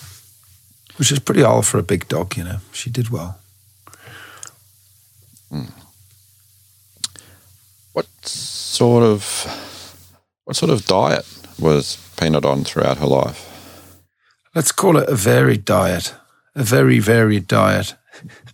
Which 0.96 1.12
is 1.12 1.18
pretty 1.18 1.42
old 1.42 1.66
for 1.66 1.78
a 1.78 1.82
big 1.82 2.08
dog, 2.08 2.36
you 2.36 2.44
know. 2.44 2.58
She 2.72 2.90
did 2.90 3.10
well. 3.10 3.38
Mm. 5.52 5.72
What 7.92 8.06
sort 8.22 9.02
of 9.02 9.22
what 10.44 10.56
sort 10.56 10.70
of 10.70 10.86
diet 10.86 11.26
was 11.58 11.98
Peanut 12.18 12.44
on 12.44 12.64
throughout 12.64 12.98
her 12.98 13.06
life? 13.06 13.44
Let's 14.54 14.72
call 14.72 14.96
it 14.96 15.08
a 15.08 15.14
varied 15.14 15.64
diet, 15.64 16.14
a 16.54 16.62
very 16.62 16.98
varied 16.98 17.46
diet. 17.46 17.94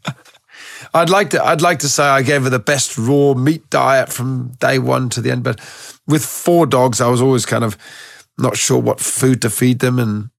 I'd 0.94 1.10
like 1.10 1.30
to 1.30 1.44
I'd 1.44 1.60
like 1.60 1.80
to 1.80 1.88
say 1.88 2.04
I 2.04 2.22
gave 2.22 2.44
her 2.44 2.50
the 2.50 2.60
best 2.60 2.96
raw 2.96 3.34
meat 3.34 3.68
diet 3.68 4.12
from 4.12 4.52
day 4.60 4.78
one 4.78 5.08
to 5.10 5.20
the 5.20 5.32
end, 5.32 5.42
but 5.42 5.58
with 6.06 6.24
four 6.24 6.66
dogs, 6.66 7.00
I 7.00 7.08
was 7.08 7.20
always 7.20 7.44
kind 7.44 7.64
of 7.64 7.76
not 8.38 8.56
sure 8.56 8.78
what 8.78 9.00
food 9.00 9.42
to 9.42 9.50
feed 9.50 9.80
them, 9.80 9.98
and 9.98 10.30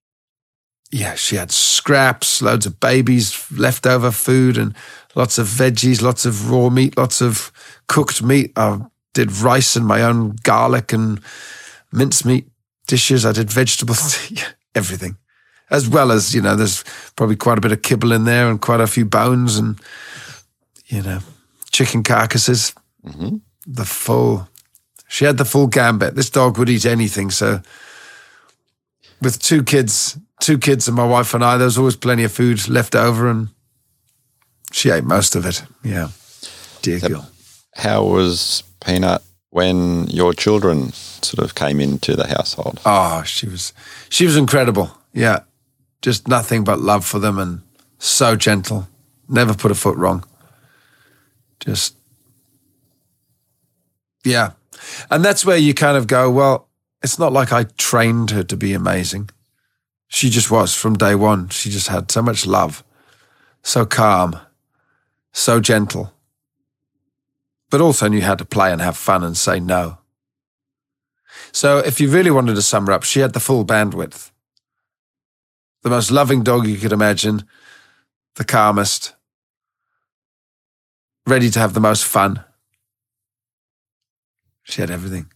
yeah, 0.92 1.16
she 1.16 1.36
had 1.36 1.52
scraps, 1.52 2.42
loads 2.42 2.66
of 2.66 2.80
babies, 2.80 3.52
leftover 3.52 4.12
food, 4.12 4.58
and 4.58 4.74
lots 5.14 5.38
of 5.38 5.48
veggies, 5.48 6.02
lots 6.02 6.26
of 6.26 6.50
raw 6.50 6.70
meat, 6.70 6.98
lots 6.98 7.22
of 7.22 7.52
cooked 7.88 8.24
meat. 8.24 8.54
I 8.56 8.80
did 9.14 9.34
rice 9.34 9.76
and 9.76 9.86
my 9.86 10.04
own 10.04 10.38
garlic 10.44 10.94
and 10.94 11.20
mincemeat 11.92 12.48
dishes. 12.88 13.26
I 13.26 13.34
did 13.34 13.52
vegetables, 13.52 14.32
everything, 14.76 15.18
as 15.70 15.90
well 15.90 16.14
as 16.14 16.34
you 16.34 16.42
know. 16.42 16.56
There's 16.56 16.86
probably 17.18 17.36
quite 17.36 17.58
a 17.58 17.62
bit 17.62 17.74
of 17.74 17.82
kibble 17.82 18.14
in 18.14 18.24
there 18.24 18.50
and 18.50 18.62
quite 18.62 18.80
a 18.80 18.88
few 18.88 19.04
bones 19.04 19.58
and 19.58 19.78
you 20.88 21.02
know 21.02 21.20
chicken 21.72 22.04
carcasses. 22.04 22.74
Mm-hmm. 23.06 23.38
The 23.68 23.86
full 23.86 24.48
She 25.08 25.26
had 25.26 25.38
the 25.38 25.46
full 25.46 25.68
gambit. 25.68 26.16
This 26.16 26.30
dog 26.30 26.58
would 26.58 26.70
eat 26.70 26.86
anything. 26.86 27.32
So, 27.32 27.62
with 29.22 29.40
two 29.42 29.64
kids, 29.64 30.18
two 30.42 30.58
kids, 30.58 30.88
and 30.88 30.96
my 30.98 31.06
wife 31.08 31.34
and 31.34 31.44
I, 31.44 31.58
there 31.58 31.66
was 31.66 31.78
always 31.78 31.96
plenty 31.96 32.24
of 32.24 32.32
food 32.32 32.68
left 32.68 32.96
over, 32.96 33.30
and 33.30 33.50
she 34.72 34.90
ate 34.90 35.04
most 35.04 35.36
of 35.36 35.46
it. 35.46 35.64
Yeah, 35.84 36.10
dear 36.82 37.00
So- 37.00 37.08
girl. 37.10 37.30
How 37.78 38.04
was 38.06 38.64
Peanut 38.86 39.22
when 39.50 40.08
your 40.08 40.34
children 40.34 40.94
sort 40.94 41.44
of 41.44 41.56
came 41.56 41.82
into 41.82 42.16
the 42.16 42.26
household? 42.28 42.80
Oh, 42.86 43.22
she 43.24 43.50
was, 43.50 43.74
she 44.10 44.26
was 44.26 44.38
incredible. 44.38 44.90
Yeah, 45.14 45.40
just 46.02 46.28
nothing 46.30 46.64
but 46.64 46.80
love 46.80 47.06
for 47.06 47.20
them, 47.20 47.38
and 47.38 47.62
so 48.00 48.36
gentle. 48.38 48.88
Never 49.28 49.54
put 49.54 49.72
a 49.72 49.76
foot 49.76 49.98
wrong. 49.98 50.24
Just, 51.60 51.96
yeah, 54.24 54.52
and 55.10 55.24
that's 55.24 55.46
where 55.46 55.58
you 55.58 55.74
kind 55.74 55.98
of 55.98 56.08
go. 56.08 56.30
Well, 56.30 56.68
it's 57.02 57.20
not 57.20 57.34
like 57.34 57.52
I 57.52 57.64
trained 57.78 58.32
her 58.32 58.44
to 58.44 58.58
be 58.58 58.74
amazing. 58.74 59.30
She 60.08 60.30
just 60.30 60.52
was 60.52 60.74
from 60.74 60.96
day 60.96 61.16
one. 61.16 61.50
She 61.50 61.70
just 61.70 61.88
had 61.88 62.12
so 62.12 62.22
much 62.22 62.46
love, 62.46 62.84
so 63.64 63.86
calm, 63.86 64.40
so 65.34 65.60
gentle, 65.60 66.14
but 67.70 67.82
also 67.82 68.08
knew 68.08 68.22
how 68.22 68.36
to 68.36 68.46
play 68.46 68.72
and 68.72 68.82
have 68.82 68.98
fun 68.98 69.24
and 69.24 69.36
say 69.36 69.60
no. 69.60 69.98
So, 71.52 71.80
if 71.80 72.00
you 72.00 72.10
really 72.10 72.32
wanted 72.32 72.56
to 72.56 72.62
sum 72.62 72.88
her 72.88 72.94
up, 72.94 73.04
she 73.04 73.20
had 73.22 73.34
the 73.34 73.40
full 73.40 73.66
bandwidth. 73.66 74.32
The 75.84 75.90
most 75.90 76.12
loving 76.12 76.44
dog 76.44 76.68
you 76.68 76.78
could 76.78 76.92
imagine, 76.92 77.44
the 78.36 78.44
calmest, 78.44 79.15
ready 81.28 81.50
to 81.50 81.60
have 81.60 81.74
the 81.74 81.80
most 81.80 82.06
fun. 82.06 82.44
She 84.64 84.82
had 84.82 84.92
everything. 84.92 85.32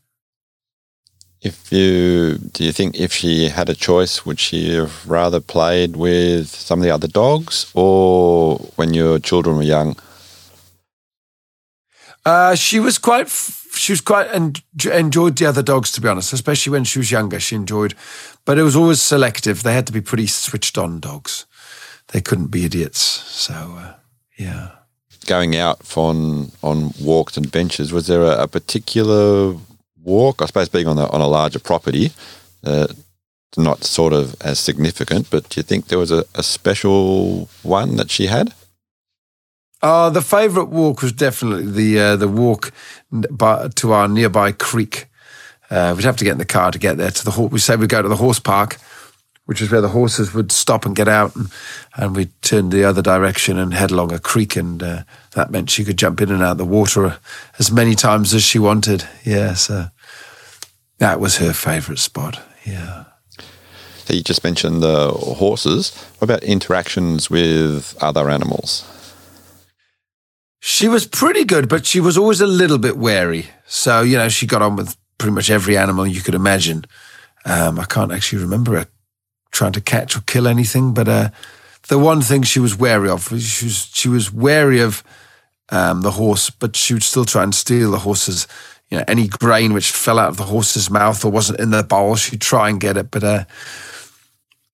If 1.42 1.72
you 1.72 2.38
do 2.38 2.66
you 2.66 2.74
think 2.74 3.00
if 3.00 3.14
she 3.14 3.48
had 3.48 3.70
a 3.70 3.76
choice, 3.76 4.26
would 4.26 4.40
she 4.40 4.76
have 4.76 5.10
rather 5.10 5.40
played 5.40 5.96
with 5.96 6.48
some 6.48 6.80
of 6.80 6.84
the 6.84 6.92
other 6.92 7.08
dogs 7.08 7.72
or 7.74 8.58
when 8.76 8.94
your 8.94 9.20
children 9.20 9.56
were 9.56 9.64
young? 9.64 9.96
Uh, 12.26 12.56
she 12.56 12.80
was 12.80 12.98
quite. 12.98 13.30
She 13.74 13.94
was 13.94 14.02
quite 14.02 14.28
en- 14.34 14.56
enjoyed 14.92 15.38
the 15.38 15.46
other 15.46 15.64
dogs, 15.64 15.92
to 15.94 16.02
be 16.02 16.10
honest. 16.10 16.34
Especially 16.34 16.72
when 16.72 16.84
she 16.84 17.00
was 17.00 17.12
younger, 17.12 17.40
she 17.40 17.56
enjoyed. 17.56 17.96
But 18.44 18.58
it 18.58 18.64
was 18.64 18.76
always 18.76 19.02
selective. 19.02 19.64
They 19.64 19.74
had 19.74 19.88
to 19.88 19.94
be 19.94 20.02
pretty 20.02 20.28
switched 20.28 20.78
on 20.78 21.00
dogs. 21.00 21.46
They 22.08 22.20
couldn't 22.20 22.52
be 22.52 22.66
idiots. 22.66 23.00
So 23.00 23.54
uh, 23.54 23.94
yeah. 24.38 24.79
Going 25.30 25.56
out 25.56 25.80
on 25.96 26.52
on 26.64 26.92
walks 27.00 27.38
and 27.38 27.46
adventures, 27.46 27.94
was 27.94 28.08
there 28.08 28.24
a, 28.24 28.44
a 28.44 28.48
particular 28.48 29.56
walk? 30.04 30.42
I 30.42 30.48
suppose 30.48 30.70
being 30.70 30.88
on 30.88 30.98
a 30.98 31.08
on 31.12 31.22
a 31.22 31.28
larger 31.28 31.60
property, 31.60 32.12
uh, 32.64 32.88
not 33.56 33.84
sort 33.84 34.14
of 34.14 34.36
as 34.42 34.58
significant, 34.58 35.30
but 35.30 35.48
do 35.50 35.60
you 35.60 35.64
think 35.64 35.86
there 35.86 36.00
was 36.00 36.12
a, 36.12 36.26
a 36.34 36.42
special 36.42 37.48
one 37.62 37.96
that 37.98 38.10
she 38.10 38.26
had? 38.26 38.56
Uh, 39.84 40.10
the 40.10 40.24
favourite 40.24 40.70
walk 40.70 41.04
was 41.04 41.14
definitely 41.14 41.72
the 41.72 42.00
uh, 42.00 42.16
the 42.16 42.28
walk 42.28 42.72
by, 43.12 43.68
to 43.76 43.94
our 43.94 44.08
nearby 44.08 44.52
creek. 44.52 45.06
Uh, 45.70 45.94
we'd 45.96 46.06
have 46.06 46.18
to 46.18 46.26
get 46.26 46.32
in 46.32 46.40
the 46.40 46.46
car 46.46 46.72
to 46.72 46.80
get 46.80 46.98
there 46.98 47.12
to 47.12 47.24
the 47.24 47.32
horse. 47.32 47.52
We 47.52 47.60
say 47.60 47.76
we'd 47.76 47.90
go 47.90 48.02
to 48.02 48.10
the 48.10 48.16
horse 48.16 48.40
park, 48.40 48.78
which 49.50 49.64
is 49.64 49.72
where 49.72 49.82
the 49.82 49.90
horses 49.90 50.32
would 50.32 50.52
stop 50.52 50.86
and 50.86 50.96
get 50.96 51.08
out, 51.08 51.36
and, 51.36 51.50
and 51.96 52.16
we'd 52.16 52.30
turn 52.44 52.70
the 52.70 52.84
other 52.84 53.02
direction 53.02 53.58
and 53.58 53.74
head 53.74 53.90
along 53.90 54.14
a 54.14 54.20
creek, 54.20 54.56
and 54.56 54.84
uh, 54.84 55.02
that 55.32 55.50
meant 55.50 55.72
she 55.72 55.84
could 55.84 55.98
jump 55.98 56.22
in 56.22 56.30
and 56.30 56.44
out 56.44 56.52
of 56.52 56.58
the 56.60 56.66
water 56.66 57.18
as 57.58 57.72
many 57.72 57.96
times 57.96 58.32
as 58.36 58.44
she 58.44 58.60
wanted. 58.60 59.06
Yeah, 59.26 59.56
so 59.56 59.88
that 61.00 61.20
was 61.20 61.38
her 61.38 61.52
favourite 61.52 61.98
spot. 61.98 62.40
Yeah. 62.64 63.06
So 64.06 64.14
you 64.14 64.22
just 64.22 64.44
mentioned 64.44 64.84
the 64.84 65.10
horses. 65.14 65.98
What 66.20 66.30
about 66.30 66.44
interactions 66.44 67.32
with 67.32 67.98
other 68.00 68.30
animals? 68.30 68.86
She 70.60 70.88
was 70.88 71.08
pretty 71.08 71.44
good, 71.44 71.68
but 71.68 71.88
she 71.88 72.00
was 72.00 72.20
always 72.20 72.40
a 72.40 72.46
little 72.46 72.78
bit 72.78 72.98
wary. 72.98 73.48
So, 73.66 74.04
you 74.04 74.16
know, 74.16 74.30
she 74.30 74.46
got 74.46 74.62
on 74.62 74.76
with 74.76 74.96
pretty 75.18 75.34
much 75.34 75.50
every 75.50 75.76
animal 75.76 76.06
you 76.06 76.22
could 76.22 76.36
imagine. 76.36 76.86
Um, 77.46 77.80
I 77.80 77.86
can't 77.86 78.12
actually 78.12 78.44
remember 78.44 78.78
her 78.78 78.88
trying 79.52 79.74
to 79.74 79.82
catch 79.82 80.16
or 80.16 80.22
kill 80.22 80.48
anything, 80.48 80.94
but 80.94 81.08
uh, 81.08 81.30
the 81.88 81.98
one 81.98 82.22
thing 82.22 82.44
she 82.44 82.60
was 82.60 82.78
wary 82.78 83.10
of 83.10 83.32
was 83.32 83.44
she 83.44 83.66
was, 83.66 83.90
she 83.94 84.10
was 84.10 84.32
wary 84.32 84.80
of 84.80 85.04
um, 85.70 86.02
the 86.02 86.12
horse, 86.12 86.50
but 86.50 86.76
she 86.76 86.94
would 86.94 87.04
still 87.04 87.26
try 87.26 87.44
and 87.44 87.54
steal 87.54 87.92
the 87.92 88.00
horse's, 88.00 88.48
you 88.90 88.98
know, 88.98 89.04
any 89.08 89.28
grain 89.28 89.74
which 89.74 89.92
fell 89.92 90.20
out 90.20 90.30
of 90.30 90.38
the 90.38 90.44
horse's 90.44 90.90
mouth 90.90 91.24
or 91.24 91.32
wasn't 91.32 91.60
in 91.60 91.72
the 91.72 91.84
bowl, 91.84 92.16
she'd 92.16 92.42
try 92.42 92.70
and 92.70 92.80
get 92.80 92.98
it. 92.98 93.12
But 93.12 93.24
uh, 93.24 93.44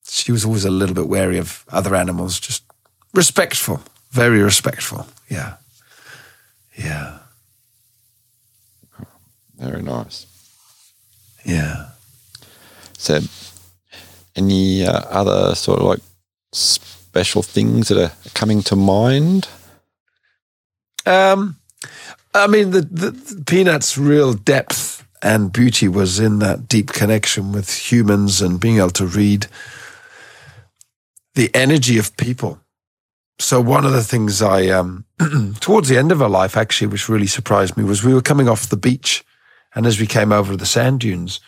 she 0.07 0.31
was 0.31 0.45
always 0.45 0.65
a 0.65 0.71
little 0.71 0.95
bit 0.95 1.07
wary 1.07 1.37
of 1.37 1.65
other 1.69 1.95
animals, 1.95 2.39
just 2.39 2.63
respectful, 3.13 3.81
very 4.11 4.41
respectful. 4.41 5.07
Yeah. 5.29 5.55
Yeah. 6.77 7.19
Very 9.57 9.81
nice. 9.81 10.27
Yeah. 11.45 11.89
So, 12.97 13.21
any 14.35 14.85
uh, 14.85 15.01
other 15.09 15.55
sort 15.55 15.79
of 15.79 15.85
like 15.85 15.99
special 16.51 17.41
things 17.41 17.87
that 17.87 17.97
are 17.97 18.11
coming 18.33 18.61
to 18.63 18.75
mind? 18.75 19.47
Um, 21.05 21.57
I 22.33 22.47
mean, 22.47 22.71
the, 22.71 22.81
the, 22.81 23.11
the 23.11 23.43
Peanuts' 23.45 23.97
real 23.97 24.33
depth 24.33 25.05
and 25.21 25.51
beauty 25.51 25.87
was 25.87 26.19
in 26.19 26.39
that 26.39 26.67
deep 26.67 26.91
connection 26.91 27.51
with 27.51 27.91
humans 27.91 28.41
and 28.41 28.59
being 28.59 28.77
able 28.77 28.89
to 28.91 29.05
read 29.05 29.47
the 31.35 31.49
energy 31.53 31.97
of 31.97 32.15
people. 32.17 32.59
So 33.39 33.59
one 33.59 33.85
of 33.85 33.91
the 33.91 34.03
things 34.03 34.41
I, 34.41 34.67
um, 34.67 35.05
towards 35.59 35.89
the 35.89 35.97
end 35.97 36.11
of 36.11 36.19
her 36.19 36.29
life, 36.29 36.55
actually, 36.55 36.87
which 36.87 37.09
really 37.09 37.27
surprised 37.27 37.75
me, 37.75 37.83
was 37.83 38.03
we 38.03 38.13
were 38.13 38.21
coming 38.21 38.47
off 38.47 38.69
the 38.69 38.77
beach, 38.77 39.25
and 39.73 39.85
as 39.85 39.99
we 39.99 40.07
came 40.07 40.31
over 40.31 40.55
the 40.55 40.65
sand 40.65 41.01
dunes, 41.01 41.41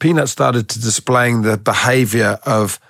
Peanut 0.00 0.28
started 0.28 0.68
to 0.70 0.80
displaying 0.80 1.42
the 1.42 1.56
behavior 1.56 2.38
of 2.44 2.80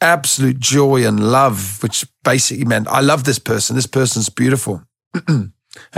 absolute 0.00 0.60
joy 0.60 1.06
and 1.06 1.32
love, 1.32 1.82
which 1.82 2.06
basically 2.22 2.64
meant, 2.64 2.88
I 2.88 3.00
love 3.00 3.24
this 3.24 3.38
person. 3.38 3.76
This 3.76 3.86
person's 3.86 4.28
beautiful. 4.28 4.82
and 5.28 5.52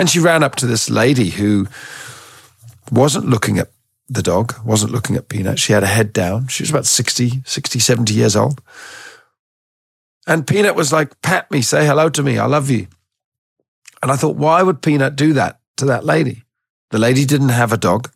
she 0.06 0.18
ran 0.18 0.42
up 0.42 0.56
to 0.56 0.66
this 0.66 0.88
lady 0.88 1.30
who 1.30 1.66
wasn't 2.90 3.28
looking 3.28 3.58
at 3.58 3.70
the 4.08 4.22
dog, 4.22 4.54
wasn't 4.64 4.92
looking 4.92 5.16
at 5.16 5.28
Peanut. 5.28 5.58
She 5.58 5.72
had 5.72 5.82
her 5.82 5.88
head 5.88 6.12
down. 6.12 6.48
She 6.48 6.62
was 6.62 6.70
about 6.70 6.86
60, 6.86 7.42
60, 7.44 7.78
70 7.78 8.14
years 8.14 8.36
old. 8.36 8.60
And 10.26 10.46
Peanut 10.46 10.76
was 10.76 10.92
like, 10.92 11.20
pat 11.22 11.50
me, 11.50 11.62
say 11.62 11.86
hello 11.86 12.08
to 12.10 12.22
me. 12.22 12.38
I 12.38 12.46
love 12.46 12.70
you. 12.70 12.86
And 14.02 14.10
I 14.10 14.16
thought, 14.16 14.36
why 14.36 14.62
would 14.62 14.82
Peanut 14.82 15.16
do 15.16 15.32
that 15.32 15.60
to 15.78 15.84
that 15.86 16.04
lady? 16.04 16.44
The 16.90 16.98
lady 16.98 17.24
didn't 17.24 17.48
have 17.48 17.72
a 17.72 17.78
dog. 17.78 18.10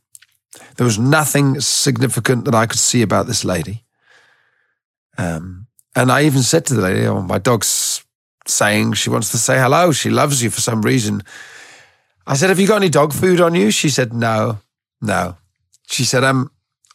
There 0.77 0.85
was 0.85 0.99
nothing 0.99 1.61
significant 1.61 2.45
that 2.45 2.55
I 2.55 2.67
could 2.67 2.79
see 2.79 3.03
about 3.03 3.27
this 3.27 3.45
lady. 3.45 3.85
Um, 5.19 5.67
and 5.95 6.13
I 6.13 6.25
even 6.25 6.43
said 6.43 6.67
to 6.67 6.75
the 6.75 6.83
lady, 6.83 7.07
oh, 7.07 7.23
my 7.23 7.39
dog's 7.39 8.05
saying 8.47 8.93
she 8.95 9.11
wants 9.11 9.31
to 9.31 9.39
say 9.39 9.59
hello. 9.59 9.93
She 9.93 10.11
loves 10.11 10.43
you 10.43 10.51
for 10.51 10.61
some 10.61 10.83
reason. 10.83 11.23
I 12.27 12.35
said, 12.35 12.51
have 12.51 12.61
you 12.61 12.67
got 12.67 12.77
any 12.77 12.89
dog 12.89 13.13
food 13.13 13.41
on 13.41 13.55
you? 13.55 13.71
She 13.71 13.89
said, 13.89 14.13
no, 14.13 14.59
no. 15.01 15.37
She 15.89 16.05
said, 16.05 16.25
I'm, 16.25 16.51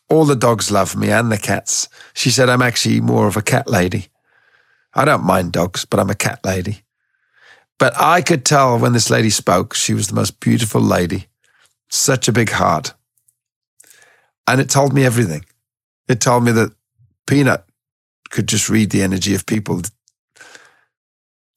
all 0.09 0.25
the 0.25 0.35
dogs 0.35 0.71
love 0.71 0.95
me 0.95 1.09
and 1.09 1.31
the 1.31 1.37
cats. 1.37 1.87
She 2.13 2.29
said, 2.29 2.49
I'm 2.49 2.61
actually 2.61 3.01
more 3.01 3.27
of 3.27 3.37
a 3.37 3.41
cat 3.41 3.69
lady. 3.69 4.07
I 4.93 5.05
don't 5.05 5.23
mind 5.23 5.53
dogs, 5.53 5.85
but 5.85 5.99
I'm 5.99 6.09
a 6.09 6.15
cat 6.15 6.39
lady. 6.43 6.83
But 7.79 7.93
I 7.99 8.21
could 8.21 8.45
tell 8.45 8.77
when 8.77 8.93
this 8.93 9.09
lady 9.09 9.29
spoke, 9.29 9.73
she 9.73 9.93
was 9.93 10.07
the 10.07 10.15
most 10.15 10.39
beautiful 10.39 10.81
lady, 10.81 11.27
such 11.89 12.27
a 12.27 12.33
big 12.33 12.51
heart. 12.51 12.93
And 14.47 14.59
it 14.59 14.69
told 14.69 14.93
me 14.93 15.05
everything. 15.05 15.45
It 16.07 16.19
told 16.21 16.43
me 16.43 16.51
that 16.51 16.73
Peanut 17.27 17.63
could 18.29 18.47
just 18.47 18.69
read 18.69 18.91
the 18.91 19.03
energy 19.03 19.35
of 19.35 19.45
people. 19.45 19.81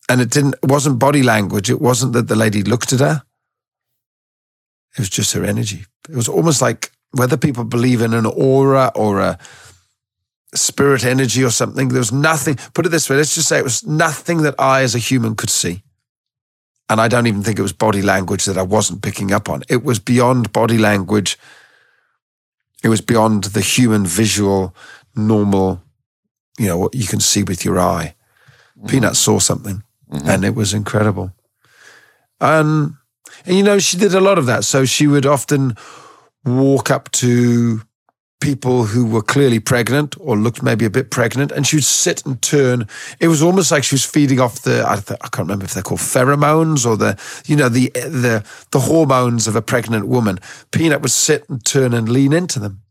And 0.08 0.20
it 0.20 0.30
didn't, 0.30 0.54
it 0.62 0.70
wasn't 0.70 0.98
body 0.98 1.22
language. 1.22 1.70
It 1.70 1.80
wasn't 1.80 2.12
that 2.12 2.28
the 2.28 2.36
lady 2.36 2.62
looked 2.62 2.92
at 2.92 3.00
her. 3.00 3.22
It 4.92 5.00
was 5.00 5.08
just 5.08 5.32
her 5.32 5.44
energy. 5.44 5.86
It 6.08 6.14
was 6.14 6.28
almost 6.28 6.62
like 6.62 6.92
whether 7.12 7.36
people 7.36 7.64
believe 7.64 8.00
in 8.02 8.12
an 8.12 8.26
aura 8.26 8.92
or 8.94 9.20
a 9.20 9.38
spirit 10.54 11.04
energy 11.04 11.42
or 11.42 11.50
something, 11.50 11.88
there 11.88 11.98
was 11.98 12.12
nothing, 12.12 12.56
put 12.74 12.86
it 12.86 12.90
this 12.90 13.08
way, 13.08 13.16
let's 13.16 13.34
just 13.34 13.48
say 13.48 13.58
it 13.58 13.64
was 13.64 13.84
nothing 13.84 14.42
that 14.42 14.54
I 14.58 14.82
as 14.82 14.94
a 14.94 14.98
human 14.98 15.34
could 15.34 15.50
see. 15.50 15.82
And 16.88 17.00
I 17.00 17.08
don't 17.08 17.26
even 17.26 17.42
think 17.42 17.58
it 17.58 17.62
was 17.62 17.72
body 17.72 18.02
language 18.02 18.44
that 18.44 18.58
I 18.58 18.62
wasn't 18.62 19.02
picking 19.02 19.32
up 19.32 19.48
on. 19.48 19.62
It 19.68 19.82
was 19.82 19.98
beyond 19.98 20.52
body 20.52 20.78
language. 20.78 21.38
It 22.84 22.88
was 22.88 23.00
beyond 23.00 23.44
the 23.44 23.62
human 23.62 24.06
visual, 24.06 24.76
normal, 25.16 25.82
you 26.58 26.68
know, 26.68 26.78
what 26.78 26.94
you 26.94 27.06
can 27.06 27.18
see 27.18 27.42
with 27.42 27.64
your 27.64 27.80
eye. 27.80 28.14
Peanut 28.86 29.16
saw 29.16 29.38
something 29.38 29.82
and 30.10 30.44
it 30.44 30.54
was 30.54 30.74
incredible. 30.74 31.32
Um, 32.40 32.98
and, 33.46 33.56
you 33.56 33.62
know, 33.62 33.78
she 33.78 33.96
did 33.96 34.14
a 34.14 34.20
lot 34.20 34.38
of 34.38 34.46
that. 34.46 34.64
So 34.64 34.84
she 34.84 35.06
would 35.06 35.24
often 35.24 35.76
walk 36.44 36.90
up 36.90 37.10
to 37.12 37.80
people 38.40 38.84
who 38.84 39.06
were 39.06 39.22
clearly 39.22 39.58
pregnant 39.58 40.14
or 40.20 40.36
looked 40.36 40.62
maybe 40.62 40.84
a 40.84 40.90
bit 40.90 41.10
pregnant, 41.10 41.50
and 41.50 41.66
she 41.66 41.76
would 41.76 41.84
sit 41.84 42.24
and 42.26 42.40
turn. 42.42 42.86
It 43.20 43.28
was 43.28 43.42
almost 43.42 43.70
like 43.70 43.84
she 43.84 43.94
was 43.94 44.04
feeding 44.04 44.40
off 44.40 44.62
the 44.62 44.84
I, 44.86 44.96
th- 44.96 45.18
I 45.22 45.28
can't 45.28 45.48
remember 45.48 45.64
if 45.64 45.74
they're 45.74 45.82
called 45.82 46.00
pheromones 46.00 46.86
or 46.86 46.96
the 46.96 47.18
you 47.46 47.56
know 47.56 47.68
the 47.68 47.90
the 47.94 48.44
the 48.70 48.80
hormones 48.80 49.46
of 49.46 49.56
a 49.56 49.62
pregnant 49.62 50.08
woman. 50.08 50.38
Peanut 50.72 51.00
would 51.00 51.10
sit 51.10 51.48
and 51.48 51.64
turn 51.64 51.94
and 51.94 52.08
lean 52.08 52.32
into 52.32 52.58
them. 52.58 52.82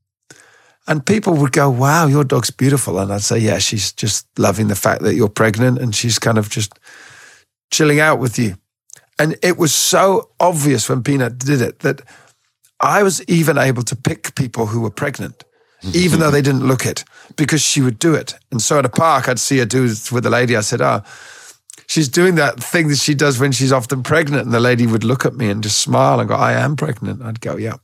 And 0.88 1.06
people 1.06 1.36
would 1.36 1.52
go, 1.52 1.70
Wow, 1.70 2.08
your 2.08 2.24
dog's 2.24 2.52
beautiful. 2.52 3.00
And 3.00 3.12
I'd 3.14 3.22
say, 3.22 3.38
Yeah, 3.38 3.60
she's 3.60 3.94
just 3.94 4.28
loving 4.38 4.68
the 4.68 4.76
fact 4.76 5.02
that 5.04 5.16
you're 5.16 5.30
pregnant 5.30 5.80
and 5.80 5.96
she's 5.96 6.20
kind 6.20 6.38
of 6.38 6.50
just 6.50 6.78
chilling 7.72 8.00
out 8.00 8.20
with 8.20 8.38
you. 8.38 8.56
And 9.20 9.38
it 9.42 9.58
was 9.58 9.74
so 9.74 10.32
obvious 10.40 10.90
when 10.90 11.04
Peanut 11.04 11.38
did 11.38 11.62
it 11.62 11.80
that 11.80 12.02
I 12.84 13.02
was 13.02 13.24
even 13.30 13.58
able 13.58 13.84
to 13.84 13.96
pick 13.96 14.36
people 14.36 14.66
who 14.68 14.82
were 14.82 14.92
pregnant, 14.92 15.46
even 15.94 16.20
though 16.20 16.30
they 16.30 16.42
didn't 16.42 16.68
look 16.68 16.86
it, 16.86 17.06
because 17.38 17.62
she 17.62 17.82
would 17.82 17.98
do 17.98 18.14
it. 18.14 18.36
And 18.52 18.62
so 18.62 18.78
at 18.78 18.86
a 18.86 18.90
park, 18.90 19.30
I'd 19.30 19.40
see 19.40 19.60
her 19.60 19.66
do 19.66 19.86
it 19.86 20.12
with 20.12 20.26
a 20.26 20.30
lady. 20.30 20.58
I 20.58 20.62
said, 20.62 20.82
Oh, 20.82 21.02
she's 21.88 22.10
doing 22.10 22.36
that 22.36 22.62
thing 22.62 22.90
that 22.90 22.98
she 22.98 23.16
does 23.16 23.40
when 23.40 23.54
she's 23.54 23.72
often 23.72 24.04
pregnant. 24.04 24.44
And 24.44 24.54
the 24.54 24.60
lady 24.60 24.86
would 24.86 25.06
look 25.06 25.26
at 25.26 25.34
me 25.34 25.50
and 25.50 25.64
just 25.64 25.80
smile 25.80 26.20
and 26.20 26.28
go, 26.28 26.36
I 26.36 26.54
am 26.54 26.76
pregnant. 26.76 27.22
I'd 27.22 27.40
go, 27.40 27.56
Yeah. 27.56 27.78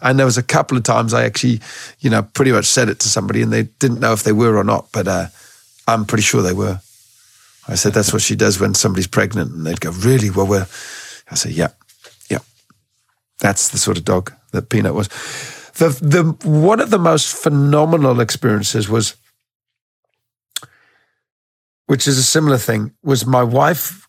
And 0.00 0.18
there 0.18 0.24
was 0.24 0.38
a 0.38 0.42
couple 0.42 0.78
of 0.78 0.84
times 0.84 1.12
I 1.12 1.24
actually, 1.24 1.60
you 2.00 2.08
know, 2.08 2.22
pretty 2.22 2.52
much 2.52 2.64
said 2.64 2.88
it 2.88 3.00
to 3.00 3.08
somebody 3.08 3.42
and 3.42 3.52
they 3.52 3.64
didn't 3.64 4.00
know 4.00 4.14
if 4.14 4.22
they 4.22 4.32
were 4.32 4.56
or 4.56 4.64
not, 4.64 4.88
but 4.92 5.06
uh, 5.06 5.26
I'm 5.86 6.06
pretty 6.06 6.22
sure 6.22 6.40
they 6.40 6.54
were. 6.54 6.80
I 7.66 7.74
said, 7.74 7.92
That's 7.92 8.14
what 8.14 8.22
she 8.22 8.34
does 8.34 8.58
when 8.58 8.72
somebody's 8.72 9.08
pregnant. 9.08 9.52
And 9.52 9.66
they'd 9.66 9.80
go, 9.80 9.90
Really? 9.90 10.30
Well, 10.30 10.46
we're, 10.46 10.66
I 11.30 11.34
said, 11.34 11.52
Yeah, 11.52 11.68
yeah. 12.30 12.38
That's 13.40 13.68
the 13.68 13.78
sort 13.78 13.98
of 13.98 14.06
dog 14.06 14.32
that 14.52 14.68
Peanut 14.68 14.94
was. 14.94 15.08
The 15.74 15.88
the 16.00 16.48
one 16.48 16.80
of 16.80 16.90
the 16.90 16.98
most 16.98 17.36
phenomenal 17.36 18.20
experiences 18.20 18.88
was, 18.88 19.16
which 21.86 22.08
is 22.08 22.18
a 22.18 22.22
similar 22.22 22.58
thing, 22.58 22.92
was 23.02 23.26
my 23.26 23.42
wife 23.42 24.06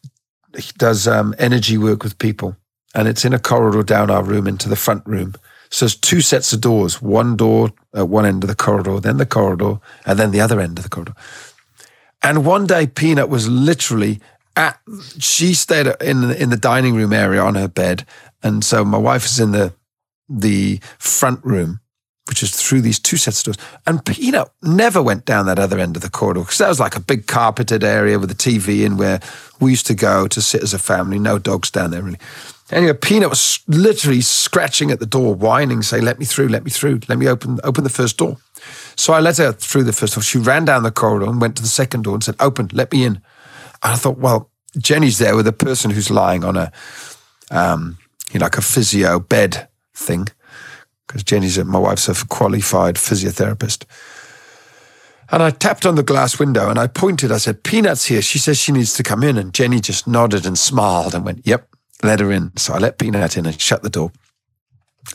does 0.77 1.07
um, 1.07 1.35
energy 1.37 1.77
work 1.77 2.03
with 2.03 2.17
people, 2.17 2.55
and 2.95 3.07
it's 3.07 3.25
in 3.25 3.33
a 3.33 3.39
corridor 3.39 3.83
down 3.83 4.09
our 4.09 4.23
room 4.23 4.47
into 4.47 4.67
the 4.67 4.75
front 4.75 5.05
room. 5.05 5.35
So 5.69 5.85
there's 5.85 5.95
two 5.95 6.21
sets 6.21 6.51
of 6.51 6.61
doors, 6.61 7.01
one 7.01 7.35
door 7.35 7.69
at 7.93 8.09
one 8.09 8.25
end 8.25 8.43
of 8.43 8.47
the 8.47 8.55
corridor, 8.55 8.99
then 8.99 9.17
the 9.17 9.25
corridor, 9.25 9.79
and 10.05 10.17
then 10.17 10.31
the 10.31 10.41
other 10.41 10.59
end 10.59 10.79
of 10.79 10.83
the 10.83 10.89
corridor. 10.89 11.13
And 12.23 12.45
one 12.45 12.65
day, 12.65 12.87
Peanut 12.87 13.29
was 13.29 13.47
literally 13.47 14.19
at. 14.55 14.79
She 15.19 15.53
stayed 15.53 15.87
in 16.01 16.31
in 16.31 16.49
the 16.49 16.57
dining 16.57 16.95
room 16.95 17.13
area 17.13 17.41
on 17.41 17.55
her 17.55 17.67
bed, 17.67 18.05
and 18.41 18.63
so 18.63 18.83
my 18.83 18.97
wife 18.97 19.25
is 19.25 19.39
in 19.39 19.51
the 19.51 19.73
the 20.29 20.79
front 20.97 21.43
room, 21.43 21.79
which 22.27 22.43
is 22.43 22.51
through 22.51 22.81
these 22.81 22.99
two 22.99 23.17
sets 23.17 23.39
of 23.39 23.45
doors. 23.45 23.67
And 23.87 24.05
Peanut 24.05 24.49
never 24.61 25.01
went 25.01 25.25
down 25.25 25.45
that 25.47 25.59
other 25.59 25.79
end 25.79 25.95
of 25.95 26.01
the 26.01 26.09
corridor 26.09 26.41
because 26.41 26.59
that 26.59 26.67
was 26.67 26.79
like 26.79 26.95
a 26.95 27.01
big 27.01 27.27
carpeted 27.27 27.83
area 27.83 28.19
with 28.19 28.31
a 28.31 28.35
TV 28.35 28.85
in 28.85 28.97
where 28.97 29.19
we 29.59 29.71
used 29.71 29.87
to 29.87 29.95
go 29.95 30.27
to 30.27 30.41
sit 30.41 30.63
as 30.63 30.73
a 30.73 30.79
family. 30.79 31.19
No 31.19 31.39
dogs 31.39 31.71
down 31.71 31.91
there 31.91 32.03
really. 32.03 32.19
Anyway, 32.71 32.93
Peanut 32.93 33.31
was 33.31 33.61
literally 33.67 34.21
scratching 34.21 34.91
at 34.91 34.99
the 34.99 35.05
door, 35.07 35.33
whining, 35.33 35.81
saying, 35.81 36.03
"Let 36.03 36.19
me 36.19 36.25
through, 36.25 36.49
let 36.49 36.63
me 36.63 36.69
through, 36.69 36.99
let 37.09 37.17
me 37.17 37.27
open 37.27 37.59
open 37.63 37.83
the 37.83 37.89
first 37.89 38.17
door." 38.17 38.37
So 38.95 39.13
I 39.13 39.19
let 39.19 39.37
her 39.37 39.51
through 39.51 39.85
the 39.85 39.93
first 39.93 40.13
door. 40.13 40.21
She 40.21 40.37
ran 40.37 40.65
down 40.65 40.83
the 40.83 40.91
corridor 40.91 41.25
and 41.25 41.41
went 41.41 41.55
to 41.55 41.63
the 41.63 41.67
second 41.67 42.03
door 42.03 42.13
and 42.13 42.23
said, 42.23 42.35
"Open, 42.39 42.69
let 42.71 42.91
me 42.91 43.05
in." 43.05 43.21
And 43.83 43.93
I 43.93 43.95
thought, 43.95 44.17
well, 44.17 44.49
Jenny's 44.77 45.17
there 45.17 45.35
with 45.35 45.47
a 45.47 45.53
person 45.53 45.91
who's 45.91 46.11
lying 46.11 46.43
on 46.43 46.57
a, 46.57 46.71
um, 47.51 47.97
you 48.31 48.39
know, 48.39 48.45
like 48.45 48.57
a 48.57 48.61
physio 48.61 49.19
bed 49.19 49.68
thing, 49.99 50.27
because 51.05 51.23
Jenny's 51.23 51.57
a, 51.57 51.65
my 51.65 51.79
wife's 51.79 52.07
a 52.07 52.25
qualified 52.25 52.95
physiotherapist. 52.95 53.85
And 55.31 55.43
I 55.43 55.51
tapped 55.51 55.85
on 55.85 55.95
the 55.95 56.03
glass 56.03 56.39
window 56.39 56.69
and 56.69 56.79
I 56.79 56.87
pointed. 56.87 57.31
I 57.31 57.37
said, 57.37 57.63
"Peanuts 57.63 58.05
here." 58.05 58.21
She 58.21 58.39
says 58.39 58.57
she 58.57 58.71
needs 58.71 58.93
to 58.93 59.03
come 59.03 59.23
in, 59.23 59.37
and 59.37 59.53
Jenny 59.53 59.79
just 59.79 60.07
nodded 60.07 60.45
and 60.45 60.57
smiled 60.57 61.13
and 61.13 61.23
went, 61.25 61.45
"Yep." 61.45 61.67
Let 62.01 62.21
her 62.21 62.31
in. 62.31 62.55
So 62.55 62.73
I 62.73 62.77
let 62.79 62.97
Peanut 62.97 63.37
in 63.37 63.45
and 63.45 63.59
shut 63.59 63.83
the 63.83 63.89
door. 63.89 64.11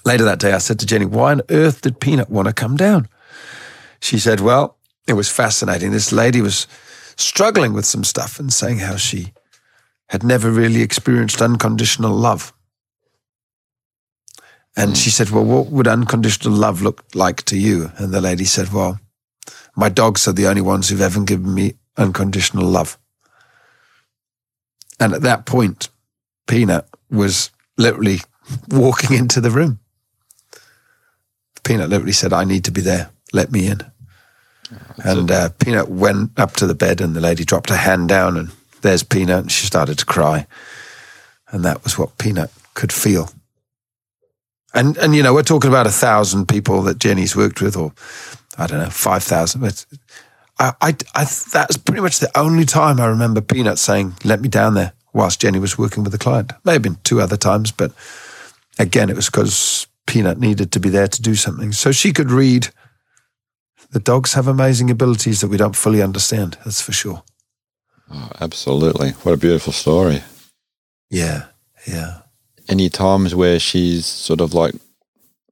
Later 0.05 0.25
that 0.25 0.39
day, 0.39 0.53
I 0.53 0.59
said 0.59 0.79
to 0.81 0.87
Jenny, 0.87 1.07
"Why 1.07 1.33
on 1.33 1.43
earth 1.49 1.81
did 1.81 1.99
Peanut 1.99 2.31
want 2.31 2.47
to 2.47 2.53
come 2.53 2.77
down?" 2.77 3.09
She 4.01 4.19
said, 4.19 4.41
"Well, 4.41 4.77
it 5.09 5.15
was 5.15 5.29
fascinating. 5.29 5.91
This 5.91 6.13
lady 6.13 6.41
was." 6.41 6.67
struggling 7.17 7.73
with 7.73 7.87
some 7.87 8.05
stuff 8.05 8.39
and 8.39 8.53
saying 8.53 8.79
how 8.79 8.97
she 8.97 9.33
had 10.09 10.23
never 10.23 10.51
really 10.51 10.83
experienced 10.83 11.43
unconditional 11.43 12.15
love. 12.15 12.53
And 14.77 14.97
she 14.97 15.11
said, 15.11 15.31
Well, 15.31 15.45
what 15.45 15.67
would 15.67 15.87
unconditional 15.87 16.55
love 16.55 16.83
look 16.83 17.05
like 17.15 17.43
to 17.45 17.59
you? 17.59 17.93
And 17.97 18.13
the 18.13 18.21
lady 18.21 18.45
said, 18.45 18.73
Well, 18.73 18.99
my 19.77 19.89
dogs 19.89 20.27
are 20.27 20.33
the 20.33 20.47
only 20.47 20.63
ones 20.63 20.89
who've 20.89 21.01
ever 21.01 21.23
given 21.23 21.55
me 21.55 21.75
unconditional 21.97 22.67
love. 22.67 22.99
And 24.99 25.13
at 25.13 25.23
that 25.23 25.47
point, 25.47 25.89
Peanut 26.47 26.89
was 27.11 27.51
literally 27.77 28.21
walking 28.69 29.17
into 29.17 29.41
the 29.41 29.51
room. 29.51 29.79
Peanut 31.63 31.89
literally 31.89 32.13
said, 32.13 32.33
I 32.33 32.45
need 32.45 32.65
to 32.65 32.71
be 32.71 32.81
there. 32.81 33.11
Let 33.33 33.51
me 33.51 33.67
in. 33.67 33.81
And 35.03 35.31
uh, 35.31 35.49
Peanut 35.59 35.89
went 35.89 36.39
up 36.39 36.53
to 36.57 36.67
the 36.67 36.75
bed, 36.75 37.01
and 37.01 37.15
the 37.15 37.21
lady 37.21 37.45
dropped 37.45 37.71
her 37.71 37.77
hand 37.77 38.09
down, 38.09 38.37
and 38.37 38.51
there's 38.83 39.03
Peanut, 39.03 39.41
and 39.41 39.53
she 39.53 39.67
started 39.67 39.99
to 39.99 40.07
cry. 40.07 40.47
And 41.49 41.65
that 41.65 41.85
was 41.85 41.99
what 41.99 42.19
Peanut 42.19 42.51
could 42.75 42.93
feel. 42.93 43.31
And 44.75 44.97
and 44.99 45.15
you 45.15 45.23
know, 45.23 45.33
we're 45.33 45.43
talking 45.43 45.71
about 45.71 45.87
a 45.87 45.91
thousand 45.91 46.49
people 46.49 46.83
that 46.83 46.99
Jenny's 46.99 47.37
worked 47.37 47.61
with, 47.61 47.77
or 47.77 47.93
I 48.59 48.67
don't 48.67 48.81
know, 48.81 48.91
five 48.91 49.23
thousand. 49.23 49.87
I, 50.59 50.73
I, 50.81 50.97
I, 51.15 51.25
that's 51.25 51.77
pretty 51.77 52.01
much 52.01 52.21
the 52.21 52.37
only 52.39 52.65
time 52.65 53.01
I 53.01 53.07
remember 53.07 53.41
Peanut 53.41 53.79
saying, 53.79 54.15
"Let 54.25 54.41
me 54.41 54.49
down 54.49 54.75
there," 54.75 54.93
whilst 55.13 55.41
Jenny 55.41 55.59
was 55.59 55.79
working 55.79 56.03
with 56.03 56.13
the 56.13 56.19
client. 56.19 56.53
May 56.65 56.75
have 56.75 56.83
been 56.83 56.99
two 57.05 57.21
other 57.21 57.37
times, 57.37 57.73
but 57.73 57.93
again, 58.79 59.11
it 59.11 59.17
was 59.17 59.27
because 59.27 59.87
Peanut 60.07 60.39
needed 60.39 60.73
to 60.73 60.81
be 60.81 60.89
there 60.89 61.09
to 61.09 61.23
do 61.23 61.35
something, 61.35 61.73
so 61.73 61.93
she 61.93 62.13
could 62.13 62.31
read 62.31 62.69
the 63.95 64.01
dogs 64.01 64.35
have 64.35 64.49
amazing 64.49 64.91
abilities 64.91 65.41
that 65.41 65.49
we 65.49 65.57
don't 65.57 65.77
fully 65.77 66.03
understand. 66.03 66.59
That's 66.65 66.83
for 66.83 66.91
sure. 66.91 67.23
Oh, 68.13 68.29
absolutely. 68.41 69.11
What 69.23 69.33
a 69.33 69.37
beautiful 69.39 69.73
story. 69.73 70.23
Yeah. 71.11 71.47
Yeah. 71.87 72.23
Any 72.69 72.89
times 72.89 73.35
where 73.35 73.59
she's 73.59 74.07
sort 74.07 74.41
of 74.41 74.55
like 74.55 74.75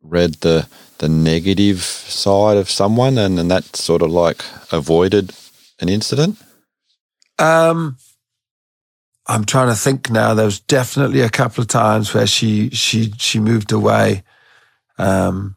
read 0.03 0.35
the 0.37 0.67
the 0.99 1.09
negative 1.09 1.83
side 1.83 2.57
of 2.57 2.71
someone 2.71 3.19
and, 3.19 3.39
and 3.39 3.51
that 3.51 3.75
sort 3.77 4.03
of 4.03 4.11
like 4.11 4.45
avoided 4.71 5.35
an 5.81 5.89
incident? 5.89 6.39
Um 7.39 7.97
I'm 9.27 9.45
trying 9.45 9.69
to 9.69 9.75
think 9.75 10.11
now. 10.11 10.35
There 10.35 10.45
was 10.45 10.61
definitely 10.61 11.21
a 11.21 11.29
couple 11.29 11.63
of 11.63 11.69
times 11.69 12.15
where 12.15 12.27
she 12.27 12.71
she 12.71 13.13
she 13.19 13.41
moved 13.41 13.73
away. 13.73 14.23
Um 14.97 15.57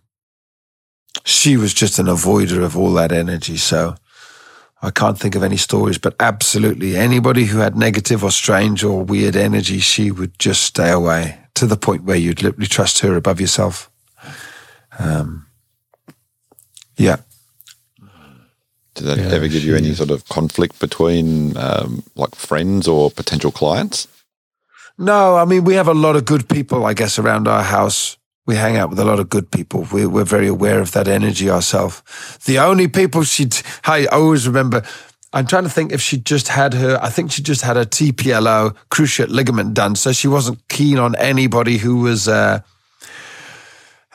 she 1.23 1.57
was 1.57 1.73
just 1.73 1.99
an 1.99 2.07
avoider 2.07 2.63
of 2.63 2.77
all 2.77 2.93
that 2.93 3.11
energy. 3.11 3.57
So 3.57 3.95
I 4.81 4.91
can't 4.91 5.17
think 5.17 5.35
of 5.35 5.43
any 5.43 5.57
stories, 5.57 5.97
but 5.97 6.15
absolutely 6.19 6.97
anybody 6.97 7.45
who 7.45 7.59
had 7.59 7.77
negative 7.77 8.23
or 8.23 8.31
strange 8.31 8.83
or 8.83 9.03
weird 9.03 9.35
energy, 9.35 9.79
she 9.79 10.11
would 10.11 10.37
just 10.37 10.61
stay 10.61 10.91
away 10.91 11.44
to 11.55 11.65
the 11.65 11.77
point 11.77 12.03
where 12.03 12.17
you'd 12.17 12.43
literally 12.43 12.67
trust 12.67 12.99
her 12.99 13.15
above 13.15 13.41
yourself. 13.41 13.89
Um, 14.99 15.47
yeah. 16.97 17.17
Did 18.93 19.07
that 19.07 19.17
Yeah, 19.17 19.29
ever 19.35 19.47
give 19.47 19.63
you 19.63 19.75
any 19.75 19.89
she- 19.89 19.95
sort 19.95 20.11
of 20.11 20.27
conflict 20.29 20.79
between 20.79 21.57
um, 21.57 22.03
like 22.15 22.35
friends 22.35 22.87
or 22.87 23.11
potential 23.11 23.51
clients? 23.51 24.07
No, 24.97 25.35
I 25.35 25.43
mean, 25.43 25.65
we 25.65 25.73
have 25.75 25.89
a 25.89 25.93
lot 25.93 26.15
of 26.15 26.23
good 26.23 26.47
people, 26.47 26.85
I 26.85 26.93
guess, 26.93 27.19
around 27.19 27.47
our 27.49 27.63
house. 27.63 28.15
We 28.47 28.55
hang 28.55 28.77
out 28.77 28.89
with 28.89 28.99
a 28.99 29.03
lot 29.05 29.19
of 29.19 29.27
good 29.27 29.51
people. 29.51 29.85
We, 29.91 30.05
we're 30.05 30.23
very 30.23 30.47
aware 30.47 30.79
of 30.79 30.91
that 30.91 31.07
energy 31.07 31.49
ourselves. 31.49 32.01
The 32.45 32.59
only 32.59 32.87
people 32.87 33.23
she'd, 33.23 33.57
I 33.85 34.05
always 34.05 34.47
remember, 34.47 34.83
I'm 35.35 35.45
trying 35.45 35.65
to 35.65 35.69
think 35.69 35.91
if 35.91 36.01
she 36.01 36.17
just 36.17 36.47
had 36.47 36.73
her, 36.73 36.97
I 37.01 37.09
think 37.09 37.29
she 37.29 37.43
just 37.43 37.61
had 37.61 37.75
her 37.75 37.83
TPLO 37.83 38.73
cruciate 38.89 39.27
ligament 39.27 39.73
done. 39.73 39.97
So 39.97 40.13
she 40.13 40.29
wasn't 40.29 40.65
keen 40.69 40.97
on 40.97 41.13
anybody 41.17 41.77
who 41.77 41.97
was 41.97 42.29
uh, 42.29 42.61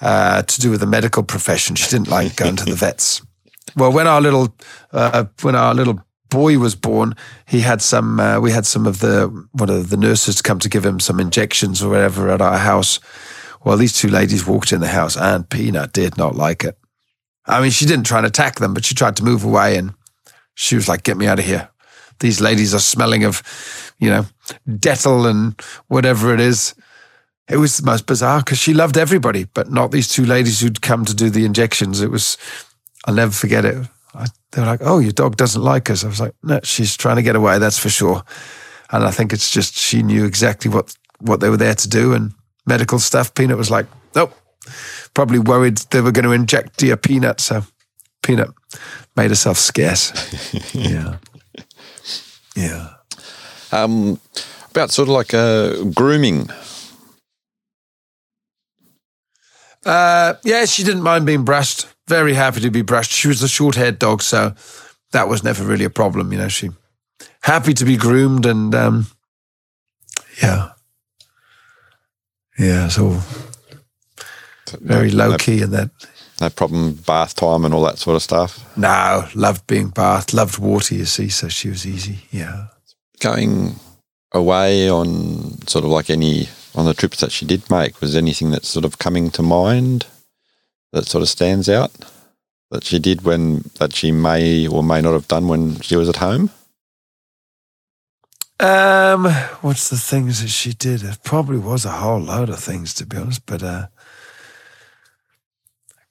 uh, 0.01 0.43
to 0.43 0.61
do 0.61 0.71
with 0.71 0.81
the 0.81 0.87
medical 0.87 1.23
profession. 1.23 1.77
She 1.77 1.91
didn't 1.91 2.09
like 2.09 2.37
going 2.37 2.57
to 2.57 2.65
the 2.65 2.75
vets. 2.87 3.21
Well, 3.77 3.93
when 3.93 4.07
our 4.07 4.23
little, 4.23 4.55
uh, 4.93 5.27
when 5.43 5.55
our 5.55 5.75
little 5.75 6.03
boy 6.31 6.59
was 6.59 6.75
born, 6.75 7.15
he 7.47 7.61
had 7.61 7.83
some. 7.83 8.19
Uh, 8.19 8.41
we 8.41 8.51
had 8.51 8.65
some 8.65 8.87
of 8.87 9.01
the 9.01 9.47
one 9.53 9.69
of 9.69 9.91
the 9.91 9.99
nurses 9.99 10.41
come 10.41 10.59
to 10.61 10.71
give 10.71 10.87
him 10.87 11.01
some 11.01 11.21
injections 11.21 11.83
or 11.83 11.91
whatever 11.91 12.31
at 12.31 12.41
our 12.41 12.59
house. 12.59 12.99
Well, 13.63 13.77
these 13.77 13.93
two 13.93 14.09
ladies 14.09 14.47
walked 14.47 14.73
in 14.73 14.81
the 14.81 14.89
house, 14.89 15.19
and 15.19 15.49
Peanut 15.49 15.93
did 15.93 16.17
not 16.17 16.35
like 16.35 16.65
it. 16.65 16.79
I 17.45 17.61
mean, 17.61 17.71
she 17.71 17.85
didn't 17.85 18.07
try 18.07 18.19
and 18.19 18.27
attack 18.27 18.57
them, 18.57 18.73
but 18.73 18.87
she 18.87 18.95
tried 18.95 19.17
to 19.17 19.25
move 19.25 19.45
away, 19.45 19.77
and 19.77 19.93
she 20.61 20.77
was 20.77 20.89
like, 20.89 21.03
"Get 21.03 21.17
me 21.17 21.27
out 21.27 21.39
of 21.39 21.45
here! 21.45 21.69
These 22.19 22.41
ladies 22.41 22.75
are 22.75 22.81
smelling 22.81 23.25
of, 23.25 23.43
you 23.99 24.11
know, 24.11 24.27
Dettol 24.69 25.29
and 25.29 25.61
whatever 25.89 26.35
it 26.35 26.41
is." 26.41 26.75
it 27.51 27.57
was 27.57 27.79
the 27.79 27.87
most 27.87 28.07
bizarre 28.07 28.39
because 28.41 28.59
she 28.59 28.73
loved 28.73 28.97
everybody, 28.97 29.45
but 29.45 29.71
not 29.71 29.91
these 29.91 30.09
two 30.09 30.25
ladies 30.25 30.61
who'd 30.61 30.81
come 30.81 31.05
to 31.05 31.15
do 31.15 31.31
the 31.31 31.45
injections. 31.45 32.01
It 32.01 32.11
was, 32.11 32.39
I'll 33.05 33.15
never 33.15 33.33
forget 33.33 33.65
it. 33.65 33.77
I, 34.15 34.27
they 34.53 34.61
were 34.61 34.69
like, 34.69 34.81
"Oh, 34.83 35.01
your 35.01 35.13
dog 35.13 35.37
doesn't 35.37 35.63
like 35.63 35.91
us." 35.91 36.05
I 36.05 36.09
was 36.09 36.21
like, 36.21 36.35
"No, 36.43 36.61
she's 36.63 36.97
trying 36.97 37.17
to 37.17 37.23
get 37.23 37.37
away. 37.37 37.59
That's 37.59 37.79
for 37.79 37.89
sure." 37.89 38.23
And 38.93 39.05
I 39.05 39.11
think 39.11 39.33
it's 39.33 39.51
just 39.51 39.75
she 39.75 40.03
knew 40.03 40.25
exactly 40.25 40.71
what 40.71 40.95
what 41.19 41.41
they 41.41 41.51
were 41.51 41.57
there 41.57 41.75
to 41.75 41.89
do. 41.89 42.13
And 42.13 42.33
medical 42.67 42.99
stuff, 42.99 43.35
Peanut 43.35 43.59
was 43.59 43.71
like, 43.71 43.87
"Nope." 44.15 44.35
Probably 45.15 45.41
worried 45.41 45.79
they 45.91 46.01
were 46.01 46.13
going 46.13 46.25
to 46.25 46.33
inject 46.33 46.77
dear 46.77 46.97
Peanut, 46.97 47.41
so 47.41 47.65
Peanut 48.31 48.51
made 49.17 49.31
herself 49.31 49.59
scarce. 49.59 50.13
yeah, 50.75 51.17
yeah. 52.55 52.91
Um, 53.73 54.21
about 54.71 54.93
sort 54.93 55.09
of 55.09 55.15
like 55.15 55.35
uh, 55.35 55.83
grooming. 55.93 56.49
Uh, 59.85 60.35
yeah, 60.45 60.65
she 60.65 60.85
didn't 60.85 61.03
mind 61.03 61.27
being 61.27 61.45
brushed. 61.45 61.89
Very 62.07 62.35
happy 62.35 62.61
to 62.61 62.71
be 62.71 62.83
brushed. 62.83 63.11
She 63.11 63.27
was 63.27 63.43
a 63.43 63.49
short-haired 63.49 63.99
dog, 63.99 64.23
so 64.23 64.55
that 65.11 65.29
was 65.29 65.43
never 65.43 65.65
really 65.65 65.85
a 65.85 65.91
problem. 65.91 66.33
You 66.33 66.39
know, 66.39 66.49
she 66.49 66.71
happy 67.43 67.75
to 67.75 67.85
be 67.85 67.97
groomed, 67.97 68.47
and 68.47 68.73
um, 68.77 69.07
yeah, 70.41 70.71
yeah. 72.57 72.87
So 72.87 73.19
very 74.81 75.11
low 75.11 75.37
key 75.37 75.63
in 75.63 75.73
that. 75.73 75.91
No 76.41 76.49
problem, 76.49 76.95
bath 76.95 77.35
time 77.35 77.65
and 77.65 77.75
all 77.75 77.83
that 77.83 77.99
sort 77.99 78.17
of 78.17 78.23
stuff. 78.23 78.65
No, 78.77 79.29
loved 79.35 79.67
being 79.67 79.89
bathed, 79.89 80.33
loved 80.33 80.59
water. 80.59 80.95
You 80.95 81.05
see, 81.05 81.29
so 81.29 81.49
she 81.49 81.69
was 81.69 81.87
easy. 81.87 82.21
Yeah, 82.31 82.69
going 83.21 83.77
away 84.33 84.89
on 84.89 85.67
sort 85.67 85.85
of 85.85 85.91
like 85.91 86.09
any 86.09 86.49
on 86.75 86.87
the 86.87 86.95
trips 86.95 87.21
that 87.21 87.33
she 87.33 87.45
did 87.45 87.69
make, 87.71 88.01
was 88.01 88.17
anything 88.17 88.51
that's 88.51 88.69
sort 88.69 88.85
of 88.85 88.99
coming 88.99 89.31
to 89.31 89.43
mind 89.43 90.07
that 90.93 91.07
sort 91.07 91.23
of 91.23 91.29
stands 91.29 91.69
out 91.69 91.93
that 92.71 92.85
she 92.85 92.99
did 92.99 93.23
when 93.23 93.65
that 93.79 93.95
she 93.95 94.13
may 94.13 94.67
or 94.67 94.83
may 94.83 95.01
not 95.01 95.13
have 95.13 95.29
done 95.29 95.49
when 95.49 95.81
she 95.81 95.97
was 95.97 96.09
at 96.09 96.17
home? 96.17 96.51
Um, 98.61 99.25
what's 99.63 99.89
the 99.89 99.97
things 99.97 100.43
that 100.43 100.49
she 100.49 100.75
did? 100.75 101.03
It 101.03 101.19
probably 101.25 101.59
was 101.59 101.85
a 101.85 101.93
whole 101.93 102.21
load 102.21 102.51
of 102.51 102.59
things, 102.59 102.93
to 102.95 103.07
be 103.07 103.17
honest, 103.17 103.47
but 103.47 103.63
uh, 103.63 103.87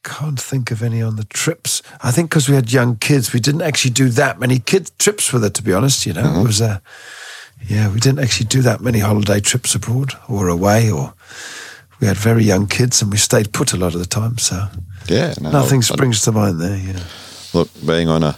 can't 0.10 0.39
think 0.39 0.72
of 0.72 0.82
any 0.82 1.01
on 1.01 1.16
the 1.16 1.24
trips. 1.24 1.82
I 2.01 2.12
think 2.12 2.30
because 2.30 2.49
we 2.49 2.55
had 2.55 2.74
young 2.74 2.97
kids, 2.97 3.34
we 3.34 3.39
didn't 3.39 3.62
actually 3.62 3.91
do 3.91 4.10
that 4.10 4.39
many 4.39 4.60
kid 4.60 4.91
trips 4.97 5.32
with 5.32 5.43
her, 5.43 5.49
to 5.49 5.64
be 5.64 5.74
honest. 5.74 6.05
You 6.05 6.14
know, 6.14 6.24
mm-hmm. 6.24 6.41
it 6.41 6.47
was 6.47 6.62
a. 6.62 6.66
Uh, 6.66 6.80
yeah, 7.68 7.91
we 7.91 7.99
didn't 7.99 8.20
actually 8.20 8.47
do 8.47 8.62
that 8.62 8.80
many 8.80 8.99
holiday 8.99 9.41
trips 9.41 9.76
abroad 9.76 10.14
or 10.30 10.47
away, 10.47 10.89
or 10.89 11.14
we 11.99 12.07
had 12.07 12.18
very 12.18 12.43
young 12.43 12.68
kids 12.68 13.01
and 13.01 13.12
we 13.12 13.18
stayed 13.18 13.51
put 13.51 13.74
a 13.74 13.78
lot 13.78 13.93
of 13.93 13.99
the 13.99 14.07
time. 14.07 14.38
So 14.38 14.68
yeah, 15.07 15.34
no, 15.41 15.51
nothing 15.51 15.82
springs 15.82 16.22
to 16.24 16.32
mind 16.32 16.62
there. 16.62 16.78
Yeah. 16.78 17.03
Look, 17.53 17.70
being 17.86 18.07
on 18.07 18.24
a 18.24 18.38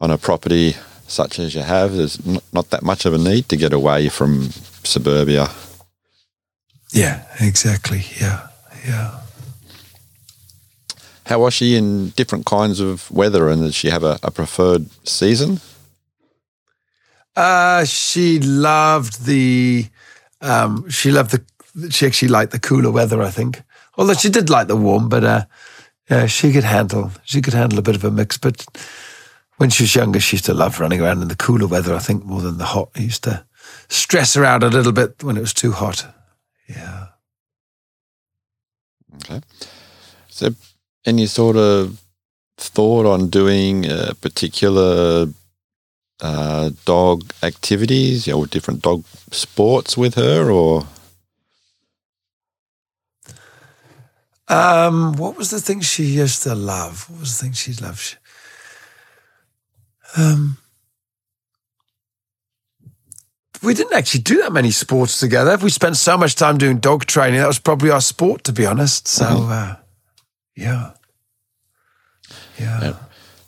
on 0.00 0.10
a 0.10 0.18
property 0.18 0.76
such 1.06 1.38
as 1.38 1.54
you 1.54 1.62
have, 1.62 1.96
there's 1.96 2.24
not, 2.26 2.44
not 2.52 2.70
that 2.70 2.82
much 2.82 3.06
of 3.06 3.14
a 3.14 3.18
need 3.18 3.48
to 3.48 3.56
get 3.56 3.72
away 3.72 4.10
from 4.10 4.50
suburbia. 4.84 5.48
Yeah, 6.92 7.24
exactly. 7.40 8.04
Yeah, 8.20 8.48
yeah. 8.86 9.20
How 11.28 11.40
was 11.40 11.52
she 11.52 11.76
in 11.76 12.10
different 12.10 12.46
kinds 12.46 12.80
of 12.80 13.10
weather, 13.10 13.50
and 13.50 13.62
did 13.62 13.74
she 13.74 13.90
have 13.90 14.02
a, 14.02 14.18
a 14.22 14.30
preferred 14.30 14.88
season? 15.06 15.60
Uh, 17.36 17.84
she 17.84 18.38
loved 18.40 19.26
the. 19.26 19.88
Um, 20.40 20.88
she 20.88 21.10
loved 21.10 21.32
the. 21.32 21.90
She 21.90 22.06
actually 22.06 22.28
liked 22.28 22.52
the 22.52 22.58
cooler 22.58 22.90
weather. 22.90 23.22
I 23.22 23.30
think, 23.30 23.62
although 23.98 24.14
she 24.14 24.30
did 24.30 24.48
like 24.48 24.68
the 24.68 24.76
warm, 24.76 25.10
but 25.10 25.22
uh, 25.22 25.44
yeah, 26.10 26.26
she 26.26 26.50
could 26.50 26.64
handle. 26.64 27.12
She 27.24 27.42
could 27.42 27.52
handle 27.52 27.78
a 27.78 27.82
bit 27.82 27.94
of 27.94 28.04
a 28.04 28.10
mix. 28.10 28.38
But 28.38 28.66
when 29.58 29.68
she 29.68 29.82
was 29.82 29.94
younger, 29.94 30.20
she 30.20 30.36
used 30.36 30.46
to 30.46 30.54
love 30.54 30.80
running 30.80 31.02
around 31.02 31.20
in 31.20 31.28
the 31.28 31.36
cooler 31.36 31.66
weather. 31.66 31.94
I 31.94 31.98
think 31.98 32.24
more 32.24 32.40
than 32.40 32.56
the 32.56 32.64
hot. 32.64 32.88
It 32.94 33.02
used 33.02 33.24
to 33.24 33.44
stress 33.88 34.32
her 34.32 34.44
out 34.44 34.62
a 34.62 34.68
little 34.68 34.92
bit 34.92 35.22
when 35.22 35.36
it 35.36 35.40
was 35.40 35.52
too 35.52 35.72
hot. 35.72 36.06
Yeah. 36.66 37.08
Okay. 39.16 39.42
So, 40.28 40.54
any 41.08 41.26
sort 41.26 41.56
of 41.56 42.00
thought 42.58 43.06
on 43.06 43.28
doing 43.28 43.86
a 43.90 44.14
particular 44.14 45.26
uh, 46.20 46.70
dog 46.84 47.24
activities, 47.42 48.26
you 48.26 48.34
know, 48.34 48.44
different 48.44 48.82
dog 48.82 49.04
sports 49.30 49.96
with 49.96 50.14
her, 50.14 50.50
or? 50.50 50.86
Um, 54.48 55.14
what 55.16 55.36
was 55.36 55.50
the 55.50 55.60
thing 55.60 55.80
she 55.80 56.04
used 56.04 56.42
to 56.44 56.54
love? 56.54 57.08
What 57.10 57.20
was 57.20 57.38
the 57.38 57.44
thing 57.44 57.52
she 57.52 57.72
loved? 57.74 58.16
Um, 60.16 60.58
we 63.62 63.74
didn't 63.74 63.92
actually 63.92 64.22
do 64.22 64.40
that 64.42 64.52
many 64.52 64.70
sports 64.70 65.20
together. 65.20 65.56
We 65.58 65.70
spent 65.70 65.96
so 65.96 66.16
much 66.16 66.34
time 66.34 66.58
doing 66.58 66.78
dog 66.78 67.04
training. 67.04 67.40
That 67.40 67.46
was 67.46 67.58
probably 67.58 67.90
our 67.90 68.00
sport, 68.00 68.44
to 68.44 68.52
be 68.52 68.64
honest. 68.64 69.06
So, 69.06 69.26
mm-hmm. 69.26 69.52
uh, 69.52 69.74
yeah. 70.56 70.92
Yeah. 72.58 72.96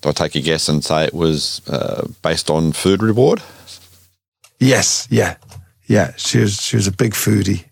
Do 0.00 0.08
I 0.08 0.12
take 0.12 0.34
a 0.34 0.40
guess 0.40 0.68
and 0.68 0.82
say 0.84 1.04
it 1.04 1.14
was 1.14 1.61
uh, 1.68 2.08
based 2.22 2.48
on 2.48 2.72
food 2.72 3.02
reward? 3.02 3.42
Yes, 4.58 5.06
yeah, 5.11 5.36
yeah. 5.86 6.12
She 6.16 6.38
was 6.38 6.61
she 6.61 6.76
was 6.76 6.86
a 6.86 6.92
big 6.92 7.12
foodie. 7.12 7.64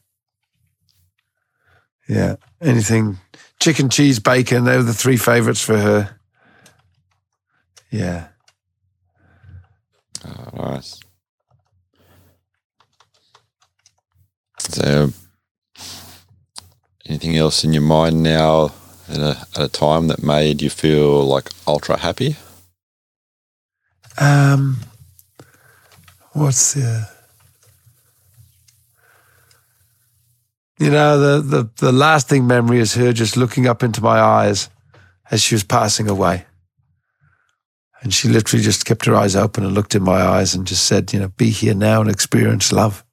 Yeah, 2.08 2.36
anything 2.60 3.18
chicken, 3.60 3.88
cheese, 3.88 4.18
bacon. 4.18 4.64
They 4.64 4.76
were 4.76 4.82
the 4.82 4.94
three 4.94 5.16
favorites 5.16 5.62
for 5.62 5.78
her. 5.78 6.18
Yeah. 7.90 8.28
Oh, 10.26 10.50
nice. 10.56 11.00
So, 14.58 15.12
anything 17.06 17.36
else 17.36 17.64
in 17.64 17.72
your 17.72 17.82
mind 17.82 18.22
now 18.22 18.72
at 19.10 19.18
a, 19.18 19.46
at 19.54 19.58
a 19.58 19.68
time 19.68 20.08
that 20.08 20.22
made 20.22 20.62
you 20.62 20.70
feel 20.70 21.24
like 21.24 21.50
ultra 21.66 21.98
happy? 21.98 22.36
Um, 24.20 24.78
what's 26.32 26.74
the, 26.74 27.08
you 30.78 30.90
know, 30.90 31.18
the, 31.18 31.40
the, 31.40 31.70
the 31.76 31.92
lasting 31.92 32.46
memory 32.46 32.80
is 32.80 32.94
her 32.94 33.12
just 33.12 33.36
looking 33.36 33.66
up 33.66 33.82
into 33.82 34.02
my 34.02 34.18
eyes 34.18 34.68
as 35.30 35.42
she 35.42 35.54
was 35.54 35.64
passing 35.64 36.08
away. 36.08 36.46
And 38.00 38.14
she 38.14 38.28
literally 38.28 38.62
just 38.62 38.84
kept 38.84 39.06
her 39.06 39.14
eyes 39.14 39.34
open 39.34 39.64
and 39.64 39.74
looked 39.74 39.94
in 39.94 40.04
my 40.04 40.20
eyes 40.20 40.54
and 40.54 40.66
just 40.66 40.86
said, 40.86 41.12
you 41.12 41.18
know, 41.18 41.28
be 41.36 41.50
here 41.50 41.74
now 41.74 42.00
and 42.00 42.10
experience 42.10 42.72
love. 42.72 43.04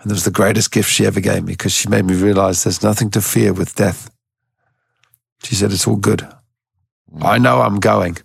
And 0.00 0.10
it 0.10 0.14
was 0.14 0.24
the 0.24 0.30
greatest 0.30 0.72
gift 0.72 0.90
she 0.90 1.04
ever 1.04 1.20
gave 1.20 1.44
me 1.44 1.52
because 1.52 1.72
she 1.72 1.88
made 1.88 2.06
me 2.06 2.14
realize 2.14 2.64
there's 2.64 2.82
nothing 2.82 3.10
to 3.10 3.20
fear 3.20 3.52
with 3.52 3.74
death. 3.74 4.10
She 5.42 5.54
said, 5.54 5.72
It's 5.72 5.86
all 5.86 5.96
good. 5.96 6.26
I 7.20 7.38
know 7.38 7.60
I'm 7.60 7.80
going. 7.80 8.18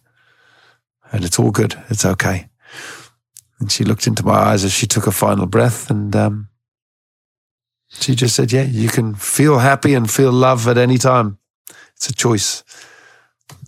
And 1.11 1.23
it's 1.23 1.39
all 1.39 1.51
good. 1.51 1.75
It's 1.89 2.05
okay. 2.05 2.49
And 3.59 3.71
she 3.71 3.83
looked 3.83 4.07
into 4.07 4.25
my 4.25 4.33
eyes 4.33 4.63
as 4.63 4.73
she 4.73 4.85
took 4.85 5.07
a 5.07 5.11
final 5.11 5.45
breath 5.45 5.89
and 5.89 6.15
um, 6.15 6.49
she 7.89 8.15
just 8.15 8.35
said, 8.35 8.51
Yeah, 8.51 8.63
you 8.63 8.89
can 8.89 9.15
feel 9.15 9.59
happy 9.59 9.93
and 9.93 10.09
feel 10.09 10.31
love 10.31 10.67
at 10.67 10.77
any 10.77 10.97
time. 10.97 11.37
It's 11.95 12.09
a 12.09 12.13
choice. 12.13 12.63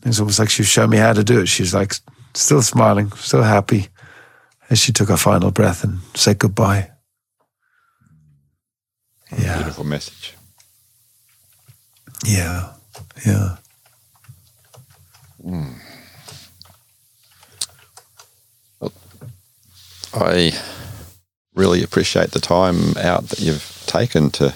It's 0.05 0.19
almost 0.19 0.39
like 0.39 0.49
she 0.49 0.61
was 0.61 0.69
showing 0.69 0.89
me 0.89 0.97
how 0.97 1.13
to 1.13 1.23
do 1.23 1.41
it. 1.41 1.47
She's 1.47 1.73
like 1.73 1.93
still 2.33 2.61
smiling, 2.61 3.11
still 3.13 3.43
happy 3.43 3.87
as 4.69 4.79
she 4.79 4.91
took 4.91 5.09
a 5.09 5.17
final 5.17 5.51
breath 5.51 5.83
and 5.83 5.99
said 6.13 6.39
goodbye. 6.39 6.91
Yeah. 9.37 9.57
Beautiful 9.57 9.83
message. 9.83 10.35
Yeah. 12.25 12.73
Yeah. 13.25 13.57
Mm. 15.43 15.75
Well, 18.79 18.91
I 20.13 20.51
really 21.55 21.83
appreciate 21.83 22.31
the 22.31 22.39
time 22.39 22.97
out 22.97 23.29
that 23.29 23.39
you've 23.39 23.83
taken 23.87 24.29
to 24.31 24.53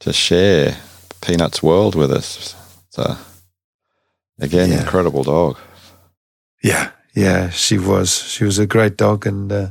to 0.00 0.12
share 0.12 0.78
Peanut's 1.20 1.62
world 1.62 1.94
with 1.94 2.10
us. 2.10 2.54
So, 2.88 3.16
again, 4.40 4.70
yeah. 4.70 4.80
incredible 4.80 5.22
dog. 5.22 5.58
Yeah, 6.62 6.90
yeah, 7.14 7.50
she 7.50 7.78
was. 7.78 8.22
She 8.22 8.44
was 8.44 8.58
a 8.58 8.66
great 8.66 8.96
dog, 8.96 9.26
and 9.26 9.52
uh, 9.52 9.70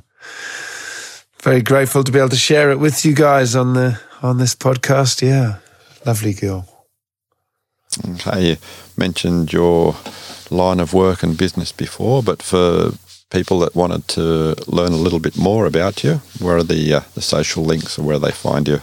very 1.42 1.62
grateful 1.62 2.04
to 2.04 2.12
be 2.12 2.20
able 2.20 2.30
to 2.30 2.36
share 2.36 2.72
it 2.72 2.80
with 2.80 3.06
you 3.06 3.14
guys 3.14 3.56
on 3.56 3.74
the 3.74 4.00
on 4.22 4.38
this 4.38 4.56
podcast. 4.56 5.22
Yeah, 5.22 5.58
lovely 6.06 6.34
girl. 6.34 6.79
Okay, 8.08 8.50
you 8.50 8.58
mentioned 8.98 9.52
your 9.52 9.96
line 10.52 10.80
of 10.80 10.94
work 10.94 11.24
and 11.24 11.36
business 11.38 11.72
before, 11.72 12.22
but 12.22 12.44
for 12.44 12.92
people 13.32 13.60
that 13.60 13.76
wanted 13.76 14.08
to 14.10 14.56
learn 14.68 14.92
a 14.92 14.98
little 14.98 15.20
bit 15.20 15.38
more 15.38 15.66
about 15.66 16.04
you, 16.04 16.22
where 16.40 16.58
are 16.58 16.64
the 16.64 16.94
uh, 16.94 17.02
the 17.16 17.22
social 17.22 17.64
links 17.64 17.98
or 17.98 18.04
where 18.04 18.20
they 18.20 18.32
find 18.32 18.68
you? 18.68 18.80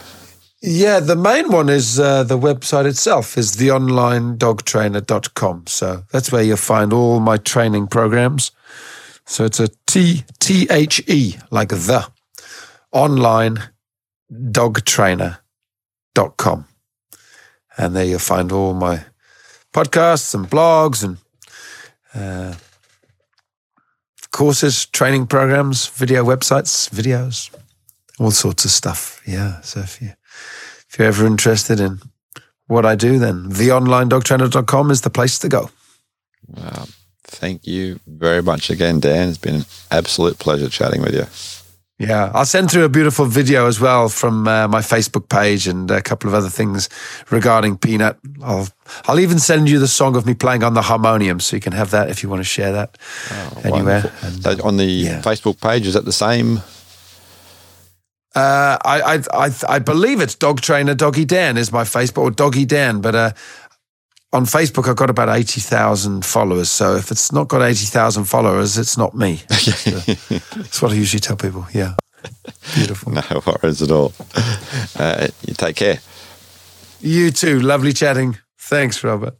Yeah, 0.62 1.00
the 1.00 1.16
main 1.16 1.52
one 1.52 1.68
is 1.68 2.00
uh, 2.00 2.24
the 2.24 2.38
website 2.38 2.86
itself 2.86 3.36
is 3.38 3.56
theonlinedogtrainer.com. 3.56 5.66
So 5.66 6.02
that's 6.10 6.32
where 6.32 6.42
you'll 6.42 6.56
find 6.56 6.92
all 6.92 7.20
my 7.20 7.36
training 7.36 7.86
programs. 7.88 8.50
So 9.26 9.44
it's 9.44 9.60
a 9.60 9.68
T 9.86 10.24
T 10.40 10.66
H 10.70 11.02
E 11.06 11.36
like 11.50 11.68
the 11.68 12.08
online 12.92 13.58
dogtrainer.com. 14.32 16.66
And 17.78 17.94
there 17.94 18.04
you'll 18.04 18.18
find 18.18 18.52
all 18.52 18.74
my 18.74 19.04
podcasts 19.72 20.34
and 20.34 20.48
blogs 20.48 21.04
and 21.04 21.18
uh, 22.14 22.54
courses, 24.30 24.86
training 24.86 25.26
programs, 25.26 25.86
video 25.88 26.24
websites, 26.24 26.88
videos, 26.90 27.54
all 28.18 28.30
sorts 28.30 28.64
of 28.64 28.70
stuff. 28.70 29.20
Yeah. 29.26 29.60
So 29.60 29.80
if 29.80 30.00
you 30.00 30.12
if 30.88 30.98
you're 30.98 31.08
ever 31.08 31.26
interested 31.26 31.80
in 31.80 32.00
what 32.66 32.86
I 32.86 32.94
do, 32.94 33.18
then 33.18 33.50
theonlinedogtrainer.com 33.50 34.90
is 34.90 35.02
the 35.02 35.10
place 35.10 35.38
to 35.40 35.48
go. 35.48 35.70
Wow. 36.48 36.86
Thank 37.24 37.66
you 37.66 37.98
very 38.06 38.42
much 38.42 38.70
again, 38.70 39.00
Dan. 39.00 39.28
It's 39.28 39.38
been 39.38 39.56
an 39.56 39.64
absolute 39.90 40.38
pleasure 40.38 40.68
chatting 40.68 41.02
with 41.02 41.14
you. 41.14 41.26
Yeah, 41.98 42.30
I'll 42.34 42.44
send 42.44 42.70
through 42.70 42.84
a 42.84 42.90
beautiful 42.90 43.24
video 43.24 43.66
as 43.66 43.80
well 43.80 44.10
from 44.10 44.46
uh, 44.46 44.68
my 44.68 44.80
Facebook 44.80 45.30
page 45.30 45.66
and 45.66 45.90
a 45.90 46.02
couple 46.02 46.28
of 46.28 46.34
other 46.34 46.50
things 46.50 46.90
regarding 47.30 47.78
Peanut. 47.78 48.18
I'll 48.42 48.68
I'll 49.06 49.18
even 49.18 49.38
send 49.38 49.70
you 49.70 49.78
the 49.78 49.88
song 49.88 50.14
of 50.14 50.26
me 50.26 50.34
playing 50.34 50.62
on 50.62 50.74
the 50.74 50.82
harmonium, 50.82 51.40
so 51.40 51.56
you 51.56 51.62
can 51.62 51.72
have 51.72 51.92
that 51.92 52.10
if 52.10 52.22
you 52.22 52.28
want 52.28 52.40
to 52.40 52.44
share 52.44 52.72
that 52.72 52.98
oh, 53.30 53.60
anywhere. 53.64 54.12
And, 54.22 54.42
so 54.42 54.62
on 54.62 54.76
the 54.76 54.84
yeah. 54.84 55.22
Facebook 55.22 55.58
page, 55.58 55.86
is 55.86 55.94
that 55.94 56.04
the 56.04 56.12
same? 56.12 56.58
Uh, 58.34 58.76
I, 58.84 59.00
I 59.32 59.46
I 59.46 59.50
I 59.66 59.78
believe 59.78 60.20
it's 60.20 60.34
Dog 60.34 60.60
Trainer 60.60 60.94
Doggy 60.94 61.24
Dan 61.24 61.56
is 61.56 61.72
my 61.72 61.84
Facebook 61.84 62.24
or 62.24 62.30
Doggy 62.30 62.66
Dan, 62.66 63.00
but 63.00 63.14
uh, 63.14 63.30
on 64.32 64.44
Facebook, 64.44 64.88
I've 64.88 64.96
got 64.96 65.10
about 65.10 65.28
80,000 65.28 66.24
followers. 66.24 66.70
So 66.70 66.96
if 66.96 67.10
it's 67.10 67.32
not 67.32 67.48
got 67.48 67.62
80,000 67.62 68.24
followers, 68.24 68.76
it's 68.76 68.98
not 68.98 69.14
me. 69.14 69.42
That's 69.48 70.82
what 70.82 70.92
I 70.92 70.94
usually 70.94 71.20
tell 71.20 71.36
people. 71.36 71.66
Yeah. 71.72 71.94
Beautiful. 72.74 73.12
no 73.12 73.22
worries 73.46 73.82
at 73.82 73.90
all. 73.90 74.12
Uh, 74.98 75.28
you 75.46 75.54
take 75.54 75.76
care. 75.76 76.00
You 77.00 77.30
too. 77.30 77.60
Lovely 77.60 77.92
chatting. 77.92 78.38
Thanks, 78.58 79.04
Robert. 79.04 79.34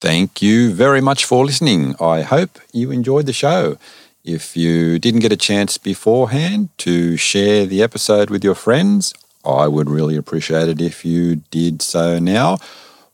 Thank 0.00 0.42
you 0.42 0.72
very 0.72 1.00
much 1.00 1.24
for 1.24 1.44
listening. 1.44 1.94
I 2.00 2.22
hope 2.22 2.58
you 2.72 2.90
enjoyed 2.90 3.26
the 3.26 3.32
show. 3.32 3.78
If 4.24 4.56
you 4.56 4.98
didn't 4.98 5.20
get 5.20 5.32
a 5.32 5.36
chance 5.36 5.78
beforehand 5.78 6.68
to 6.78 7.16
share 7.16 7.66
the 7.66 7.82
episode 7.82 8.30
with 8.30 8.44
your 8.44 8.54
friends, 8.54 9.14
I 9.44 9.66
would 9.66 9.90
really 9.90 10.16
appreciate 10.16 10.68
it 10.68 10.80
if 10.80 11.04
you 11.04 11.36
did 11.50 11.82
so 11.82 12.18
now. 12.18 12.58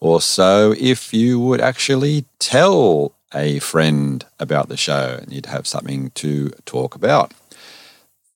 Also, 0.00 0.72
if 0.72 1.12
you 1.12 1.40
would 1.40 1.60
actually 1.60 2.24
tell 2.38 3.12
a 3.34 3.58
friend 3.58 4.24
about 4.38 4.68
the 4.68 4.76
show 4.76 5.18
and 5.20 5.32
you'd 5.32 5.46
have 5.46 5.66
something 5.66 6.10
to 6.14 6.50
talk 6.64 6.94
about. 6.94 7.32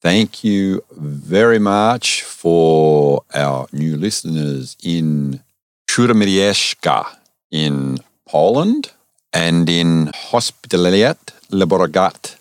Thank 0.00 0.42
you 0.42 0.82
very 0.90 1.58
much 1.58 2.22
for 2.22 3.22
our 3.34 3.66
new 3.72 3.96
listeners 3.96 4.76
in 4.82 5.40
Śródmieście 5.88 7.04
in 7.50 7.98
Poland 8.28 8.92
and 9.32 9.68
in 9.68 10.10
Hospitalet 10.30 11.18
Llobregat 11.50 12.36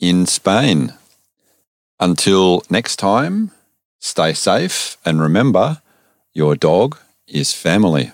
in 0.00 0.26
Spain. 0.26 0.94
Until 2.00 2.62
next 2.70 2.96
time, 2.96 3.50
stay 4.00 4.32
safe 4.32 4.96
and 5.04 5.20
remember 5.20 5.82
your 6.32 6.56
dog 6.56 6.98
is 7.26 7.52
family. 7.52 8.12